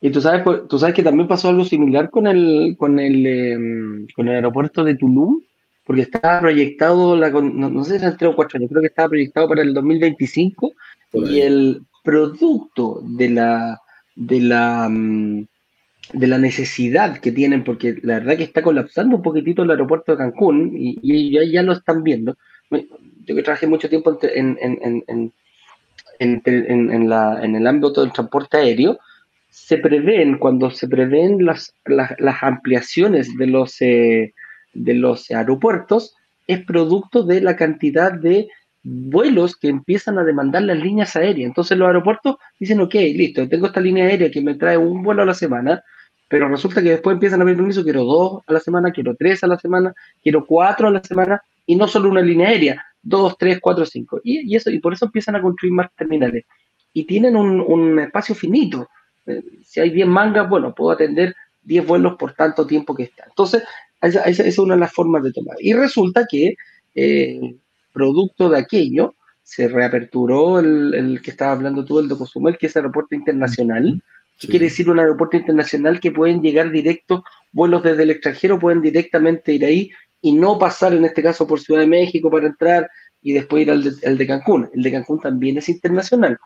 Y 0.00 0.10
tú 0.10 0.20
sabes, 0.20 0.42
pues, 0.42 0.68
tú 0.68 0.78
sabes 0.78 0.94
que 0.94 1.02
también 1.02 1.28
pasó 1.28 1.48
algo 1.48 1.64
similar 1.64 2.10
con 2.10 2.26
el, 2.26 2.76
con 2.78 2.98
el, 2.98 3.26
em, 3.26 4.06
con 4.14 4.28
el 4.28 4.36
aeropuerto 4.36 4.84
de 4.84 4.96
Tulum, 4.96 5.40
porque 5.84 6.02
estaba 6.02 6.40
proyectado, 6.40 7.16
la, 7.16 7.30
no, 7.30 7.70
no 7.70 7.84
sé 7.84 7.98
si 7.98 8.04
eran 8.04 8.16
tres 8.16 8.30
o 8.30 8.36
cuatro 8.36 8.58
años, 8.58 8.70
creo 8.70 8.82
que 8.82 8.88
estaba 8.88 9.08
proyectado 9.08 9.48
para 9.48 9.62
el 9.62 9.74
2025 9.74 10.72
y 11.12 11.40
el 11.40 11.82
producto 12.02 13.00
de 13.04 13.30
la, 13.30 13.80
de 14.14 14.40
la, 14.40 14.88
mm, 14.88 15.46
de 16.12 16.26
la 16.26 16.38
necesidad 16.38 17.18
que 17.18 17.32
tienen, 17.32 17.64
porque 17.64 17.96
la 18.02 18.20
verdad 18.20 18.36
que 18.36 18.44
está 18.44 18.62
colapsando 18.62 19.16
un 19.16 19.22
poquitito 19.22 19.62
el 19.62 19.70
aeropuerto 19.70 20.12
de 20.12 20.18
Cancún 20.18 20.72
y, 20.76 20.98
y 21.02 21.52
ya, 21.52 21.62
lo 21.62 21.72
están 21.72 22.02
viendo. 22.02 22.36
Yo 22.70 23.36
que 23.36 23.42
trabajé 23.42 23.66
mucho 23.66 23.88
tiempo 23.88 24.18
en, 24.22 24.58
en, 24.60 25.04
en, 25.08 25.32
en, 26.44 27.08
la, 27.08 27.42
en 27.42 27.56
el 27.56 27.66
ámbito 27.66 28.02
del 28.02 28.12
transporte 28.12 28.56
aéreo, 28.56 28.98
se 29.52 29.76
prevén, 29.78 30.38
cuando 30.38 30.70
se 30.70 30.88
prevén 30.88 31.44
las, 31.44 31.74
las, 31.84 32.42
ampliaciones 32.42 33.36
de 33.36 33.46
los, 33.46 33.80
eh, 33.82 34.32
de 34.72 34.94
los 34.94 35.30
aeropuertos, 35.30 36.16
es 36.46 36.64
producto 36.64 37.22
de 37.22 37.40
la 37.42 37.54
cantidad 37.54 38.12
de 38.12 38.48
vuelos 38.82 39.56
que 39.56 39.68
empiezan 39.68 40.18
a 40.18 40.24
demandar 40.24 40.62
las 40.62 40.78
líneas 40.78 41.14
aéreas. 41.16 41.46
Entonces 41.46 41.76
los 41.76 41.86
aeropuertos 41.86 42.36
dicen, 42.58 42.80
ok, 42.80 42.94
listo, 42.94 43.48
tengo 43.48 43.66
esta 43.66 43.80
línea 43.80 44.06
aérea 44.06 44.30
que 44.30 44.40
me 44.40 44.54
trae 44.54 44.78
un 44.78 45.02
vuelo 45.02 45.22
a 45.22 45.26
la 45.26 45.34
semana, 45.34 45.82
pero 46.28 46.48
resulta 46.48 46.82
que 46.82 46.90
después 46.90 47.12
empiezan 47.12 47.42
a 47.42 47.44
pedir 47.44 47.58
permiso, 47.58 47.84
quiero 47.84 48.04
dos 48.04 48.42
a 48.46 48.54
la 48.54 48.60
semana, 48.60 48.90
quiero 48.90 49.14
tres 49.14 49.44
a 49.44 49.46
la 49.46 49.58
semana, 49.58 49.92
quiero 50.22 50.46
cuatro 50.46 50.88
a 50.88 50.90
la 50.90 51.04
semana, 51.04 51.42
y 51.66 51.76
no 51.76 51.86
solo 51.86 52.08
una 52.08 52.22
línea 52.22 52.48
aérea, 52.48 52.82
dos, 53.02 53.36
tres, 53.38 53.60
cuatro, 53.60 53.84
cinco. 53.84 54.18
Y, 54.24 54.56
eso, 54.56 54.70
y 54.70 54.78
por 54.78 54.94
eso 54.94 55.04
empiezan 55.04 55.36
a 55.36 55.42
construir 55.42 55.74
más 55.74 55.90
terminales. 55.94 56.44
Y 56.94 57.04
tienen 57.04 57.36
un, 57.36 57.98
espacio 57.98 58.34
finito. 58.34 58.88
Eh, 59.26 59.42
si 59.64 59.80
hay 59.80 59.90
10 59.90 60.06
mangas, 60.08 60.48
bueno, 60.48 60.74
puedo 60.74 60.90
atender 60.90 61.34
10 61.62 61.86
vuelos 61.86 62.16
por 62.18 62.34
tanto 62.34 62.66
tiempo 62.66 62.94
que 62.94 63.04
está. 63.04 63.24
Entonces, 63.28 63.62
esa, 64.00 64.22
es 64.24 64.58
una 64.58 64.74
de 64.74 64.80
las 64.80 64.92
formas 64.92 65.22
de 65.22 65.32
tomar. 65.32 65.56
Y 65.60 65.74
resulta 65.74 66.26
que 66.28 66.56
eh, 66.94 67.56
producto 67.92 68.48
de 68.48 68.58
aquello, 68.58 69.14
se 69.42 69.68
reaperturó 69.68 70.60
el, 70.60 71.20
que 71.22 71.30
estaba 71.30 71.52
hablando 71.52 71.84
tú, 71.84 71.98
el 71.98 72.08
de 72.08 72.16
Cozumel, 72.16 72.56
que 72.56 72.66
es 72.66 72.76
el 72.76 72.80
aeropuerto 72.80 73.14
internacional. 73.14 74.02
¿Qué 74.38 74.48
quiere 74.48 74.66
decir 74.66 74.88
un 74.88 74.98
aeropuerto 74.98 75.36
internacional 75.36 76.00
que 76.00 76.10
pueden 76.10 76.40
llegar 76.40 76.70
directo, 76.70 77.22
vuelos 77.52 77.82
desde 77.82 78.04
el 78.04 78.10
extranjero 78.10 78.58
pueden 78.58 78.80
directamente 78.80 79.52
ir 79.52 79.64
ahí 79.64 79.90
y 80.20 80.32
no 80.32 80.58
pasar 80.58 80.94
en 80.94 81.04
este 81.04 81.22
caso 81.22 81.46
por 81.46 81.60
Ciudad 81.60 81.80
de 81.80 81.86
México 81.86 82.30
para 82.30 82.46
entrar 82.46 82.90
y 83.20 83.34
después 83.34 83.62
ir 83.62 83.70
al 83.70 83.84
de, 83.84 84.14
de 84.16 84.26
Cancún. 84.26 84.70
El 84.72 84.82
de 84.82 84.90
Cancún 84.90 85.20
también 85.20 85.58
es 85.58 85.68
internacional. 85.68 86.38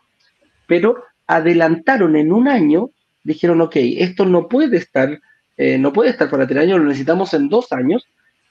Pero 0.67 1.03
adelantaron 1.27 2.15
en 2.15 2.31
un 2.31 2.47
año, 2.47 2.91
dijeron, 3.23 3.61
ok, 3.61 3.75
esto 3.75 4.25
no 4.25 4.47
puede 4.47 4.77
estar, 4.77 5.19
eh, 5.57 5.77
no 5.77 5.93
puede 5.93 6.09
estar 6.09 6.29
para 6.29 6.47
tres 6.47 6.63
años, 6.63 6.79
lo 6.79 6.85
necesitamos 6.85 7.33
en 7.33 7.49
dos 7.49 7.71
años, 7.71 8.07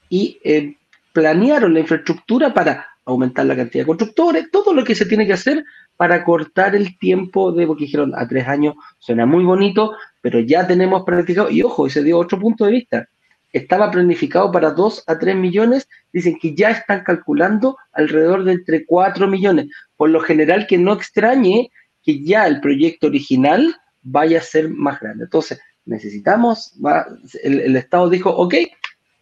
y 0.08 0.38
eh, 0.44 0.76
planearon 1.12 1.74
la 1.74 1.80
infraestructura 1.80 2.52
para 2.52 2.86
aumentar 3.06 3.46
la 3.46 3.56
cantidad 3.56 3.82
de 3.82 3.86
constructores, 3.86 4.50
todo 4.50 4.74
lo 4.74 4.84
que 4.84 4.94
se 4.94 5.06
tiene 5.06 5.26
que 5.26 5.32
hacer 5.32 5.64
para 5.96 6.24
cortar 6.24 6.74
el 6.74 6.98
tiempo 6.98 7.52
de, 7.52 7.66
porque 7.66 7.84
dijeron, 7.84 8.12
a 8.14 8.28
tres 8.28 8.46
años 8.46 8.74
suena 8.98 9.24
muy 9.24 9.44
bonito, 9.44 9.94
pero 10.20 10.40
ya 10.40 10.66
tenemos 10.66 11.04
planificado, 11.04 11.48
y 11.50 11.62
ojo, 11.62 11.86
ese 11.86 12.02
dio 12.02 12.18
otro 12.18 12.38
punto 12.38 12.66
de 12.66 12.72
vista, 12.72 13.08
estaba 13.52 13.90
planificado 13.90 14.52
para 14.52 14.72
dos 14.72 15.02
a 15.06 15.18
tres 15.18 15.36
millones, 15.36 15.88
dicen 16.12 16.36
que 16.38 16.54
ya 16.54 16.70
están 16.70 17.04
calculando 17.04 17.78
alrededor 17.92 18.44
de 18.44 18.52
entre 18.52 18.84
cuatro 18.84 19.28
millones, 19.28 19.68
por 19.96 20.10
lo 20.10 20.20
general 20.20 20.66
que 20.66 20.76
no 20.76 20.92
extrañe 20.92 21.70
que 22.06 22.24
ya 22.24 22.46
el 22.46 22.60
proyecto 22.60 23.08
original 23.08 23.76
vaya 24.02 24.38
a 24.38 24.42
ser 24.42 24.70
más 24.70 25.00
grande. 25.00 25.24
Entonces, 25.24 25.60
necesitamos, 25.84 26.72
el, 27.42 27.60
el 27.60 27.76
Estado 27.76 28.08
dijo, 28.08 28.30
ok, 28.30 28.54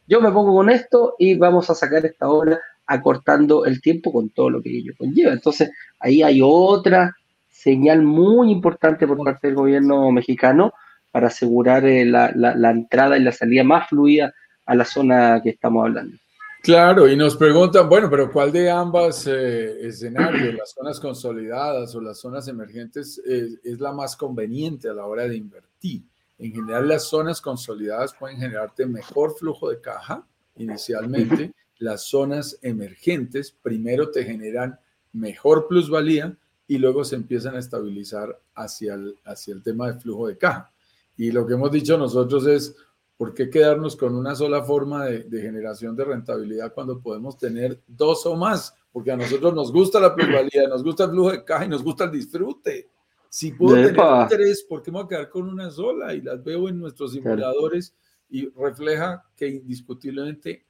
yo 0.07 0.21
me 0.21 0.31
pongo 0.31 0.55
con 0.55 0.71
esto 0.71 1.17
y 1.19 1.35
vamos 1.35 1.71
a 1.71 1.75
sacar 1.75 2.07
esta 2.07 2.29
obra 2.29 2.61
acortando 2.87 3.65
el 3.65 3.81
tiempo 3.81 4.13
con 4.13 4.31
todo 4.31 4.51
lo 4.51 4.63
que 4.63 4.71
ello 4.71 4.93
conlleva. 4.99 5.33
Entonces, 5.33 5.71
ahí 5.99 6.23
hay 6.23 6.41
otra 6.43 7.17
señal 7.51 8.03
muy 8.03 8.51
importante 8.51 9.07
por 9.07 9.17
parte 9.25 9.47
del 9.47 9.57
gobierno 9.57 10.11
mexicano 10.13 10.75
para 11.11 11.29
asegurar 11.29 11.87
eh, 11.87 12.05
la, 12.05 12.71
entrada 12.71 13.17
y 13.17 13.23
la 13.23 13.33
salida 13.33 13.65
más 13.65 13.89
fluida 13.89 14.35
a 14.67 14.75
la 14.75 14.85
zona 14.85 15.41
que 15.43 15.51
estamos 15.51 15.85
hablando. 15.87 16.17
Claro, 16.65 17.07
y 17.07 17.15
nos 17.15 17.37
preguntan, 17.37 17.91
bueno, 17.91 18.09
pero 18.09 18.33
¿cuál 18.33 18.51
de 18.51 18.71
ambas 18.71 19.27
eh, 19.27 19.87
escenarios, 19.87 20.55
las 20.55 20.71
zonas 20.71 20.99
consolidadas 20.99 21.95
o 21.95 22.01
las 22.01 22.19
zonas 22.19 22.49
emergentes, 22.49 23.19
es 23.19 23.81
la 23.81 23.93
más 23.93 24.17
conveniente 24.17 24.89
a 24.89 24.95
la 24.95 25.05
hora 25.05 25.29
de 25.29 25.37
invertir? 25.37 26.05
En 26.39 26.55
general, 26.55 26.89
las 26.89 27.05
zonas 27.05 27.43
consolidadas 27.43 28.15
pueden 28.15 28.39
generarte 28.39 28.87
mejor 28.87 29.37
flujo 29.37 29.69
de 29.69 29.83
caja 29.83 30.27
inicialmente. 30.57 31.53
Las 31.81 32.05
zonas 32.09 32.59
emergentes 32.63 33.55
primero 33.63 34.11
te 34.11 34.25
generan 34.25 34.81
mejor 35.13 35.69
plusvalía 35.69 36.35
y 36.67 36.79
luego 36.79 37.05
se 37.05 37.17
empiezan 37.17 37.57
a 37.57 37.59
estabilizar 37.59 38.41
hacia 38.55 38.95
el, 38.95 39.19
hacia 39.27 39.53
el 39.53 39.63
tema 39.63 39.93
de 39.93 40.01
flujo 40.01 40.29
de 40.29 40.39
caja. 40.39 40.73
Y 41.15 41.31
lo 41.31 41.47
que 41.47 41.53
hemos 41.53 41.71
dicho 41.71 41.99
nosotros 41.99 42.47
es, 42.47 42.75
¿por 43.17 43.35
qué 43.35 43.49
quedarnos 43.51 43.97
con 43.97 44.15
una 44.15 44.35
sola 44.35 44.63
forma 44.63 45.07
de, 45.07 45.25
de, 45.25 45.43
generación 45.43 45.95
de 45.97 46.05
rentabilidad 46.05 46.73
cuando 46.73 47.01
podemos 47.01 47.37
tener 47.37 47.83
dos 47.87 48.27
o 48.27 48.37
más? 48.37 48.75
Porque 48.93 49.13
a 49.13 49.17
nosotros 49.17 49.55
nos 49.55 49.73
gusta 49.73 50.01
la 50.01 50.15
plusvalía, 50.15 50.69
nos 50.69 50.83
gusta 50.83 51.05
el 51.05 51.11
flujo 51.11 51.31
de 51.33 51.45
caja 51.45 51.65
y 51.65 51.69
nos 51.69 51.83
gusta 51.83 52.05
el 52.05 52.13
disfrute. 52.13 52.91
Si 53.29 53.51
puedo 53.51 53.75
tener 53.75 54.29
tres, 54.29 54.63
¿por 54.63 54.81
qué 54.81 54.93
me 54.93 54.99
voy 54.99 55.07
a 55.07 55.09
quedar 55.09 55.29
con 55.29 55.49
una 55.49 55.69
sola? 55.71 56.15
Y 56.15 56.21
las 56.21 56.43
veo 56.45 56.69
en 56.69 56.79
nuestros 56.79 57.13
simuladores 57.13 57.93
y 58.31 58.49
refleja 58.51 59.25
que 59.37 59.49
indiscutiblemente 59.49 60.65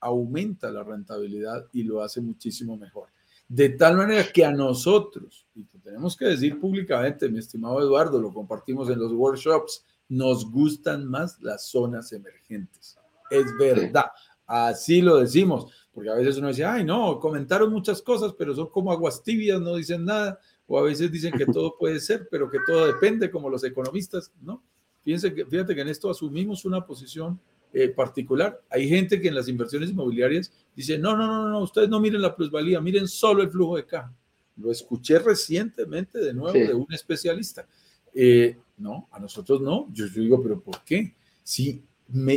aumenta 0.00 0.70
la 0.70 0.82
rentabilidad 0.82 1.66
y 1.72 1.82
lo 1.82 2.02
hace 2.02 2.20
muchísimo 2.20 2.76
mejor. 2.76 3.08
De 3.48 3.70
tal 3.70 3.96
manera 3.96 4.24
que 4.32 4.44
a 4.44 4.50
nosotros, 4.50 5.46
y 5.54 5.64
tenemos 5.64 6.16
que 6.16 6.24
decir 6.24 6.58
públicamente, 6.58 7.28
mi 7.28 7.38
estimado 7.38 7.80
Eduardo, 7.80 8.20
lo 8.20 8.32
compartimos 8.32 8.90
en 8.90 8.98
los 8.98 9.12
workshops, 9.12 9.84
nos 10.08 10.50
gustan 10.50 11.06
más 11.06 11.40
las 11.40 11.66
zonas 11.66 12.12
emergentes. 12.12 12.96
Es 13.30 13.46
verdad, 13.58 14.06
así 14.46 15.02
lo 15.02 15.18
decimos, 15.18 15.72
porque 15.92 16.10
a 16.10 16.14
veces 16.14 16.36
uno 16.36 16.48
dice, 16.48 16.64
ay, 16.64 16.84
no, 16.84 17.18
comentaron 17.18 17.72
muchas 17.72 18.02
cosas, 18.02 18.34
pero 18.38 18.54
son 18.54 18.68
como 18.68 18.92
aguas 18.92 19.22
tibias, 19.22 19.60
no 19.60 19.76
dicen 19.76 20.04
nada 20.04 20.38
o 20.68 20.78
a 20.78 20.82
veces 20.82 21.10
dicen 21.10 21.32
que 21.32 21.46
todo 21.46 21.76
puede 21.78 22.00
ser, 22.00 22.28
pero 22.30 22.50
que 22.50 22.58
todo 22.66 22.86
depende, 22.86 23.30
como 23.30 23.48
los 23.48 23.64
economistas, 23.64 24.32
¿no? 24.40 24.62
Fíjense 25.02 25.32
que, 25.32 25.46
fíjate 25.46 25.74
que 25.74 25.80
en 25.82 25.88
esto 25.88 26.10
asumimos 26.10 26.64
una 26.64 26.84
posición 26.84 27.38
eh, 27.72 27.88
particular. 27.88 28.60
Hay 28.70 28.88
gente 28.88 29.20
que 29.20 29.28
en 29.28 29.36
las 29.36 29.48
inversiones 29.48 29.90
inmobiliarias 29.90 30.52
dice, 30.74 30.98
no, 30.98 31.16
no, 31.16 31.26
no, 31.26 31.48
no, 31.48 31.60
ustedes 31.60 31.88
no 31.88 32.00
miren 32.00 32.22
la 32.22 32.34
plusvalía, 32.34 32.80
miren 32.80 33.06
solo 33.06 33.42
el 33.42 33.50
flujo 33.50 33.76
de 33.76 33.86
caja. 33.86 34.12
Lo 34.56 34.72
escuché 34.72 35.18
recientemente 35.18 36.18
de 36.18 36.34
nuevo 36.34 36.58
de 36.58 36.74
un 36.74 36.92
especialista. 36.92 37.66
Eh, 38.14 38.56
no, 38.78 39.08
a 39.10 39.18
nosotros 39.18 39.60
no. 39.60 39.88
Yo, 39.92 40.08
digo, 40.08 40.42
pero 40.42 40.60
¿por 40.60 40.82
qué? 40.84 41.14
Si 41.42 41.82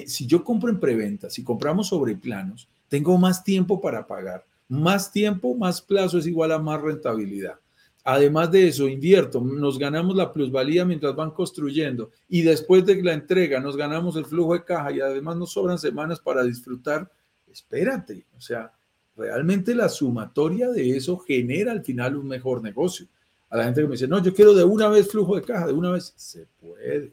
si 0.07 0.25
yo 0.25 0.43
compro 0.43 0.69
en 0.69 0.79
preventa, 0.79 1.29
si 1.29 1.43
compramos 1.43 1.87
sobre 1.87 2.15
planos, 2.15 2.67
tengo 2.87 3.17
más 3.17 3.43
tiempo 3.43 3.79
para 3.79 4.07
pagar. 4.07 4.45
Más 4.67 5.11
tiempo, 5.11 5.55
más 5.55 5.81
plazo 5.81 6.17
es 6.17 6.27
igual 6.27 6.51
a 6.51 6.59
más 6.59 6.81
rentabilidad. 6.81 7.55
Además 8.03 8.51
de 8.51 8.67
eso, 8.67 8.87
invierto, 8.87 9.41
nos 9.41 9.77
ganamos 9.77 10.15
la 10.15 10.31
plusvalía 10.31 10.85
mientras 10.85 11.15
van 11.15 11.31
construyendo 11.31 12.11
y 12.27 12.41
después 12.41 12.85
de 12.85 13.01
la 13.03 13.13
entrega 13.13 13.59
nos 13.59 13.75
ganamos 13.75 14.15
el 14.15 14.25
flujo 14.25 14.53
de 14.53 14.63
caja 14.63 14.91
y 14.91 15.01
además 15.01 15.35
nos 15.37 15.51
sobran 15.51 15.77
semanas 15.77 16.19
para 16.19 16.43
disfrutar. 16.43 17.11
Espérate, 17.51 18.25
o 18.37 18.41
sea, 18.41 18.71
realmente 19.15 19.75
la 19.75 19.89
sumatoria 19.89 20.69
de 20.69 20.95
eso 20.95 21.17
genera 21.17 21.71
al 21.71 21.83
final 21.83 22.15
un 22.15 22.27
mejor 22.27 22.63
negocio. 22.63 23.07
A 23.49 23.57
la 23.57 23.63
gente 23.63 23.81
que 23.81 23.87
me 23.87 23.93
dice, 23.93 24.07
no, 24.07 24.21
yo 24.21 24.33
quiero 24.33 24.53
de 24.53 24.63
una 24.63 24.87
vez 24.87 25.09
flujo 25.09 25.35
de 25.35 25.41
caja, 25.41 25.67
de 25.67 25.73
una 25.73 25.91
vez, 25.91 26.13
se 26.15 26.45
puede. 26.61 27.11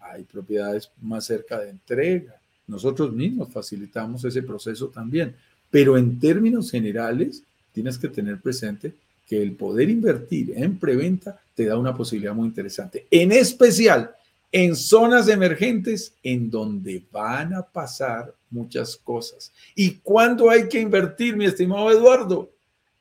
Hay 0.00 0.24
propiedades 0.24 0.90
más 1.00 1.24
cerca 1.24 1.58
de 1.60 1.70
entrega. 1.70 2.34
Nosotros 2.66 3.12
mismos 3.12 3.52
facilitamos 3.52 4.24
ese 4.24 4.42
proceso 4.42 4.88
también. 4.88 5.34
Pero 5.70 5.96
en 5.96 6.18
términos 6.18 6.70
generales, 6.70 7.42
tienes 7.72 7.98
que 7.98 8.08
tener 8.08 8.40
presente 8.40 8.94
que 9.26 9.40
el 9.42 9.52
poder 9.52 9.90
invertir 9.90 10.52
en 10.56 10.78
preventa 10.78 11.38
te 11.54 11.66
da 11.66 11.76
una 11.76 11.94
posibilidad 11.94 12.34
muy 12.34 12.48
interesante, 12.48 13.06
en 13.10 13.30
especial 13.32 14.10
en 14.50 14.74
zonas 14.74 15.28
emergentes 15.28 16.14
en 16.22 16.50
donde 16.50 17.02
van 17.12 17.52
a 17.52 17.62
pasar 17.62 18.34
muchas 18.50 18.96
cosas. 18.96 19.52
¿Y 19.74 19.96
cuándo 19.96 20.48
hay 20.48 20.68
que 20.68 20.80
invertir, 20.80 21.36
mi 21.36 21.44
estimado 21.44 21.90
Eduardo? 21.90 22.50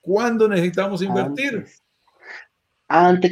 ¿Cuándo 0.01 0.47
necesitamos 0.47 1.01
invertir? 1.01 1.65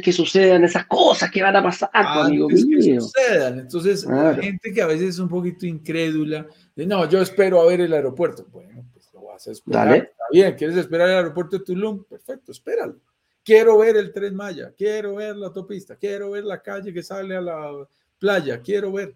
Que 0.02 0.12
sucedan 0.12 0.64
esas 0.64 0.86
cosas 0.86 1.30
que 1.30 1.42
van 1.42 1.56
a 1.56 1.62
pasar, 1.62 1.90
amigo 1.92 2.48
mío. 2.48 3.00
sucedan. 3.00 3.60
Entonces, 3.60 4.06
hay 4.06 4.42
gente 4.42 4.72
que 4.72 4.82
a 4.82 4.86
veces 4.86 5.10
es 5.10 5.18
un 5.18 5.28
poquito 5.28 5.66
incrédula, 5.66 6.46
de 6.74 6.86
no, 6.86 7.08
yo 7.08 7.20
espero 7.22 7.60
a 7.60 7.66
ver 7.66 7.80
el 7.80 7.92
aeropuerto. 7.92 8.46
Bueno, 8.52 8.86
esperar. 9.46 9.96
Está 9.96 10.24
bien, 10.32 10.54
¿quieres 10.54 10.76
esperar 10.76 11.08
el 11.08 11.16
aeropuerto 11.16 11.58
de 11.58 11.64
Tulum? 11.64 12.04
Perfecto, 12.04 12.52
espéralo. 12.52 12.96
Quiero 13.44 13.78
ver 13.78 13.96
el 13.96 14.12
tren 14.12 14.34
Maya, 14.34 14.72
quiero 14.76 15.16
ver 15.16 15.36
la 15.36 15.46
autopista, 15.46 15.96
quiero 15.96 16.32
ver 16.32 16.44
la 16.44 16.60
calle 16.60 16.92
que 16.92 17.02
sale 17.02 17.36
a 17.36 17.40
la 17.40 17.88
playa, 18.18 18.60
quiero 18.60 18.92
ver. 18.92 19.14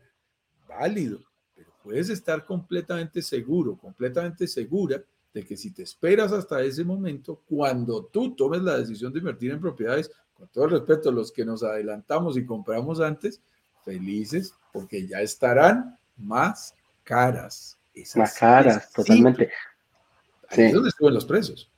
Válido, 0.68 1.18
pero 1.54 1.70
puedes 1.82 2.10
estar 2.10 2.44
completamente 2.44 3.22
seguro, 3.22 3.76
completamente 3.76 4.46
segura 4.46 5.02
de 5.34 5.44
que 5.44 5.56
si 5.56 5.72
te 5.72 5.82
esperas 5.82 6.30
hasta 6.32 6.62
ese 6.62 6.84
momento, 6.84 7.42
cuando 7.48 8.04
tú 8.04 8.34
tomes 8.36 8.62
la 8.62 8.78
decisión 8.78 9.12
de 9.12 9.18
invertir 9.18 9.50
en 9.50 9.60
propiedades, 9.60 10.10
con 10.40 10.48
todo 10.48 10.64
el 10.64 10.70
respeto, 10.70 11.12
los 11.12 11.30
que 11.30 11.44
nos 11.44 11.62
adelantamos 11.62 12.38
y 12.38 12.46
compramos 12.46 12.98
antes, 13.00 13.42
felices 13.84 14.54
porque 14.72 15.06
ya 15.06 15.20
estarán 15.20 15.98
más 16.16 16.74
caras. 17.04 17.78
más 18.14 18.38
caras, 18.38 18.90
totalmente. 18.90 19.50
Sí. 20.48 20.62
Es 20.62 20.72
donde 20.72 20.90
suben 20.90 21.14
los 21.14 21.26
precios. 21.26 21.70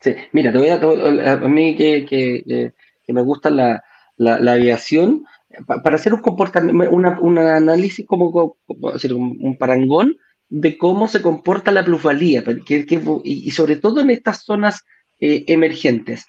Sí, 0.00 0.16
mira, 0.32 0.50
te 0.50 0.58
voy 0.58 0.68
a, 0.70 1.32
a 1.32 1.36
mí 1.36 1.76
que, 1.76 2.04
que, 2.04 2.72
que 3.04 3.12
me 3.12 3.22
gusta 3.22 3.48
la, 3.48 3.84
la, 4.16 4.52
aviación, 4.52 5.24
para 5.66 5.94
hacer 5.94 6.12
un 6.12 6.20
comportamiento, 6.20 6.90
un 6.90 7.38
análisis 7.38 8.04
como, 8.06 8.56
un, 8.66 9.56
parangón 9.56 10.16
de 10.48 10.76
cómo 10.76 11.06
se 11.06 11.22
comporta 11.22 11.70
la 11.70 11.84
plusvalía, 11.84 12.42
que, 12.42 12.86
y, 13.24 13.50
sobre 13.52 13.76
todo 13.76 14.00
en 14.00 14.10
estas 14.10 14.42
zonas 14.42 14.84
eh, 15.20 15.44
emergentes. 15.46 16.26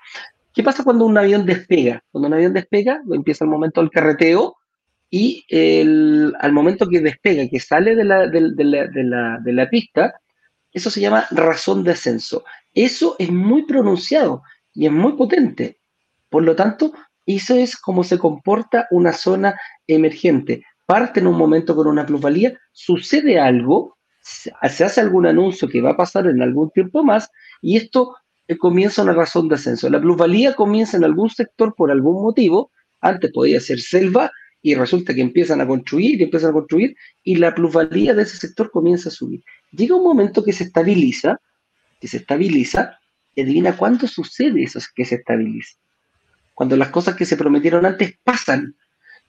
¿Qué 0.53 0.63
pasa 0.63 0.83
cuando 0.83 1.05
un 1.05 1.17
avión 1.17 1.45
despega? 1.45 2.03
Cuando 2.11 2.27
un 2.27 2.33
avión 2.33 2.53
despega, 2.53 3.01
empieza 3.11 3.45
el 3.45 3.51
momento 3.51 3.81
del 3.81 3.89
carreteo 3.89 4.57
y 5.09 5.45
el, 5.49 6.33
al 6.39 6.51
momento 6.51 6.87
que 6.87 6.99
despega, 6.99 7.47
que 7.47 7.59
sale 7.59 7.95
de 7.95 8.03
la, 8.03 8.27
de, 8.27 8.41
la, 8.41 8.87
de 8.87 9.03
la, 9.03 9.39
de 9.39 9.53
la 9.53 9.69
pista, 9.69 10.13
eso 10.71 10.89
se 10.89 11.01
llama 11.01 11.25
razón 11.31 11.83
de 11.83 11.91
ascenso. 11.91 12.43
Eso 12.73 13.15
es 13.19 13.31
muy 13.31 13.63
pronunciado 13.65 14.43
y 14.73 14.85
es 14.85 14.91
muy 14.91 15.13
potente. 15.13 15.79
Por 16.29 16.43
lo 16.43 16.55
tanto, 16.55 16.93
eso 17.25 17.55
es 17.55 17.77
como 17.77 18.03
se 18.03 18.17
comporta 18.17 18.87
una 18.91 19.13
zona 19.13 19.59
emergente. 19.87 20.63
Parte 20.85 21.19
en 21.19 21.27
un 21.27 21.37
momento 21.37 21.75
con 21.75 21.87
una 21.87 22.05
plusvalía, 22.05 22.57
sucede 22.71 23.39
algo, 23.39 23.97
se 24.21 24.51
hace 24.83 25.01
algún 25.01 25.25
anuncio 25.25 25.67
que 25.67 25.81
va 25.81 25.91
a 25.91 25.97
pasar 25.97 26.27
en 26.27 26.41
algún 26.41 26.69
tiempo 26.71 27.03
más 27.03 27.29
y 27.61 27.77
esto 27.77 28.15
comienza 28.59 29.03
una 29.03 29.13
razón 29.13 29.47
de 29.47 29.55
ascenso. 29.55 29.89
La 29.89 30.01
plusvalía 30.01 30.55
comienza 30.55 30.97
en 30.97 31.03
algún 31.03 31.29
sector 31.29 31.73
por 31.75 31.91
algún 31.91 32.21
motivo. 32.21 32.71
Antes 32.99 33.31
podía 33.31 33.59
ser 33.59 33.79
selva 33.79 34.31
y 34.61 34.75
resulta 34.75 35.13
que 35.13 35.21
empiezan 35.21 35.61
a 35.61 35.67
construir 35.67 36.19
y 36.19 36.23
empiezan 36.23 36.51
a 36.51 36.53
construir 36.53 36.95
y 37.23 37.35
la 37.35 37.55
plusvalía 37.55 38.13
de 38.13 38.23
ese 38.23 38.37
sector 38.37 38.69
comienza 38.71 39.09
a 39.09 39.11
subir. 39.11 39.41
Llega 39.71 39.95
un 39.95 40.03
momento 40.03 40.43
que 40.43 40.53
se 40.53 40.65
estabiliza, 40.65 41.39
que 41.99 42.07
se 42.07 42.17
estabiliza, 42.17 42.97
y 43.35 43.41
adivina 43.41 43.75
cuándo 43.75 44.07
sucede 44.07 44.63
eso 44.63 44.79
que 44.95 45.05
se 45.05 45.15
estabiliza. 45.15 45.77
Cuando 46.53 46.75
las 46.75 46.89
cosas 46.89 47.15
que 47.15 47.25
se 47.25 47.37
prometieron 47.37 47.85
antes 47.85 48.15
pasan 48.23 48.75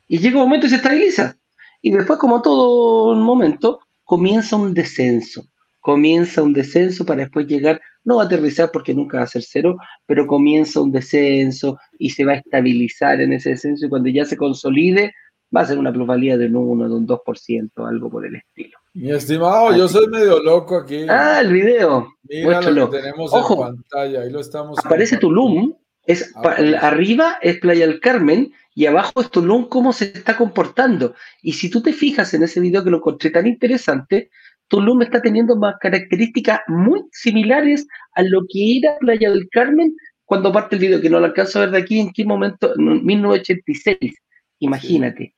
y 0.09 0.19
llega 0.19 0.37
un 0.37 0.45
momento 0.45 0.67
y 0.67 0.71
se 0.71 0.77
estabiliza. 0.77 1.37
Y 1.81 1.91
después, 1.91 2.19
como 2.19 2.43
todo 2.43 3.15
momento, 3.15 3.81
comienza 4.05 4.57
un 4.57 4.75
descenso. 4.75 5.47
Comienza 5.81 6.43
un 6.43 6.53
descenso 6.53 7.05
para 7.05 7.23
después 7.23 7.47
llegar, 7.47 7.81
no 8.05 8.17
va 8.17 8.23
a 8.23 8.27
aterrizar 8.27 8.71
porque 8.73 8.95
nunca 8.95 9.19
va 9.19 9.25
a 9.25 9.29
ser 9.29 9.43
cero, 9.43 9.77
pero 10.07 10.27
comienza 10.27 10.81
un 10.81 10.93
descenso 10.93 11.79
y 11.99 12.11
se 12.11 12.25
va 12.25 12.33
a 12.33 12.37
estabilizar 12.37 13.21
en 13.21 13.33
ese 13.33 13.51
descenso 13.51 13.87
y 13.87 13.89
cuando 13.89 14.09
ya 14.09 14.25
se 14.25 14.37
consolide, 14.37 15.15
va 15.55 15.61
a 15.61 15.67
ser 15.67 15.79
una 15.79 15.93
plusvalía 15.93 16.39
de 16.39 16.47
un 16.47 16.57
1, 16.57 16.89
de 16.89 16.95
un 16.95 17.07
2%, 17.07 17.89
algo 17.89 18.11
por 18.11 18.27
el 18.27 18.37
estilo. 18.37 18.79
Mi 18.95 19.11
estimado, 19.11 19.77
yo 19.77 19.89
soy 19.89 20.07
medio 20.09 20.43
loco 20.43 20.79
aquí. 20.79 21.05
Ah, 21.09 21.41
el 21.41 21.53
video. 21.53 22.09
Mira 22.25 22.63
lo 22.63 22.91
que 22.91 22.99
tenemos 22.99 23.33
en 23.33 23.59
pantalla, 23.59 24.23
ahí 24.23 24.31
lo 24.31 24.41
estamos. 24.41 24.79
Aparece 24.85 25.19
Tulum, 25.19 25.75
es, 26.07 26.33
arriba 26.81 27.39
es 27.43 27.59
Playa 27.59 27.87
del 27.87 28.01
Carmen 28.01 28.53
y 28.75 28.87
abajo 28.87 29.21
es 29.21 29.31
Tulum, 29.31 29.69
cómo 29.69 29.93
se 29.93 30.07
está 30.07 30.37
comportando. 30.37 31.15
Y 31.43 31.53
si 31.53 31.71
tú 31.71 31.83
te 31.83 31.93
fijas 31.93 32.33
en 32.35 32.43
ese 32.43 32.61
video 32.61 32.83
que 32.83 32.91
lo 32.91 32.99
encontré 32.99 33.31
tan 33.31 33.47
interesante, 33.47 34.31
Tulum 34.73 35.03
está 35.03 35.21
teniendo 35.21 35.55
más 35.55 35.75
características 35.81 36.61
muy 36.67 37.03
similares 37.13 37.87
a 38.15 38.23
lo 38.23 38.41
que 38.49 38.79
era 38.79 38.97
Playa 39.01 39.29
del 39.29 39.47
Carmen 39.51 39.95
cuando 40.25 40.51
parte 40.51 40.77
el 40.77 40.81
video, 40.81 40.99
que 40.99 41.11
no 41.11 41.21
lo 41.21 41.27
alcanzo 41.27 41.59
a 41.59 41.63
ver 41.67 41.73
de 41.73 41.79
aquí, 41.79 42.01
en 42.01 42.11
qué 42.11 42.25
momento, 42.25 42.73
en 42.75 43.05
1986. 43.05 44.15
Imagínate. 44.61 45.35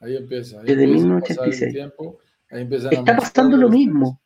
Ahí 0.00 0.16
empieza. 0.16 0.58
Ahí 0.58 0.66
Desde 0.66 0.88
1986. 0.88 1.72
Tiempo, 1.72 2.18
ahí 2.50 2.68
Está 2.90 3.16
pasando 3.16 3.56
lo 3.56 3.68
mismo. 3.68 4.20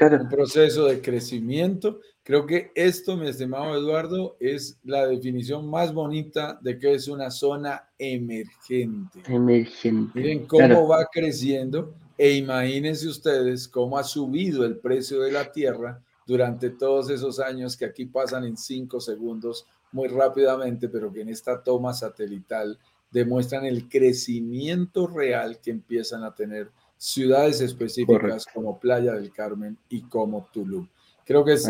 Un 0.00 0.28
proceso 0.28 0.86
de 0.86 1.00
crecimiento. 1.00 2.00
Creo 2.24 2.46
que 2.46 2.72
esto, 2.74 3.16
mi 3.16 3.28
estimado 3.28 3.76
Eduardo, 3.76 4.36
es 4.40 4.76
la 4.82 5.06
definición 5.06 5.70
más 5.70 5.94
bonita 5.94 6.58
de 6.62 6.80
que 6.80 6.94
es 6.94 7.06
una 7.06 7.30
zona 7.30 7.90
emergente. 7.96 9.20
Emergente. 9.28 10.18
Miren 10.18 10.46
cómo 10.46 10.88
va 10.88 11.06
creciendo 11.12 11.94
e 12.16 12.32
imagínense 12.32 13.08
ustedes 13.08 13.68
cómo 13.68 13.98
ha 13.98 14.04
subido 14.04 14.64
el 14.64 14.78
precio 14.78 15.20
de 15.20 15.32
la 15.32 15.50
tierra 15.50 16.00
durante 16.26 16.70
todos 16.70 17.10
esos 17.10 17.40
años 17.40 17.76
que 17.76 17.84
aquí 17.84 18.06
pasan 18.06 18.44
en 18.44 18.56
cinco 18.56 19.00
segundos 19.00 19.66
muy 19.92 20.08
rápidamente, 20.08 20.88
pero 20.88 21.12
que 21.12 21.20
en 21.20 21.28
esta 21.28 21.62
toma 21.62 21.92
satelital 21.92 22.78
demuestran 23.10 23.64
el 23.64 23.88
crecimiento 23.88 25.06
real 25.06 25.60
que 25.60 25.70
empiezan 25.70 26.24
a 26.24 26.34
tener 26.34 26.70
ciudades 26.96 27.60
específicas 27.60 28.46
como 28.52 28.78
Playa 28.78 29.12
del 29.12 29.32
Carmen 29.32 29.78
y 29.88 30.02
como 30.02 30.48
Tulum. 30.52 30.88
Creo 31.24 31.44
que 31.44 31.54
es, 31.54 31.68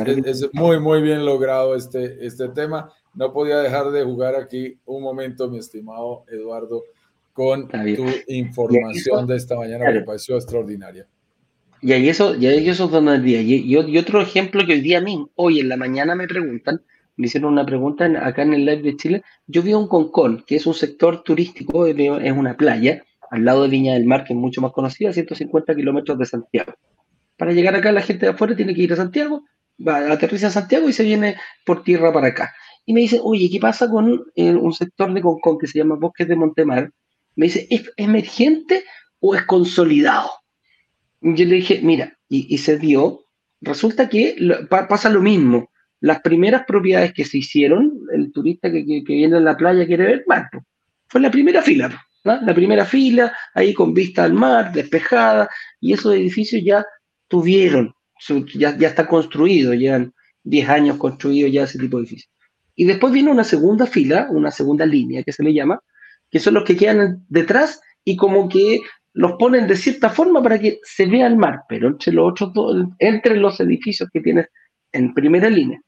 muy, 0.53 0.81
muy 0.81 1.01
bien 1.03 1.25
logrado 1.25 1.77
este, 1.77 2.27
este 2.27 2.49
tema. 2.49 2.93
No 3.15 3.33
podía 3.33 3.59
dejar 3.59 3.91
de 3.91 4.03
jugar 4.03 4.35
aquí 4.35 4.79
un 4.85 5.03
momento, 5.03 5.49
mi 5.49 5.59
estimado 5.59 6.25
Eduardo, 6.29 6.83
con 7.35 7.69
tu 7.69 8.07
información 8.29 9.27
de 9.27 9.37
esta 9.37 9.57
mañana 9.57 9.87
que 9.87 9.99
me 9.99 10.03
pareció 10.03 10.37
extraordinaria. 10.37 11.07
Y 11.83 11.93
ahí 11.93 12.09
eso, 12.09 12.35
y 12.35 12.47
ahí 12.47 12.67
eso 12.67 12.91
es 13.15 13.23
día. 13.23 13.43
Y, 13.43 13.55
y, 13.67 13.99
otro 13.99 14.23
ejemplo 14.23 14.65
que 14.65 14.75
hoy 14.75 14.81
día 14.81 15.03
mí, 15.03 15.27
hoy 15.35 15.61
en 15.61 15.69
la 15.69 15.77
mañana 15.77 16.15
me 16.15 16.27
preguntan, 16.27 16.81
me 17.17 17.27
hicieron 17.27 17.53
una 17.53 17.67
pregunta 17.67 18.07
acá 18.27 18.43
en 18.43 18.55
el 18.55 18.65
live 18.65 18.83
de 18.83 18.97
Chile. 18.97 19.23
Yo 19.47 19.63
vi 19.63 19.75
un 19.75 19.89
Concón, 19.89 20.45
que 20.47 20.57
es 20.57 20.67
un 20.67 20.75
sector 20.75 21.23
turístico, 21.23 21.87
es 21.87 22.33
una 22.33 22.57
playa, 22.57 23.05
al 23.31 23.45
lado 23.45 23.65
de 23.65 23.69
Viña 23.69 23.95
del 23.95 24.07
Mar, 24.07 24.25
que 24.25 24.33
es 24.33 24.39
mucho 24.39 24.61
más 24.61 24.73
conocida, 24.73 25.11
a 25.11 25.13
150 25.13 25.75
kilómetros 25.75 26.17
de 26.17 26.25
Santiago. 26.25 26.73
Para 27.37 27.53
llegar 27.53 27.75
acá, 27.75 27.91
la 27.91 28.01
gente 28.01 28.27
de 28.27 28.33
afuera 28.33 28.55
tiene 28.55 28.75
que 28.75 28.83
ir 28.83 28.93
a 28.93 28.97
Santiago, 28.97 29.43
va, 29.87 30.13
aterriza 30.13 30.47
a 30.47 30.51
Santiago 30.51 30.89
y 30.89 30.93
se 30.93 31.03
viene 31.03 31.37
por 31.67 31.83
tierra 31.83 32.13
para 32.13 32.29
acá. 32.29 32.55
Y 32.87 32.95
me 32.95 33.01
dice, 33.01 33.19
oye, 33.23 33.51
¿qué 33.51 33.59
pasa 33.59 33.91
con 33.91 34.25
eh, 34.37 34.55
un 34.55 34.73
sector 34.73 35.13
de 35.13 35.21
Concón 35.21 35.59
que 35.59 35.67
se 35.67 35.79
llama 35.79 35.97
Bosques 35.97 36.29
de 36.29 36.37
Montemar? 36.37 36.91
Me 37.37 37.47
dice, 37.47 37.67
¿es 37.71 37.91
emergente 37.97 38.85
o 39.21 39.35
es 39.35 39.43
consolidado? 39.43 40.31
Y 41.21 41.35
yo 41.35 41.45
le 41.47 41.57
dije, 41.57 41.81
mira, 41.83 42.17
y, 42.29 42.59
se 42.59 42.79
dio, 42.79 43.25
resulta 43.61 44.09
que 44.09 44.37
pasa 44.69 45.09
lo 45.11 45.21
mismo 45.21 45.71
las 46.01 46.21
primeras 46.21 46.65
propiedades 46.67 47.15
que 47.15 47.25
se 47.25 47.39
hicieron, 47.39 48.01
el 48.13 48.31
turista 48.31 48.71
que, 48.71 48.83
viene 49.07 49.39
a 49.39 49.41
la 49.41 49.57
playa 49.57 49.87
quiere 49.87 50.05
ver, 50.05 50.25
bueno, 50.27 50.47
fue 51.09 51.19
la 51.21 51.31
primera 51.31 51.63
fila. 51.63 51.99
La 52.25 52.55
primera 52.55 52.85
fila, 52.85 53.33
ahí 53.55 53.73
con 53.73 53.95
vista 53.95 54.25
al 54.25 54.35
mar, 54.35 54.73
despejada, 54.73 55.49
y 55.81 55.95
esos 55.95 56.15
edificios 56.15 56.63
ya 56.63 56.85
tuvieron, 57.29 57.95
ya, 58.55 58.77
ya 58.77 58.89
está 58.89 59.07
construido, 59.07 59.73
llevan 59.73 60.13
10 60.43 60.69
años 60.69 60.97
construido 60.99 61.49
ya 61.49 61.65
ese 61.65 61.79
tipo 61.79 61.97
de 61.97 62.03
edificios. 62.03 62.31
Y 62.75 62.85
después 62.85 63.13
viene 63.13 63.31
una 63.31 63.45
segunda 63.45 63.87
fila, 63.87 64.29
una 64.31 64.51
segunda 64.51 64.85
línea 64.85 65.23
que 65.23 65.33
se 65.33 65.43
le 65.43 65.55
llama, 65.55 65.81
que 66.35 66.41
son 66.41 66.55
los 66.55 66.65
que 66.65 66.77
quedan 66.77 67.25
detrás 67.29 67.81
y 68.05 68.17
como 68.17 68.49
que 68.49 68.81
los 69.13 69.35
ponen 69.39 69.69
de 69.69 69.77
cierta 69.77 70.11
forma 70.11 70.43
para 70.43 70.59
que 70.59 70.81
se 70.83 71.07
vea 71.07 71.29
el 71.29 71.37
mar, 71.37 71.61
pero 71.69 71.87
entre 71.87 72.13
los 72.13 72.33
otros 72.33 72.89
entre 72.99 73.37
los 73.37 73.61
edificios 73.61 74.09
que 74.13 74.21
tienes 74.21 74.49
en 74.91 75.15
primera 75.15 75.49
línea. 75.49 75.81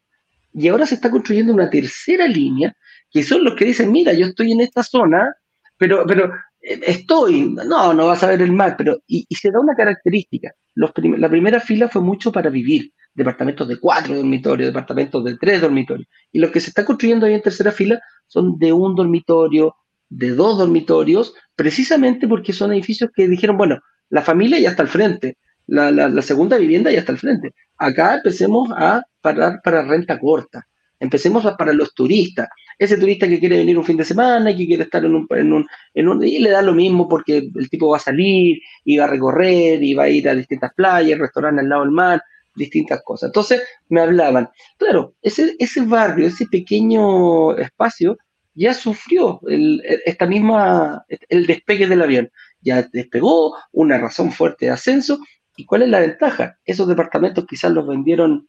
Y 0.55 0.68
ahora 0.68 0.86
se 0.86 0.94
está 0.94 1.11
construyendo 1.11 1.53
una 1.53 1.68
tercera 1.68 2.28
línea, 2.28 2.72
que 3.11 3.24
son 3.24 3.42
los 3.42 3.57
que 3.57 3.64
dicen, 3.64 3.90
mira, 3.90 4.12
yo 4.12 4.26
estoy 4.26 4.53
en 4.53 4.61
esta 4.61 4.84
zona, 4.84 5.34
pero, 5.76 6.07
pero 6.07 6.32
eh, 6.61 6.78
estoy, 6.86 7.51
no, 7.51 7.92
no 7.92 8.07
vas 8.07 8.22
a 8.22 8.28
ver 8.28 8.40
el 8.40 8.53
mar, 8.53 8.76
pero, 8.78 9.01
y, 9.09 9.26
se 9.34 9.51
da 9.51 9.59
una 9.59 9.74
característica. 9.74 10.53
Los 10.76 10.92
la 11.18 11.28
primera 11.28 11.59
fila 11.59 11.88
fue 11.88 12.03
mucho 12.03 12.30
para 12.30 12.51
vivir, 12.51 12.92
departamentos 13.12 13.66
de 13.66 13.80
cuatro 13.80 14.14
dormitorios, 14.14 14.68
departamentos 14.68 15.24
de 15.24 15.36
tres 15.38 15.61
dormitorios. 15.61 16.09
Y 16.30 16.38
los 16.38 16.53
que 16.53 16.61
se 16.61 16.70
está 16.70 16.84
construyendo 16.84 17.26
ahí 17.26 17.34
en 17.34 17.42
tercera 17.42 17.72
fila 17.72 18.01
son 18.28 18.57
de 18.61 18.72
un 18.72 18.94
dormitorio, 18.94 19.74
de 20.09 20.30
dos 20.30 20.59
dormitorios, 20.59 21.34
precisamente 21.54 22.28
porque 22.28 22.52
son 22.52 22.72
edificios 22.72 23.11
que 23.14 23.28
dijeron, 23.28 23.57
bueno, 23.57 23.80
la 24.11 24.22
familia 24.22 24.59
ya 24.59 24.70
está 24.70 24.82
al 24.82 24.88
frente, 24.88 25.36
la, 25.66 26.22
segunda 26.22 26.57
vivienda 26.59 26.90
ya 26.90 27.00
está 27.00 27.12
al 27.12 27.18
frente. 27.18 27.54
Acá 27.76 28.16
empecemos 28.16 28.70
a 28.76 29.02
parar 29.20 29.61
para 29.62 29.82
renta 29.82 30.18
corta, 30.18 30.66
empecemos 31.00 31.44
a 31.44 31.57
para 31.57 31.72
los 31.72 31.92
turistas. 31.94 32.48
Ese 32.78 32.98
turista 32.98 33.26
que 33.26 33.40
quiere 33.40 33.59
venir 33.59 33.78
un 33.78 33.84
fin 33.84 33.96
de 33.96 34.04
semana 34.04 34.54
que 34.54 34.66
quiere 34.66 34.84
estar 34.84 35.04
en 35.04 35.14
un, 35.14 35.26
en 35.30 35.52
un, 35.52 35.66
en 35.94 36.09
un, 36.09 36.22
y 36.22 36.38
le 36.38 36.50
da 36.50 36.62
lo 36.62 36.74
mismo 36.74 37.09
porque 37.09 37.50
el 37.54 37.70
tipo 37.70 37.88
va 37.88 37.96
a 37.96 38.00
salir 38.00 38.61
y 38.84 38.98
va 38.98 39.04
a 39.04 39.09
recorrer 39.09 39.82
y 39.82 39.94
va 39.94 40.04
a 40.04 40.09
ir 40.09 40.28
a 40.28 40.34
distintas 40.34 40.72
playas, 40.74 41.18
restaurantes 41.18 41.62
al 41.62 41.68
lado 41.70 41.82
del 41.82 41.90
mar, 41.90 42.22
distintas 42.54 43.02
cosas. 43.02 43.28
Entonces 43.28 43.62
me 43.88 44.00
hablaban, 44.00 44.48
claro, 44.78 45.14
ese, 45.22 45.57
ese 45.59 45.82
barrio, 45.82 46.26
ese 46.26 46.46
pequeño 46.46 47.57
espacio 47.57 48.18
ya 48.57 48.72
sufrió 48.74 49.40
el, 49.46 49.82
esta 50.04 50.26
misma, 50.26 51.04
el 51.28 51.46
despegue 51.46 51.86
del 51.86 52.02
avión. 52.02 52.30
Ya 52.61 52.82
despegó, 52.82 53.54
una 53.72 53.98
razón 53.98 54.32
fuerte 54.32 54.66
de 54.66 54.72
ascenso. 54.72 55.20
¿Y 55.57 55.66
cuál 55.66 55.82
es 55.82 55.90
la 55.90 56.00
ventaja? 56.00 56.59
Esos 56.64 56.88
departamentos 56.88 57.46
quizás 57.46 57.70
los 57.72 57.86
vendieron, 57.86 58.48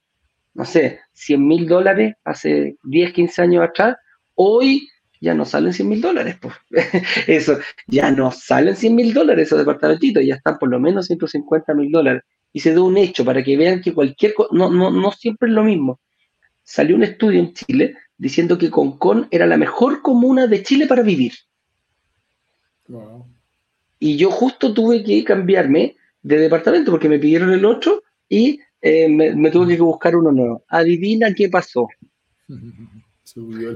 no 0.53 0.65
sé, 0.65 1.01
100 1.13 1.45
mil 1.45 1.67
dólares 1.67 2.15
hace 2.23 2.77
10, 2.83 3.13
15 3.13 3.41
años 3.41 3.63
atrás. 3.63 3.97
Hoy 4.35 4.89
ya 5.19 5.33
no 5.33 5.43
salen 5.43 5.73
100 5.73 5.89
mil 5.89 6.01
dólares. 6.01 6.37
Pues. 6.41 6.55
Eso, 7.27 7.59
ya 7.87 8.09
no 8.09 8.31
salen 8.31 8.77
100 8.77 8.95
mil 8.95 9.13
dólares 9.13 9.47
esos 9.47 9.59
departamentitos, 9.59 10.23
ya 10.25 10.35
están 10.35 10.57
por 10.57 10.69
lo 10.69 10.79
menos 10.79 11.07
150 11.07 11.73
mil 11.73 11.91
dólares. 11.91 12.23
Y 12.53 12.61
se 12.61 12.73
da 12.73 12.81
un 12.81 12.97
hecho 12.97 13.25
para 13.25 13.43
que 13.43 13.57
vean 13.57 13.81
que 13.81 13.93
cualquier 13.93 14.33
cosa, 14.33 14.49
no, 14.53 14.69
no, 14.69 14.89
no 14.89 15.11
siempre 15.11 15.49
es 15.49 15.53
lo 15.53 15.63
mismo. 15.63 15.99
Salió 16.63 16.95
un 16.95 17.03
estudio 17.03 17.39
en 17.39 17.53
Chile 17.53 17.95
diciendo 18.17 18.57
que 18.57 18.71
Concón 18.71 19.27
era 19.31 19.45
la 19.45 19.57
mejor 19.57 20.01
comuna 20.01 20.47
de 20.47 20.63
Chile 20.63 20.87
para 20.87 21.03
vivir. 21.03 21.33
Y 23.99 24.17
yo 24.17 24.31
justo 24.31 24.73
tuve 24.73 25.03
que 25.03 25.23
cambiarme 25.23 25.95
de 26.21 26.37
departamento 26.39 26.91
porque 26.91 27.09
me 27.09 27.19
pidieron 27.19 27.51
el 27.51 27.65
otro 27.65 28.03
y 28.29 28.59
eh, 28.81 29.09
me, 29.09 29.51
tuve 29.51 29.75
que 29.75 29.81
buscar 29.81 30.15
uno 30.15 30.31
nuevo. 30.31 30.63
Adivina 30.67 31.33
qué 31.33 31.49
pasó. 31.49 31.87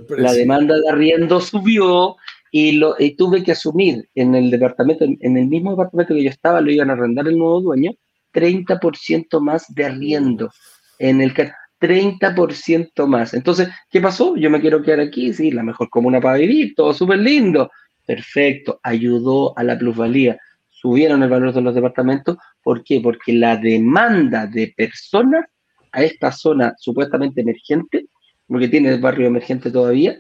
La 0.10 0.34
demanda 0.34 0.76
de 0.76 0.90
arriendo 0.90 1.40
subió 1.40 2.16
y, 2.52 2.74
lo, 2.74 2.96
tuve 3.18 3.44
que 3.44 3.52
asumir 3.52 4.10
en 4.16 4.34
el 4.34 4.50
departamento, 4.50 5.06
en 5.06 5.38
el 5.38 5.48
mismo 5.48 5.72
departamento 5.72 6.16
que 6.16 6.24
yo 6.24 6.30
estaba, 6.30 6.62
lo 6.62 6.72
iban 6.72 6.90
a 6.90 6.94
arrendar 6.94 7.28
el 7.28 7.38
nuevo 7.38 7.62
dueño, 7.62 7.92
30% 8.34 9.40
más 9.40 9.66
de 9.76 9.86
arriendo. 9.86 10.50
En 10.98 11.22
el 11.22 11.34
30% 11.82 13.08
más. 13.08 13.34
Entonces, 13.34 13.70
¿qué 13.90 14.00
pasó? 14.00 14.38
Yo 14.38 14.50
me 14.50 14.62
quiero 14.62 14.82
quedar 14.84 15.00
aquí, 15.00 15.34
sí, 15.34 15.52
la 15.52 15.64
mejor 15.64 15.90
comuna 15.90 16.22
para 16.22 16.38
vivir, 16.38 16.76
todo 16.76 16.94
súper 16.94 17.20
lindo. 17.20 17.72
Perfecto, 18.06 18.80
ayudó 18.84 19.58
a 19.58 19.64
la 19.64 19.78
plusvalía. 19.78 20.38
Subieron 20.70 21.24
el 21.24 21.30
valor 21.30 21.54
de 21.54 21.62
los 21.62 21.76
departamentos. 21.76 22.38
¿Por 22.64 22.84
qué? 22.84 23.02
Porque 23.02 23.34
la 23.34 23.58
demanda 23.58 24.46
de 24.46 24.74
personas 24.78 25.46
a 25.92 26.04
esta 26.04 26.32
zona 26.32 26.76
supuestamente 26.78 27.42
emergente, 27.42 28.06
porque 28.48 28.68
tiene 28.68 28.90
el 28.90 29.02
barrio 29.02 29.28
emergente 29.28 29.72
todavía, 29.72 30.18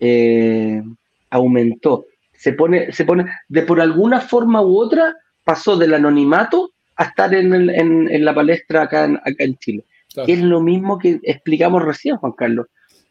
eh, 0.00 0.82
aumentó. 1.30 2.06
Se 2.32 2.52
pone, 2.52 2.92
se 2.92 3.04
pone, 3.04 3.26
de 3.48 3.62
por 3.62 3.80
alguna 3.80 4.20
forma 4.20 4.62
u 4.62 4.78
otra, 4.78 5.14
pasó 5.44 5.76
del 5.76 5.94
anonimato 5.94 6.72
a 6.96 7.04
estar 7.04 7.32
en, 7.34 7.70
en, 7.70 8.24
la 8.24 8.34
palestra 8.34 8.82
acá 8.82 9.04
acá 9.04 9.44
en 9.44 9.56
Chile 9.56 9.84
es 10.16 10.40
lo 10.40 10.60
mismo 10.60 10.98
que 10.98 11.20
explicamos 11.22 11.82
recién, 11.82 12.16
Juan 12.16 12.32
Carlos. 12.32 12.66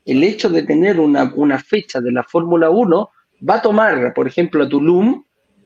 El 0.06 0.24
hecho 0.24 0.50
de 0.50 0.64
tener 0.64 1.00
una, 1.00 1.60
fecha 1.60 2.02
de 2.02 2.12
la 2.12 2.24
Fórmula 2.24 2.70
1 2.70 3.10
va 3.50 3.56
a 3.56 3.62
tomar, 3.62 4.14
por 4.14 4.28
ejemplo, 4.28 4.64
a 4.64 4.70
Tulum 4.70 5.24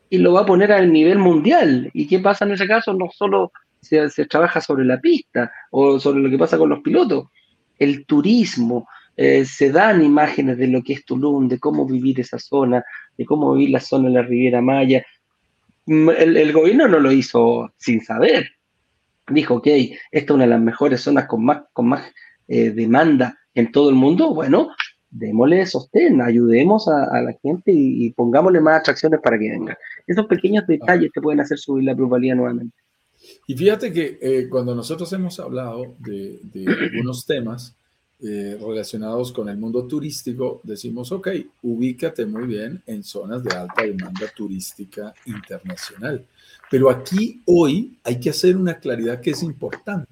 y 0.09 0.17
lo 0.19 0.33
va 0.33 0.41
a 0.41 0.45
poner 0.45 0.71
al 0.71 0.91
nivel 0.91 1.17
mundial. 1.17 1.89
¿Y 1.93 2.07
qué 2.07 2.19
pasa 2.19 2.45
en 2.45 2.51
ese 2.51 2.67
caso? 2.67 2.93
No 2.93 3.09
solo 3.11 3.51
se, 3.81 4.09
trabaja 4.25 4.61
sobre 4.61 4.85
la 4.85 4.99
pista 4.99 5.51
o 5.71 5.99
sobre 5.99 6.21
lo 6.21 6.29
que 6.29 6.37
pasa 6.37 6.57
con 6.57 6.69
los 6.69 6.81
pilotos, 6.81 7.27
el 7.77 8.05
turismo, 8.05 8.87
eh, 9.15 9.45
se 9.45 9.71
dan 9.71 10.03
imágenes 10.03 10.57
de 10.57 10.67
lo 10.67 10.83
que 10.83 10.93
es 10.93 11.05
Tulum, 11.05 11.47
de 11.47 11.59
cómo 11.59 11.85
vivir 11.85 12.19
esa 12.19 12.37
zona, 12.37 12.83
de 13.17 13.25
cómo 13.25 13.53
vivir 13.53 13.71
la 13.71 13.79
zona 13.79 14.09
de 14.09 14.15
la 14.15 14.21
Riviera 14.21 14.61
Maya. 14.61 15.03
Mm, 15.85 16.09
el 16.09 16.53
gobierno 16.53 16.87
no 16.87 16.99
lo 16.99 17.11
hizo 17.11 17.71
sin 17.77 18.03
saber, 18.03 18.56
dijo, 19.29 19.55
ok, 19.55 19.67
esta 19.67 19.97
es 20.11 20.29
una 20.29 20.43
de 20.43 20.49
las 20.49 20.61
mejores 20.61 21.01
zonas 21.01 21.27
con 21.27 21.43
más, 21.45 21.63
con 21.73 21.89
más 21.89 22.11
eh, 22.47 22.71
demanda 22.71 23.37
en 23.53 23.71
todo 23.71 23.89
el 23.89 23.95
mundo, 23.95 24.33
bueno, 24.33 24.69
démosle 25.09 25.65
sostén, 25.65 26.21
ayudemos 26.21 26.87
a, 26.87 27.21
la 27.21 27.33
gente 27.41 27.71
y, 27.73 28.11
pongámosle 28.11 28.61
más 28.61 28.81
atracciones 28.81 29.19
para 29.21 29.39
que 29.39 29.49
vengan. 29.49 29.75
Esos 30.05 30.25
pequeños 30.27 30.63
ah. 30.63 30.71
detalles 30.71 31.11
te 31.11 31.21
pueden 31.21 31.39
hacer 31.39 31.57
subir 31.57 31.85
la 31.85 31.95
plusvalía 31.95 32.35
nuevamente. 32.35 32.75
Y 33.47 33.57
fíjate 33.57 33.91
que 33.91 34.19
eh, 34.21 34.47
cuando 34.49 34.75
nosotros 34.75 35.11
hemos 35.13 35.39
hablado 35.39 35.95
de, 35.99 36.39
algunos 36.67 37.25
temas 37.25 37.75
eh, 38.19 38.57
relacionados 38.59 39.31
con 39.31 39.47
el 39.47 39.57
mundo 39.57 39.85
turístico, 39.85 40.59
decimos, 40.63 41.11
ok, 41.11 41.27
ubícate 41.61 42.25
muy 42.25 42.47
bien 42.47 42.81
en 42.87 43.03
zonas 43.03 43.43
de 43.43 43.55
alta 43.55 43.83
demanda 43.83 44.27
turística 44.35 45.13
internacional. 45.25 46.25
Pero 46.69 46.89
aquí 46.89 47.41
hoy 47.45 47.97
hay 48.03 48.19
que 48.19 48.31
hacer 48.31 48.57
una 48.57 48.79
claridad 48.79 49.21
que 49.21 49.31
es 49.31 49.43
importante. 49.43 50.09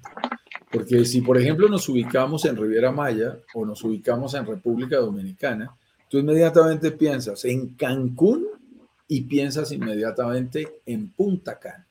Porque 0.70 1.04
si, 1.04 1.20
por 1.20 1.38
ejemplo, 1.38 1.68
nos 1.68 1.88
ubicamos 1.88 2.44
en 2.44 2.56
Riviera 2.56 2.92
Maya 2.92 3.38
o 3.54 3.64
nos 3.64 3.82
ubicamos 3.82 4.34
en 4.34 4.46
República 4.46 4.98
Dominicana, 4.98 5.74
tú 6.08 6.18
inmediatamente 6.18 6.92
piensas 6.92 7.44
en 7.44 7.70
Cancún 7.74 8.46
y 9.08 9.22
piensas 9.22 9.72
inmediatamente 9.72 10.80
en 10.86 11.08
Punta 11.10 11.58
Cana, 11.58 11.86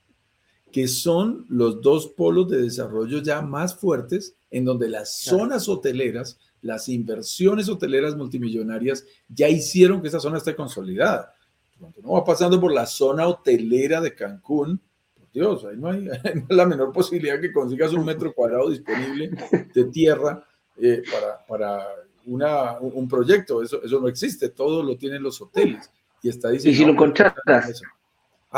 que 0.75 0.89
son 0.89 1.45
los 1.47 1.79
dos 1.79 2.07
polos 2.07 2.49
de 2.49 2.61
desarrollo 2.61 3.19
ya 3.19 3.41
más 3.41 3.77
fuertes 3.77 4.35
en 4.51 4.65
donde 4.65 4.89
las 4.89 5.21
zonas 5.21 5.69
hoteleras, 5.69 6.37
las 6.61 6.89
inversiones 6.89 7.69
hoteleras 7.69 8.17
multimillonarias 8.17 9.05
ya 9.29 9.47
hicieron 9.47 10.01
que 10.01 10.09
esa 10.09 10.19
zona 10.19 10.37
esté 10.37 10.53
consolidada. 10.53 11.33
Cuando 11.79 12.01
uno 12.01 12.11
va 12.11 12.25
pasando 12.25 12.59
por 12.59 12.73
la 12.73 12.85
zona 12.85 13.25
hotelera 13.25 14.01
de 14.01 14.13
Cancún, 14.15 14.81
por 15.17 15.31
Dios, 15.31 15.63
ahí 15.63 15.77
no 15.77 15.91
hay, 15.91 16.09
la 16.49 16.65
menor 16.65 16.91
posibilidad 16.91 17.39
que 17.39 17.53
consigas 17.53 17.93
un 17.93 18.03
metro 18.03 18.33
cuadrado 18.33 18.69
disponible 18.69 19.31
de 19.73 19.83
tierra 19.85 20.45
eh, 20.75 21.03
para, 21.09 21.45
para 21.45 21.87
una, 22.25 22.79
un 22.81 23.07
proyecto. 23.07 23.63
Eso, 23.63 23.81
eso 23.81 24.01
no 24.01 24.09
existe, 24.09 24.49
todo 24.49 24.83
lo 24.83 24.97
tienen 24.97 25.23
los 25.23 25.41
hoteles. 25.41 25.89
Y 26.21 26.27
está 26.27 26.49
diciendo. 26.49 26.75
¿Y 26.75 26.83
si 26.83 26.85
lo 26.85 26.97
contratas? 26.97 27.81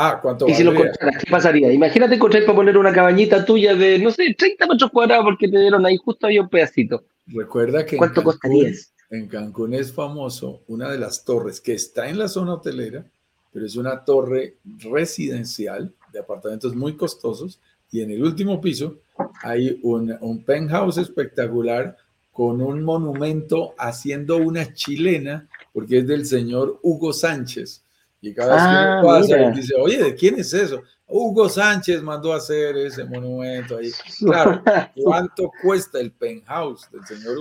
Ah, 0.00 0.20
¿cuánto 0.22 0.48
¿Y 0.48 0.54
si 0.54 0.62
lo 0.62 0.72
contratas? 0.72 1.24
¿Qué 1.24 1.28
pasaría? 1.28 1.72
Imagínate 1.72 2.14
encontrar 2.14 2.44
para 2.44 2.54
poner 2.54 2.78
una 2.78 2.92
cabañita 2.92 3.44
tuya 3.44 3.74
de, 3.74 3.98
no 3.98 4.12
sé, 4.12 4.32
30 4.32 4.68
metros 4.68 4.92
cuadrados 4.92 5.24
porque 5.24 5.48
te 5.48 5.58
dieron 5.58 5.84
ahí 5.84 5.96
justo 5.96 6.28
ahí 6.28 6.38
un 6.38 6.48
pedacito. 6.48 7.02
Recuerda 7.26 7.84
que. 7.84 7.96
¿Cuánto 7.96 8.22
costaría? 8.22 8.70
En 9.10 9.26
Cancún 9.26 9.74
es 9.74 9.92
famoso 9.92 10.62
una 10.68 10.88
de 10.88 10.98
las 10.98 11.24
torres 11.24 11.60
que 11.60 11.72
está 11.72 12.08
en 12.08 12.18
la 12.18 12.28
zona 12.28 12.54
hotelera, 12.54 13.04
pero 13.52 13.66
es 13.66 13.74
una 13.74 14.04
torre 14.04 14.58
residencial 14.64 15.92
de 16.12 16.20
apartamentos 16.20 16.76
muy 16.76 16.94
costosos 16.94 17.58
y 17.90 18.02
en 18.02 18.12
el 18.12 18.22
último 18.22 18.60
piso 18.60 18.98
hay 19.42 19.80
un, 19.82 20.44
penthouse 20.44 20.98
espectacular 20.98 21.96
con 22.32 22.60
un 22.60 22.84
monumento 22.84 23.74
haciendo 23.78 24.36
una 24.36 24.72
chilena 24.74 25.48
porque 25.72 25.98
es 25.98 26.06
del 26.06 26.24
señor 26.24 26.78
Hugo 26.82 27.12
Sánchez. 27.12 27.82
Y 28.20 28.34
cada 28.34 28.54
vez 28.54 28.62
que 28.62 28.68
ah, 28.68 29.00
pasa, 29.04 29.50
dice, 29.50 29.74
oye, 29.76 30.02
¿de 30.02 30.14
quién 30.14 30.38
es 30.38 30.52
eso? 30.52 30.82
Hugo 31.06 31.48
Sánchez 31.48 32.02
mandó 32.02 32.32
a 32.32 32.36
hacer 32.36 32.76
ese 32.76 33.04
monumento 33.04 33.76
ahí. 33.76 33.90
Claro, 34.18 34.62
¿cuánto 34.96 35.50
cuesta 35.62 36.00
el 36.00 36.12
penthouse 36.12 36.90
del 36.90 37.06
señor 37.06 37.38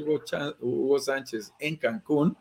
Hugo, 0.60 1.00
Sánchez 1.00 1.52
en 1.60 1.76
Cancún? 1.78 2.38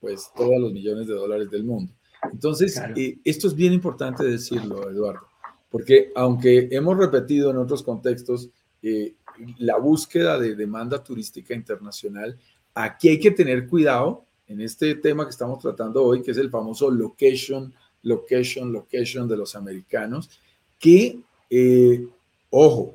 Pues 0.00 0.30
todos 0.34 0.58
los 0.58 0.72
millones 0.72 1.06
de 1.06 1.14
dólares 1.14 1.50
del 1.50 1.64
mundo. 1.64 1.92
Entonces, 2.32 2.80
eh, 2.96 3.18
esto 3.24 3.48
es 3.48 3.54
bien 3.54 3.72
importante 3.72 4.24
decirlo, 4.24 4.90
Eduardo, 4.90 5.28
porque 5.70 6.10
aunque 6.14 6.68
hemos 6.70 6.96
repetido 6.96 7.50
en 7.50 7.58
otros 7.58 7.82
contextos 7.82 8.48
eh, 8.82 9.14
la 9.58 9.76
búsqueda 9.76 10.38
de 10.38 10.56
demanda 10.56 11.02
turística 11.02 11.54
internacional, 11.54 12.38
aquí 12.74 13.10
hay 13.10 13.20
que 13.20 13.30
tener 13.30 13.66
cuidado 13.66 14.26
en 14.46 14.60
este 14.60 14.94
tema 14.96 15.24
que 15.24 15.30
estamos 15.30 15.58
tratando 15.60 16.02
hoy, 16.02 16.22
que 16.22 16.32
es 16.32 16.38
el 16.38 16.50
famoso 16.50 16.90
location, 16.90 17.72
location, 18.02 18.72
location 18.72 19.28
de 19.28 19.36
los 19.36 19.54
americanos, 19.56 20.30
que, 20.78 21.20
eh, 21.50 22.06
ojo, 22.50 22.94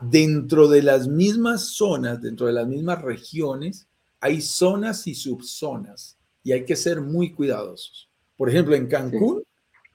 dentro 0.00 0.68
de 0.68 0.82
las 0.82 1.08
mismas 1.08 1.70
zonas, 1.70 2.20
dentro 2.20 2.46
de 2.46 2.52
las 2.52 2.66
mismas 2.66 3.00
regiones, 3.00 3.86
hay 4.20 4.40
zonas 4.40 5.06
y 5.06 5.14
subzonas 5.14 6.18
y 6.42 6.52
hay 6.52 6.64
que 6.64 6.76
ser 6.76 7.00
muy 7.00 7.32
cuidadosos. 7.32 8.10
Por 8.36 8.48
ejemplo, 8.48 8.74
en 8.74 8.88
Cancún, 8.88 9.42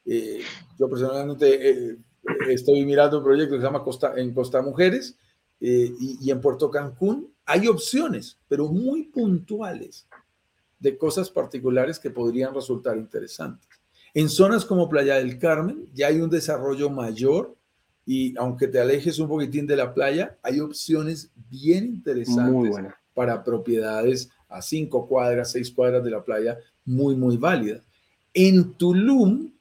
eh, 0.05 0.41
yo 0.79 0.89
personalmente 0.89 1.69
eh, 1.69 1.97
estoy 2.49 2.85
mirando 2.85 3.17
un 3.17 3.23
proyecto 3.23 3.55
que 3.55 3.59
se 3.59 3.65
llama 3.65 3.83
Costa, 3.83 4.13
en 4.15 4.33
Costa 4.33 4.61
Mujeres 4.61 5.17
y, 5.59 6.17
y 6.21 6.29
en 6.29 6.41
Puerto 6.41 6.69
Cancún 6.69 7.33
hay 7.45 7.67
opciones, 7.67 8.37
pero 8.49 8.67
muy 8.67 9.03
puntuales 9.03 10.07
de 10.83 10.97
cosas 10.97 11.29
particulares 11.29 11.97
que 11.97 12.11
podrían 12.11 12.53
resultar 12.53 12.97
interesantes. 12.97 13.69
En 14.13 14.27
zonas 14.27 14.65
como 14.65 14.89
Playa 14.89 15.15
del 15.15 15.39
Carmen 15.39 15.87
ya 15.93 16.07
hay 16.07 16.19
un 16.19 16.29
desarrollo 16.29 16.89
mayor 16.89 17.55
y 18.05 18.37
aunque 18.37 18.67
te 18.67 18.81
alejes 18.81 19.17
un 19.17 19.29
poquitín 19.29 19.65
de 19.65 19.77
la 19.77 19.93
playa, 19.93 20.37
hay 20.43 20.59
opciones 20.59 21.31
bien 21.49 21.85
interesantes 21.85 22.75
para 23.13 23.41
propiedades 23.45 24.29
a 24.49 24.61
cinco 24.61 25.07
cuadras, 25.07 25.51
seis 25.51 25.71
cuadras 25.71 26.03
de 26.03 26.11
la 26.11 26.21
playa, 26.21 26.57
muy, 26.83 27.15
muy 27.15 27.37
válidas. 27.37 27.81
En 28.33 28.73
Tulum 28.73 29.53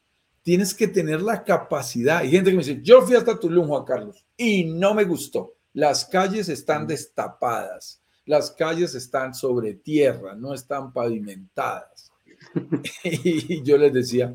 tienes 0.43 0.75
que 0.75 0.89
tener 0.89 1.23
la 1.23 1.45
capacidad. 1.45 2.19
Hay 2.19 2.33
gente 2.33 2.51
que 2.51 2.57
me 2.57 2.65
dice, 2.65 2.81
yo 2.83 3.03
fui 3.03 3.15
hasta 3.15 3.39
Tulum, 3.39 3.69
Juan 3.69 3.85
Carlos, 3.85 4.27
y 4.37 4.65
no 4.65 4.93
me 4.93 5.05
gustó. 5.05 5.55
Las 5.73 6.05
calles 6.05 6.49
están 6.49 6.83
mm. 6.83 6.89
destapadas, 6.89 8.02
las 8.25 8.51
calles 8.51 8.95
están 8.95 9.35
sobre 9.35 9.75
tierra, 9.75 10.35
no 10.35 10.55
están 10.55 10.93
pavimentadas. 10.93 12.13
y 13.05 13.63
yo 13.63 13.79
les 13.79 13.93
decía, 13.93 14.35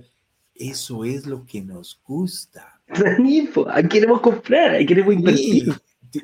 eso 0.56 1.04
es 1.04 1.26
lo 1.26 1.46
que 1.46 1.62
nos 1.62 2.00
gusta. 2.04 2.82
Ahí 3.68 3.88
queremos 3.88 4.22
comprar, 4.22 4.72
ahí 4.72 4.86
queremos 4.86 5.14
invertir. 5.14 5.74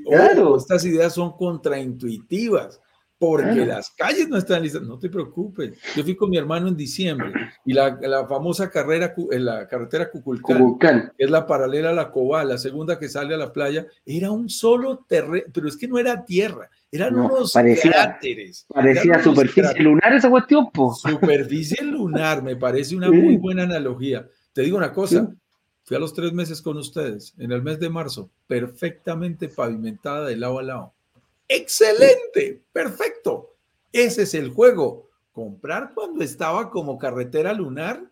claro. 0.06 0.58
estas 0.58 0.86
ideas 0.86 1.14
son 1.14 1.36
contraintuitivas 1.36 2.80
porque 3.26 3.66
las 3.66 3.90
calles 3.92 4.28
no 4.28 4.38
están 4.38 4.62
listas. 4.62 4.82
No 4.82 5.00
te 5.00 5.10
preocupes. 5.10 5.78
Yo 5.96 6.04
fui 6.04 6.16
con 6.16 6.30
mi 6.30 6.38
hermano 6.38 6.68
en 6.68 6.76
diciembre 6.76 7.32
y 7.66 7.72
la, 7.72 7.98
la 8.02 8.28
famosa 8.28 8.70
carrera, 8.70 9.14
en 9.18 9.38
eh, 9.38 9.40
la 9.40 9.66
carretera 9.66 10.12
Cuculcán, 10.12 11.14
que 11.18 11.24
es 11.24 11.32
la 11.32 11.48
paralela 11.48 11.92
a 11.92 11.94
la 11.94 12.12
Cobá, 12.12 12.44
la 12.44 12.58
segunda 12.58 13.00
que 13.00 13.08
sale 13.08 13.34
a 13.34 13.38
la 13.38 13.54
playa, 13.54 13.88
era 14.06 14.30
un 14.30 14.50
solo 14.50 15.06
terreno, 15.08 15.46
pero 15.54 15.70
es 15.70 15.78
que 15.78 15.88
no 15.88 15.98
era 15.98 16.26
tierra, 16.26 16.70
eran 16.92 17.16
unos 17.18 17.54
cráteres. 17.54 18.66
Parecía 18.68 19.24
superficie 19.24 19.80
lunar 19.80 20.14
esa 20.14 20.30
cuestión, 20.30 20.70
po. 20.72 20.94
Superficie 20.94 21.82
lunar, 21.82 22.44
me 22.44 22.58
parece 22.58 22.96
una 22.96 23.10
muy 23.10 23.38
buena 23.38 23.64
analogía. 23.64 24.28
Te 24.52 24.64
digo 24.64 24.78
una 24.78 24.92
cosa, 24.92 25.34
fui 25.84 25.96
a 25.96 26.00
los 26.00 26.14
tres 26.14 26.34
meses 26.34 26.62
con 26.62 26.76
ustedes, 26.78 27.34
en 27.38 27.54
el 27.54 27.62
mes 27.62 27.80
de 27.80 27.90
marzo, 27.90 28.30
perfectamente 28.48 29.48
pavimentada 29.48 30.28
de 30.28 30.36
lado 30.36 30.60
a 30.60 30.64
lado 30.64 30.94
Excelente, 31.56 32.62
perfecto. 32.72 33.56
Ese 33.92 34.24
es 34.24 34.34
el 34.34 34.50
juego. 34.50 35.10
Comprar 35.32 35.92
cuando 35.94 36.24
estaba 36.24 36.70
como 36.70 36.98
carretera 36.98 37.54
lunar 37.54 38.04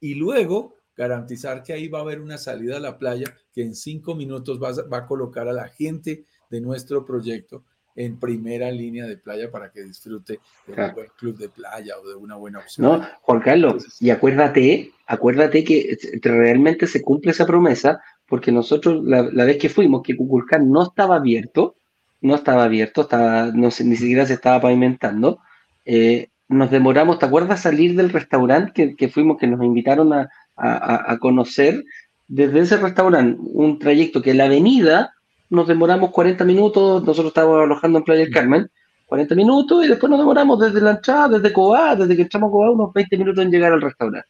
y 0.00 0.14
luego 0.14 0.74
garantizar 0.96 1.62
que 1.62 1.72
ahí 1.72 1.86
va 1.86 2.00
a 2.00 2.02
haber 2.02 2.20
una 2.20 2.38
salida 2.38 2.76
a 2.76 2.80
la 2.80 2.98
playa 2.98 3.32
que 3.54 3.62
en 3.62 3.74
cinco 3.76 4.16
minutos 4.16 4.60
va, 4.60 4.98
a 4.98 5.06
colocar 5.06 5.46
a 5.46 5.52
la 5.52 5.68
gente 5.68 6.24
de 6.50 6.60
nuestro 6.60 7.06
proyecto 7.06 7.62
en 7.94 8.18
primera 8.18 8.70
línea 8.70 9.06
de 9.06 9.16
playa 9.16 9.50
para 9.50 9.70
que 9.70 9.82
disfrute 9.82 10.40
de 10.66 10.82
un 10.82 10.94
buen 10.94 11.08
club 11.16 11.36
de 11.36 11.48
playa 11.48 11.98
o 11.98 12.08
de 12.08 12.14
una 12.14 12.36
buena 12.36 12.60
opción. 12.60 12.86
No, 12.86 13.08
Juan 13.22 13.40
Carlos, 13.40 13.96
y 14.00 14.10
acuérdate, 14.10 14.92
acuérdate 15.06 15.64
que 15.64 15.98
realmente 16.22 16.86
se 16.86 17.02
cumple 17.02 17.32
esa 17.32 17.46
promesa, 17.46 18.00
porque 18.26 18.52
nosotros 18.52 19.02
la, 19.04 19.22
vez 19.22 19.58
que 19.58 19.68
fuimos, 19.68 20.02
que 20.02 20.16
Cuculcán 20.16 20.70
no 20.70 20.84
estaba 20.84 21.16
abierto, 21.16 21.77
no 22.20 22.34
estaba 22.34 22.64
abierto, 22.64 23.02
estaba, 23.02 23.46
no 23.46 23.68
ni 23.68 23.96
siquiera 23.96 24.26
se 24.26 24.34
estaba 24.34 24.60
pavimentando. 24.60 25.40
Eh, 25.84 26.28
nos 26.48 26.70
demoramos, 26.70 27.18
¿te 27.18 27.26
acuerdas 27.26 27.62
salir 27.62 27.94
del 27.94 28.10
restaurante 28.10 28.96
que, 28.96 29.08
fuimos, 29.08 29.38
que 29.38 29.46
nos 29.46 29.62
invitaron 29.62 30.12
a, 30.12 31.18
conocer? 31.20 31.84
Desde 32.26 32.60
ese 32.60 32.76
restaurante, 32.78 33.38
un 33.40 33.78
trayecto 33.78 34.22
que 34.22 34.34
la 34.34 34.44
avenida, 34.44 35.12
nos 35.50 35.68
demoramos 35.68 36.10
40 36.10 36.44
minutos, 36.44 37.04
nosotros 37.04 37.28
estábamos 37.28 37.62
alojando 37.62 37.98
en 37.98 38.04
Playa 38.04 38.20
del 38.24 38.32
Carmen, 38.32 38.70
40 39.06 39.34
minutos 39.34 39.84
y 39.84 39.88
después 39.88 40.10
nos 40.10 40.18
demoramos 40.18 40.58
desde 40.58 40.80
la 40.80 40.92
entrada, 40.92 41.38
desde 41.38 41.52
Coa, 41.52 41.96
desde 41.96 42.16
que 42.16 42.22
entramos 42.22 42.48
a 42.48 42.52
Coa, 42.52 42.70
unos 42.70 42.92
20 42.92 43.16
minutos 43.16 43.44
en 43.44 43.50
llegar 43.50 43.72
al 43.72 43.80
restaurante. 43.80 44.28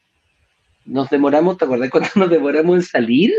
Nos 0.84 1.10
demoramos, 1.10 1.58
¿te 1.58 1.64
acuerdas 1.64 1.90
cuando 1.90 2.08
nos 2.14 2.30
demoramos 2.30 2.76
en 2.76 2.82
salir? 2.82 3.32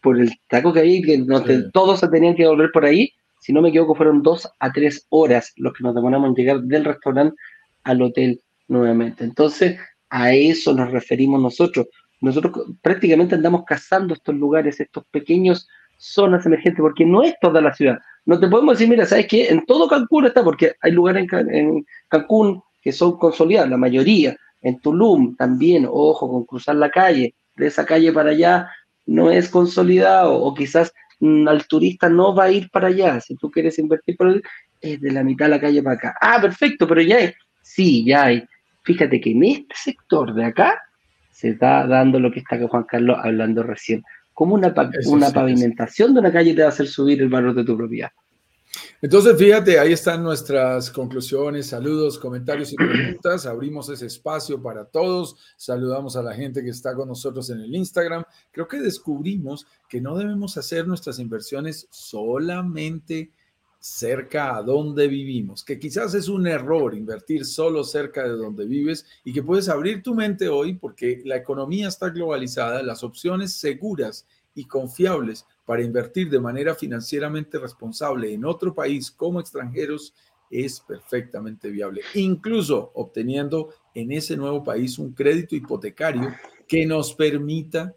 Por 0.00 0.20
el 0.20 0.32
taco 0.48 0.72
que 0.72 0.80
había, 0.80 1.02
que 1.02 1.24
todos 1.72 1.98
se 1.98 2.08
tenían 2.08 2.36
que 2.36 2.46
volver 2.46 2.70
por 2.70 2.84
ahí 2.84 3.12
si 3.40 3.52
no 3.52 3.62
me 3.62 3.68
equivoco, 3.68 3.94
fueron 3.94 4.22
dos 4.22 4.48
a 4.58 4.72
tres 4.72 5.06
horas 5.10 5.52
los 5.56 5.72
que 5.72 5.84
nos 5.84 5.94
demoramos 5.94 6.28
en 6.28 6.34
llegar 6.34 6.60
del 6.62 6.84
restaurante 6.84 7.36
al 7.84 8.02
hotel 8.02 8.40
nuevamente. 8.68 9.24
Entonces, 9.24 9.78
a 10.10 10.32
eso 10.32 10.72
nos 10.72 10.90
referimos 10.90 11.40
nosotros. 11.40 11.86
Nosotros 12.20 12.66
prácticamente 12.82 13.34
andamos 13.34 13.64
cazando 13.64 14.14
estos 14.14 14.34
lugares, 14.34 14.80
estos 14.80 15.04
pequeños 15.10 15.68
zonas 15.98 16.44
emergentes, 16.46 16.80
porque 16.80 17.04
no 17.04 17.22
es 17.22 17.34
toda 17.40 17.60
la 17.60 17.74
ciudad. 17.74 17.98
No 18.24 18.40
te 18.40 18.48
podemos 18.48 18.76
decir, 18.76 18.88
mira, 18.88 19.06
¿sabes 19.06 19.26
qué? 19.26 19.48
En 19.48 19.64
todo 19.66 19.88
Cancún 19.88 20.26
está, 20.26 20.42
porque 20.42 20.72
hay 20.80 20.92
lugares 20.92 21.26
en, 21.32 21.86
Cancún 22.08 22.62
que 22.82 22.92
son 22.92 23.18
consolidados, 23.18 23.70
la 23.70 23.76
mayoría. 23.76 24.36
En 24.62 24.80
Tulum 24.80 25.36
también, 25.36 25.86
ojo, 25.88 26.28
con 26.28 26.44
cruzar 26.44 26.76
la 26.76 26.90
calle, 26.90 27.34
de 27.56 27.66
esa 27.66 27.86
calle 27.86 28.12
para 28.12 28.30
allá 28.30 28.68
no 29.06 29.30
es 29.30 29.48
consolidado, 29.48 30.34
o 30.42 30.54
quizás 30.54 30.92
al 31.20 31.66
turista 31.66 32.08
no 32.08 32.34
va 32.34 32.44
a 32.44 32.50
ir 32.50 32.70
para 32.70 32.88
allá. 32.88 33.20
Si 33.20 33.36
tú 33.36 33.50
quieres 33.50 33.78
invertir 33.78 34.16
por 34.16 34.42
es 34.80 35.00
de 35.00 35.10
la 35.10 35.24
mitad 35.24 35.46
de 35.46 35.50
la 35.50 35.60
calle 35.60 35.82
para 35.82 35.96
acá. 35.96 36.14
Ah, 36.20 36.38
perfecto, 36.40 36.86
pero 36.86 37.00
ya 37.00 37.16
hay. 37.16 37.32
Sí, 37.62 38.04
ya 38.04 38.24
hay. 38.24 38.44
Fíjate 38.82 39.20
que 39.20 39.30
en 39.30 39.44
este 39.44 39.74
sector 39.74 40.34
de 40.34 40.44
acá 40.44 40.80
se 41.30 41.50
está 41.50 41.86
dando 41.86 42.20
lo 42.20 42.30
que 42.30 42.40
está 42.40 42.58
Juan 42.66 42.84
Carlos 42.84 43.18
hablando 43.22 43.62
recién. 43.62 44.02
Como 44.32 44.54
una, 44.54 44.74
una 45.06 45.30
pavimentación 45.30 46.14
de 46.14 46.20
una 46.20 46.32
calle 46.32 46.54
te 46.54 46.60
va 46.60 46.66
a 46.66 46.70
hacer 46.70 46.86
subir 46.86 47.20
el 47.22 47.28
valor 47.28 47.54
de 47.54 47.64
tu 47.64 47.76
propiedad. 47.76 48.10
Entonces, 49.02 49.36
fíjate, 49.36 49.78
ahí 49.78 49.92
están 49.92 50.22
nuestras 50.22 50.90
conclusiones, 50.90 51.66
saludos, 51.66 52.18
comentarios 52.18 52.72
y 52.72 52.76
preguntas. 52.76 53.44
Abrimos 53.44 53.90
ese 53.90 54.06
espacio 54.06 54.62
para 54.62 54.86
todos. 54.86 55.36
Saludamos 55.56 56.16
a 56.16 56.22
la 56.22 56.34
gente 56.34 56.62
que 56.62 56.70
está 56.70 56.94
con 56.94 57.08
nosotros 57.08 57.50
en 57.50 57.60
el 57.60 57.74
Instagram. 57.74 58.24
Creo 58.50 58.66
que 58.66 58.80
descubrimos 58.80 59.66
que 59.86 60.00
no 60.00 60.16
debemos 60.16 60.56
hacer 60.56 60.88
nuestras 60.88 61.18
inversiones 61.18 61.86
solamente 61.90 63.30
cerca 63.78 64.56
a 64.56 64.62
donde 64.62 65.06
vivimos, 65.06 65.62
que 65.62 65.78
quizás 65.78 66.14
es 66.14 66.28
un 66.28 66.46
error 66.46 66.94
invertir 66.94 67.44
solo 67.44 67.84
cerca 67.84 68.24
de 68.24 68.30
donde 68.30 68.66
vives 68.66 69.06
y 69.22 69.32
que 69.32 69.44
puedes 69.44 69.68
abrir 69.68 70.02
tu 70.02 70.14
mente 70.14 70.48
hoy 70.48 70.74
porque 70.74 71.22
la 71.24 71.36
economía 71.36 71.86
está 71.86 72.08
globalizada, 72.08 72.82
las 72.82 73.04
opciones 73.04 73.52
seguras 73.52 74.26
y 74.56 74.64
confiables 74.64 75.46
para 75.64 75.82
invertir 75.82 76.28
de 76.28 76.40
manera 76.40 76.74
financieramente 76.74 77.58
responsable 77.58 78.32
en 78.32 78.44
otro 78.44 78.74
país 78.74 79.12
como 79.12 79.38
extranjeros 79.38 80.12
es 80.50 80.80
perfectamente 80.80 81.70
viable, 81.70 82.02
incluso 82.14 82.90
obteniendo 82.94 83.70
en 83.94 84.12
ese 84.12 84.36
nuevo 84.36 84.64
país 84.64 84.98
un 84.98 85.12
crédito 85.12 85.54
hipotecario 85.54 86.34
que 86.66 86.86
nos 86.86 87.14
permita 87.14 87.94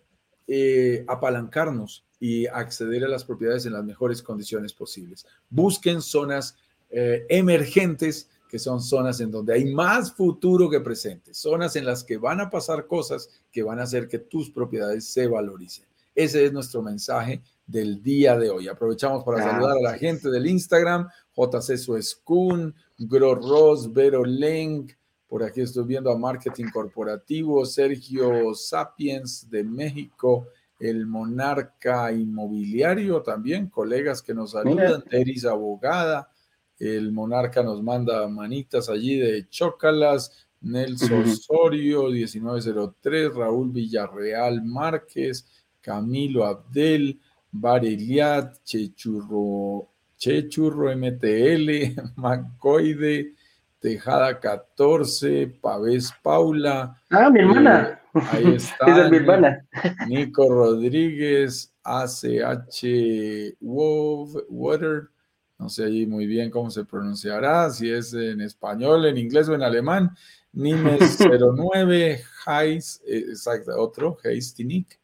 eh, 0.47 1.05
apalancarnos 1.07 2.05
y 2.19 2.47
acceder 2.47 3.05
a 3.05 3.07
las 3.07 3.23
propiedades 3.23 3.65
en 3.65 3.73
las 3.73 3.83
mejores 3.83 4.21
condiciones 4.21 4.73
posibles. 4.73 5.25
Busquen 5.49 6.01
zonas 6.01 6.57
eh, 6.89 7.25
emergentes, 7.29 8.29
que 8.49 8.57
son 8.57 8.81
zonas 8.81 9.21
en 9.21 9.29
donde 9.29 9.53
hay 9.53 9.71
más 9.73 10.11
futuro 10.11 10.69
que 10.69 10.81
presente, 10.81 11.35
zonas 11.35 11.75
en 11.75 11.85
las 11.85 12.03
que 12.03 12.17
van 12.17 12.41
a 12.41 12.49
pasar 12.49 12.87
cosas 12.87 13.29
que 13.51 13.61
van 13.61 13.79
a 13.79 13.83
hacer 13.83 14.07
que 14.07 14.17
tus 14.17 14.49
propiedades 14.49 15.05
se 15.05 15.27
valoricen. 15.27 15.88
Ese 16.15 16.45
es 16.45 16.53
nuestro 16.53 16.81
mensaje 16.81 17.41
del 17.65 18.01
día 18.01 18.37
de 18.37 18.49
hoy. 18.49 18.67
Aprovechamos 18.67 19.23
para 19.23 19.43
saludar 19.43 19.77
a 19.77 19.91
la 19.91 19.97
gente 19.97 20.29
del 20.29 20.47
Instagram, 20.47 21.07
JC 21.35 21.77
Suescun, 21.77 22.73
Gro 22.97 23.35
Ross, 23.35 23.93
Vero 23.93 24.25
Leng, 24.25 24.87
por 25.29 25.43
aquí 25.43 25.61
estoy 25.61 25.85
viendo 25.85 26.11
a 26.11 26.17
Marketing 26.17 26.71
Corporativo, 26.73 27.63
Sergio 27.63 28.55
Sapiens 28.55 29.47
de 29.47 29.63
México, 29.63 30.47
el 30.79 31.05
Monarca 31.05 32.11
Inmobiliario 32.11 33.21
también, 33.21 33.67
colegas 33.67 34.23
que 34.23 34.33
nos 34.33 34.51
saludan, 34.51 35.03
Teris 35.03 35.45
Abogada, 35.45 36.31
el 36.79 37.11
Monarca 37.11 37.61
nos 37.61 37.83
manda 37.83 38.27
manitas 38.27 38.89
allí 38.89 39.19
de 39.19 39.47
chócalas, 39.49 40.47
Nelson 40.61 41.23
Osorio, 41.23 42.07
1903, 42.07 43.33
Raúl 43.35 43.69
Villarreal 43.71 44.63
Márquez, 44.63 45.45
Camilo 45.81 46.45
Abdel, 46.45 47.19
Bariliat, 47.51 48.63
Chechurro, 48.63 49.87
Chechurro 50.17 50.95
MTL, 50.95 51.95
Macoide, 52.15 53.33
Tejada 53.79 54.39
14, 54.39 55.47
Pavés 55.61 56.11
Paula. 56.21 56.95
Ah, 57.09 57.29
mi 57.29 57.39
hermana. 57.39 57.99
Eh, 58.13 58.19
ahí 58.31 58.53
está. 58.55 59.05
es 59.05 59.11
mi 59.11 59.17
hermana. 59.17 59.65
Nico 60.07 60.49
Rodríguez, 60.49 61.73
ACH 61.83 63.55
Water. 63.61 65.09
No 65.57 65.69
sé 65.69 65.85
ahí 65.85 66.05
muy 66.05 66.25
bien 66.25 66.49
cómo 66.49 66.69
se 66.69 66.85
pronunciará, 66.85 67.69
si 67.69 67.91
es 67.91 68.13
en 68.13 68.41
español, 68.41 69.05
en 69.05 69.17
inglés 69.17 69.49
o 69.49 69.55
en 69.55 69.61
alemán. 69.61 70.11
Nimes 70.51 71.19
09, 71.19 72.21
Heis, 72.47 73.01
eh, 73.05 73.25
exacto, 73.29 73.71
otro, 73.77 74.17
Heistinik. 74.23 74.98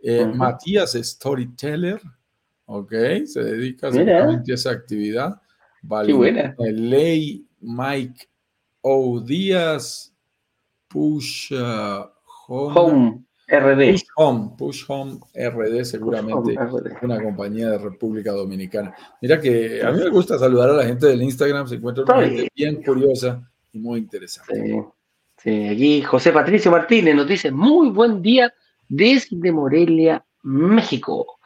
Eh, 0.00 0.24
Matías 0.26 0.92
Storyteller, 0.92 2.00
ok, 2.66 2.92
se 3.24 3.42
dedica 3.42 3.88
a 3.88 4.42
esa 4.46 4.70
actividad. 4.70 5.40
Vale. 5.82 6.08
Qué 6.08 6.12
buena. 6.12 6.54
Ley 6.58 7.46
Mike 7.60 8.28
O. 8.80 9.20
Díaz, 9.20 10.14
Push 10.88 11.52
uh, 11.52 12.06
Home. 12.48 13.24
RD. 13.48 13.92
Push 13.92 14.04
Home, 14.16 14.50
Push 14.58 14.84
Home 14.88 15.18
RD, 15.34 15.84
seguramente 15.84 16.54
una 17.02 17.22
compañía 17.22 17.70
de 17.70 17.78
República 17.78 18.32
Dominicana. 18.32 18.94
Mira 19.22 19.40
que 19.40 19.82
a 19.82 19.90
mí 19.90 20.00
me 20.00 20.10
gusta 20.10 20.38
saludar 20.38 20.70
a 20.70 20.74
la 20.74 20.84
gente 20.84 21.06
del 21.06 21.22
Instagram, 21.22 21.66
se 21.66 21.76
encuentra 21.76 22.04
una 22.04 22.26
gente 22.26 22.48
bien 22.54 22.82
curiosa 22.82 23.42
y 23.72 23.78
muy 23.78 24.00
interesante. 24.00 24.84
Sí, 25.38 25.68
aquí 25.68 26.02
José 26.02 26.32
Patricio 26.32 26.70
Martínez 26.70 27.14
nos 27.14 27.26
dice, 27.26 27.50
muy 27.50 27.88
buen 27.88 28.20
día 28.20 28.52
desde 28.88 29.52
Morelia, 29.52 30.24
México. 30.42 31.38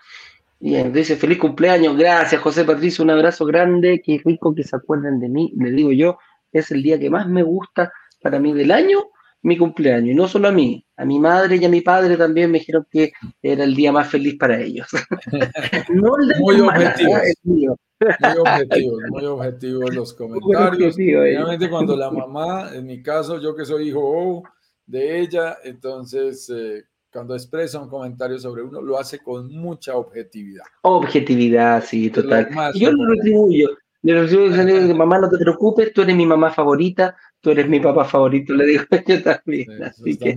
Bien, 0.60 0.92
dice 0.92 1.16
feliz 1.16 1.38
cumpleaños, 1.38 1.96
gracias 1.96 2.40
José 2.40 2.64
Patricio, 2.64 3.02
un 3.02 3.10
abrazo 3.10 3.44
grande, 3.44 4.00
qué 4.00 4.20
rico 4.24 4.54
que 4.54 4.62
se 4.62 4.76
acuerden 4.76 5.18
de 5.18 5.28
mí, 5.28 5.52
le 5.56 5.72
digo 5.72 5.90
yo, 5.90 6.18
es 6.52 6.70
el 6.70 6.84
día 6.84 7.00
que 7.00 7.10
más 7.10 7.26
me 7.28 7.42
gusta 7.42 7.92
para 8.22 8.38
mí 8.38 8.52
del 8.52 8.70
año, 8.70 9.00
mi 9.42 9.58
cumpleaños, 9.58 10.10
y 10.10 10.14
no 10.14 10.28
solo 10.28 10.46
a 10.46 10.52
mí, 10.52 10.86
a 10.96 11.04
mi 11.04 11.18
madre 11.18 11.56
y 11.56 11.64
a 11.64 11.68
mi 11.68 11.80
padre 11.80 12.16
también 12.16 12.48
me 12.48 12.60
dijeron 12.60 12.86
que 12.88 13.12
era 13.42 13.64
el 13.64 13.74
día 13.74 13.90
más 13.90 14.08
feliz 14.08 14.36
para 14.38 14.60
ellos. 14.60 14.86
no 15.92 16.16
el 16.18 16.28
de 16.28 16.38
muy 16.38 16.60
objetivo. 16.60 17.14
Muy 17.42 17.66
objetivo, 18.38 18.98
muy 19.08 19.24
objetivo 19.24 19.88
en 19.88 19.94
los 19.96 20.14
comentarios. 20.14 20.94
Obviamente 20.94 21.68
cuando 21.68 21.96
la 21.96 22.10
mamá, 22.10 22.70
en 22.72 22.86
mi 22.86 23.02
caso, 23.02 23.40
yo 23.40 23.56
que 23.56 23.64
soy 23.64 23.88
hijo 23.88 24.44
de 24.86 25.20
ella, 25.20 25.58
entonces 25.64 26.48
eh, 26.50 26.84
cuando 27.12 27.34
expresa 27.34 27.80
un 27.80 27.88
comentario 27.88 28.38
sobre 28.38 28.62
uno, 28.62 28.80
lo 28.80 28.98
hace 28.98 29.18
con 29.18 29.52
mucha 29.52 29.96
objetividad. 29.96 30.64
Objetividad, 30.82 31.84
sí, 31.84 32.10
total. 32.10 32.48
Yo 32.74 32.90
lo 32.90 33.06
retribuyo. 33.10 33.68
Le 34.04 34.20
retribuyo, 34.20 34.94
mamá, 34.96 35.18
no 35.18 35.28
te 35.28 35.38
preocupes, 35.38 35.92
tú 35.92 36.02
eres 36.02 36.16
mi 36.16 36.26
mamá 36.26 36.50
favorita, 36.50 37.14
tú 37.40 37.50
eres 37.50 37.68
mi 37.68 37.78
papá 37.78 38.04
favorito, 38.04 38.52
le 38.54 38.66
digo 38.66 38.84
yo 39.06 39.22
también. 39.22 39.84
así 39.84 40.16
que 40.16 40.34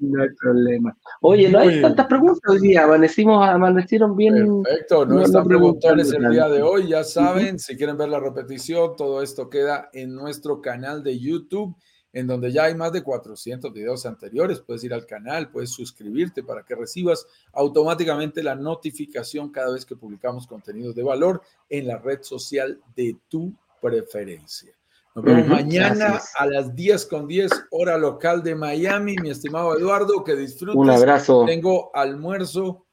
no 0.00 0.22
hay 0.22 0.28
problema. 0.38 0.94
Oye, 1.22 1.48
no 1.48 1.60
hay 1.60 1.80
tantas 1.80 2.06
preguntas 2.06 2.42
hoy 2.46 2.60
día, 2.60 2.84
amanecimos, 2.84 3.48
amanecieron 3.48 4.14
bien. 4.14 4.62
Perfecto, 4.62 5.06
no, 5.06 5.22
están 5.22 5.46
preguntones 5.46 6.12
el 6.12 6.30
día 6.30 6.48
de 6.48 6.62
hoy, 6.62 6.88
ya 6.88 7.04
saben, 7.04 7.58
si 7.58 7.76
quieren 7.76 7.96
ver 7.96 8.10
la 8.10 8.20
repetición, 8.20 8.94
todo 8.96 9.22
esto 9.22 9.48
queda 9.48 9.88
en 9.94 10.14
nuestro 10.14 10.60
canal 10.60 11.02
de 11.02 11.18
YouTube 11.18 11.76
en 12.12 12.26
donde 12.26 12.52
ya 12.52 12.64
hay 12.64 12.74
más 12.74 12.92
de 12.92 13.02
400 13.02 13.72
videos 13.72 14.06
anteriores. 14.06 14.60
Puedes 14.60 14.84
ir 14.84 14.94
al 14.94 15.06
canal, 15.06 15.50
puedes 15.50 15.70
suscribirte 15.70 16.42
para 16.42 16.64
que 16.64 16.74
recibas 16.74 17.26
automáticamente 17.52 18.42
la 18.42 18.54
notificación 18.54 19.50
cada 19.50 19.72
vez 19.72 19.84
que 19.84 19.96
publicamos 19.96 20.46
contenidos 20.46 20.94
de 20.94 21.02
valor 21.02 21.42
en 21.68 21.86
la 21.86 21.98
red 21.98 22.22
social 22.22 22.80
de 22.96 23.16
tu 23.28 23.52
preferencia. 23.80 24.72
Nos 25.14 25.24
vemos 25.24 25.48
mañana 25.48 26.20
a 26.36 26.46
las 26.46 26.74
10 26.76 27.06
con 27.06 27.26
10 27.26 27.50
hora 27.70 27.98
local 27.98 28.42
de 28.42 28.54
Miami, 28.54 29.16
mi 29.20 29.30
estimado 29.30 29.76
Eduardo, 29.76 30.22
que 30.22 30.36
disfrutes. 30.36 30.76
Un 30.76 30.90
abrazo. 30.90 31.44
Tengo 31.44 31.90
almuerzo. 31.94 32.84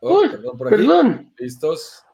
Oh, 0.00 0.20
perdón, 0.20 0.58
por 0.58 0.66
aquí. 0.66 0.76
perdón. 0.76 1.32
¿Listos? 1.38 2.04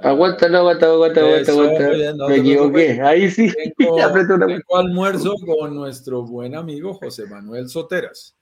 Aguanta, 0.00 0.48
no, 0.48 0.58
aguanta, 0.58 0.86
aguanta, 0.86 1.20
aguanta, 1.20 1.52
aguanta. 1.52 2.28
Me 2.28 2.36
equivoqué. 2.36 3.00
Ahí 3.02 3.28
sí. 3.30 3.52
Tengo, 3.76 4.76
almuerzo 4.76 5.34
con 5.44 5.74
nuestro 5.74 6.22
buen 6.22 6.54
amigo 6.54 6.94
José 6.94 7.26
Manuel 7.26 7.68
Soteras. 7.68 8.36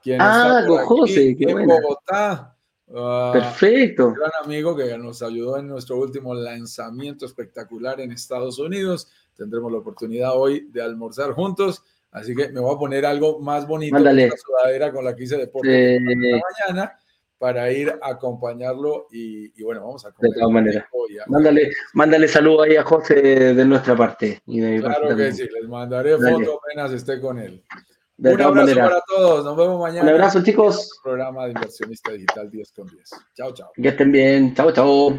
Quien 0.00 0.20
ah, 0.20 0.64
con 0.66 0.84
José, 0.84 1.36
qué 1.36 1.50
en 1.50 1.66
Bogotá. 1.66 2.54
Uh, 2.86 3.32
Perfecto. 3.32 4.08
Un 4.08 4.14
gran 4.14 4.30
amigo 4.44 4.76
que 4.76 4.96
nos 4.96 5.22
ayudó 5.22 5.58
en 5.58 5.66
nuestro 5.66 5.96
último 5.98 6.34
lanzamiento 6.34 7.26
espectacular 7.26 8.00
en 8.00 8.12
Estados 8.12 8.58
Unidos. 8.60 9.08
Tendremos 9.36 9.72
la 9.72 9.78
oportunidad 9.78 10.36
hoy 10.36 10.68
de 10.70 10.82
almorzar 10.82 11.32
juntos. 11.32 11.82
Así 12.12 12.34
que 12.36 12.50
me 12.50 12.60
voy 12.60 12.76
a 12.76 12.78
poner 12.78 13.06
algo 13.06 13.40
más 13.40 13.66
bonito 13.66 13.94
Mándale. 13.94 14.28
la 14.28 14.36
sudadera 14.36 14.92
con 14.92 15.04
la 15.04 15.16
que 15.16 15.24
hice 15.24 15.36
deporte 15.36 15.98
mañana 16.00 16.96
para 17.42 17.72
ir 17.72 17.92
a 18.00 18.10
acompañarlo 18.10 19.08
y, 19.10 19.60
bueno, 19.64 19.80
vamos 19.80 20.06
a 20.06 20.12
comer. 20.12 20.30
De 20.30 20.38
todas 20.38 20.52
maneras. 20.52 20.84
Mándale, 21.26 21.72
mándale 21.92 22.28
saludos 22.28 22.68
ahí 22.68 22.76
a 22.76 22.84
José 22.84 23.14
de 23.52 23.64
nuestra 23.64 23.96
parte. 23.96 24.40
Y 24.46 24.60
de 24.60 24.80
claro 24.80 25.16
que 25.16 25.32
sí, 25.32 25.48
les 25.52 25.68
mandaré 25.68 26.16
fotos 26.18 26.60
apenas 26.62 26.92
esté 26.92 27.20
con 27.20 27.40
él. 27.40 27.64
De 28.16 28.34
Un 28.34 28.42
abrazo 28.42 28.74
para 28.76 29.02
todos, 29.08 29.44
nos 29.44 29.56
vemos 29.56 29.80
mañana. 29.80 30.02
Un 30.04 30.08
abrazo 30.10 30.44
chicos. 30.44 31.00
Programa 31.02 31.46
de 31.46 31.50
Inversionista 31.54 32.12
Digital 32.12 32.48
10 32.48 32.72
con 32.74 32.86
10. 32.86 33.10
Chao, 33.34 33.52
chao. 33.52 33.72
Que 33.74 33.88
estén 33.88 34.12
bien, 34.12 34.54
chao, 34.54 34.70
chao. 34.70 35.18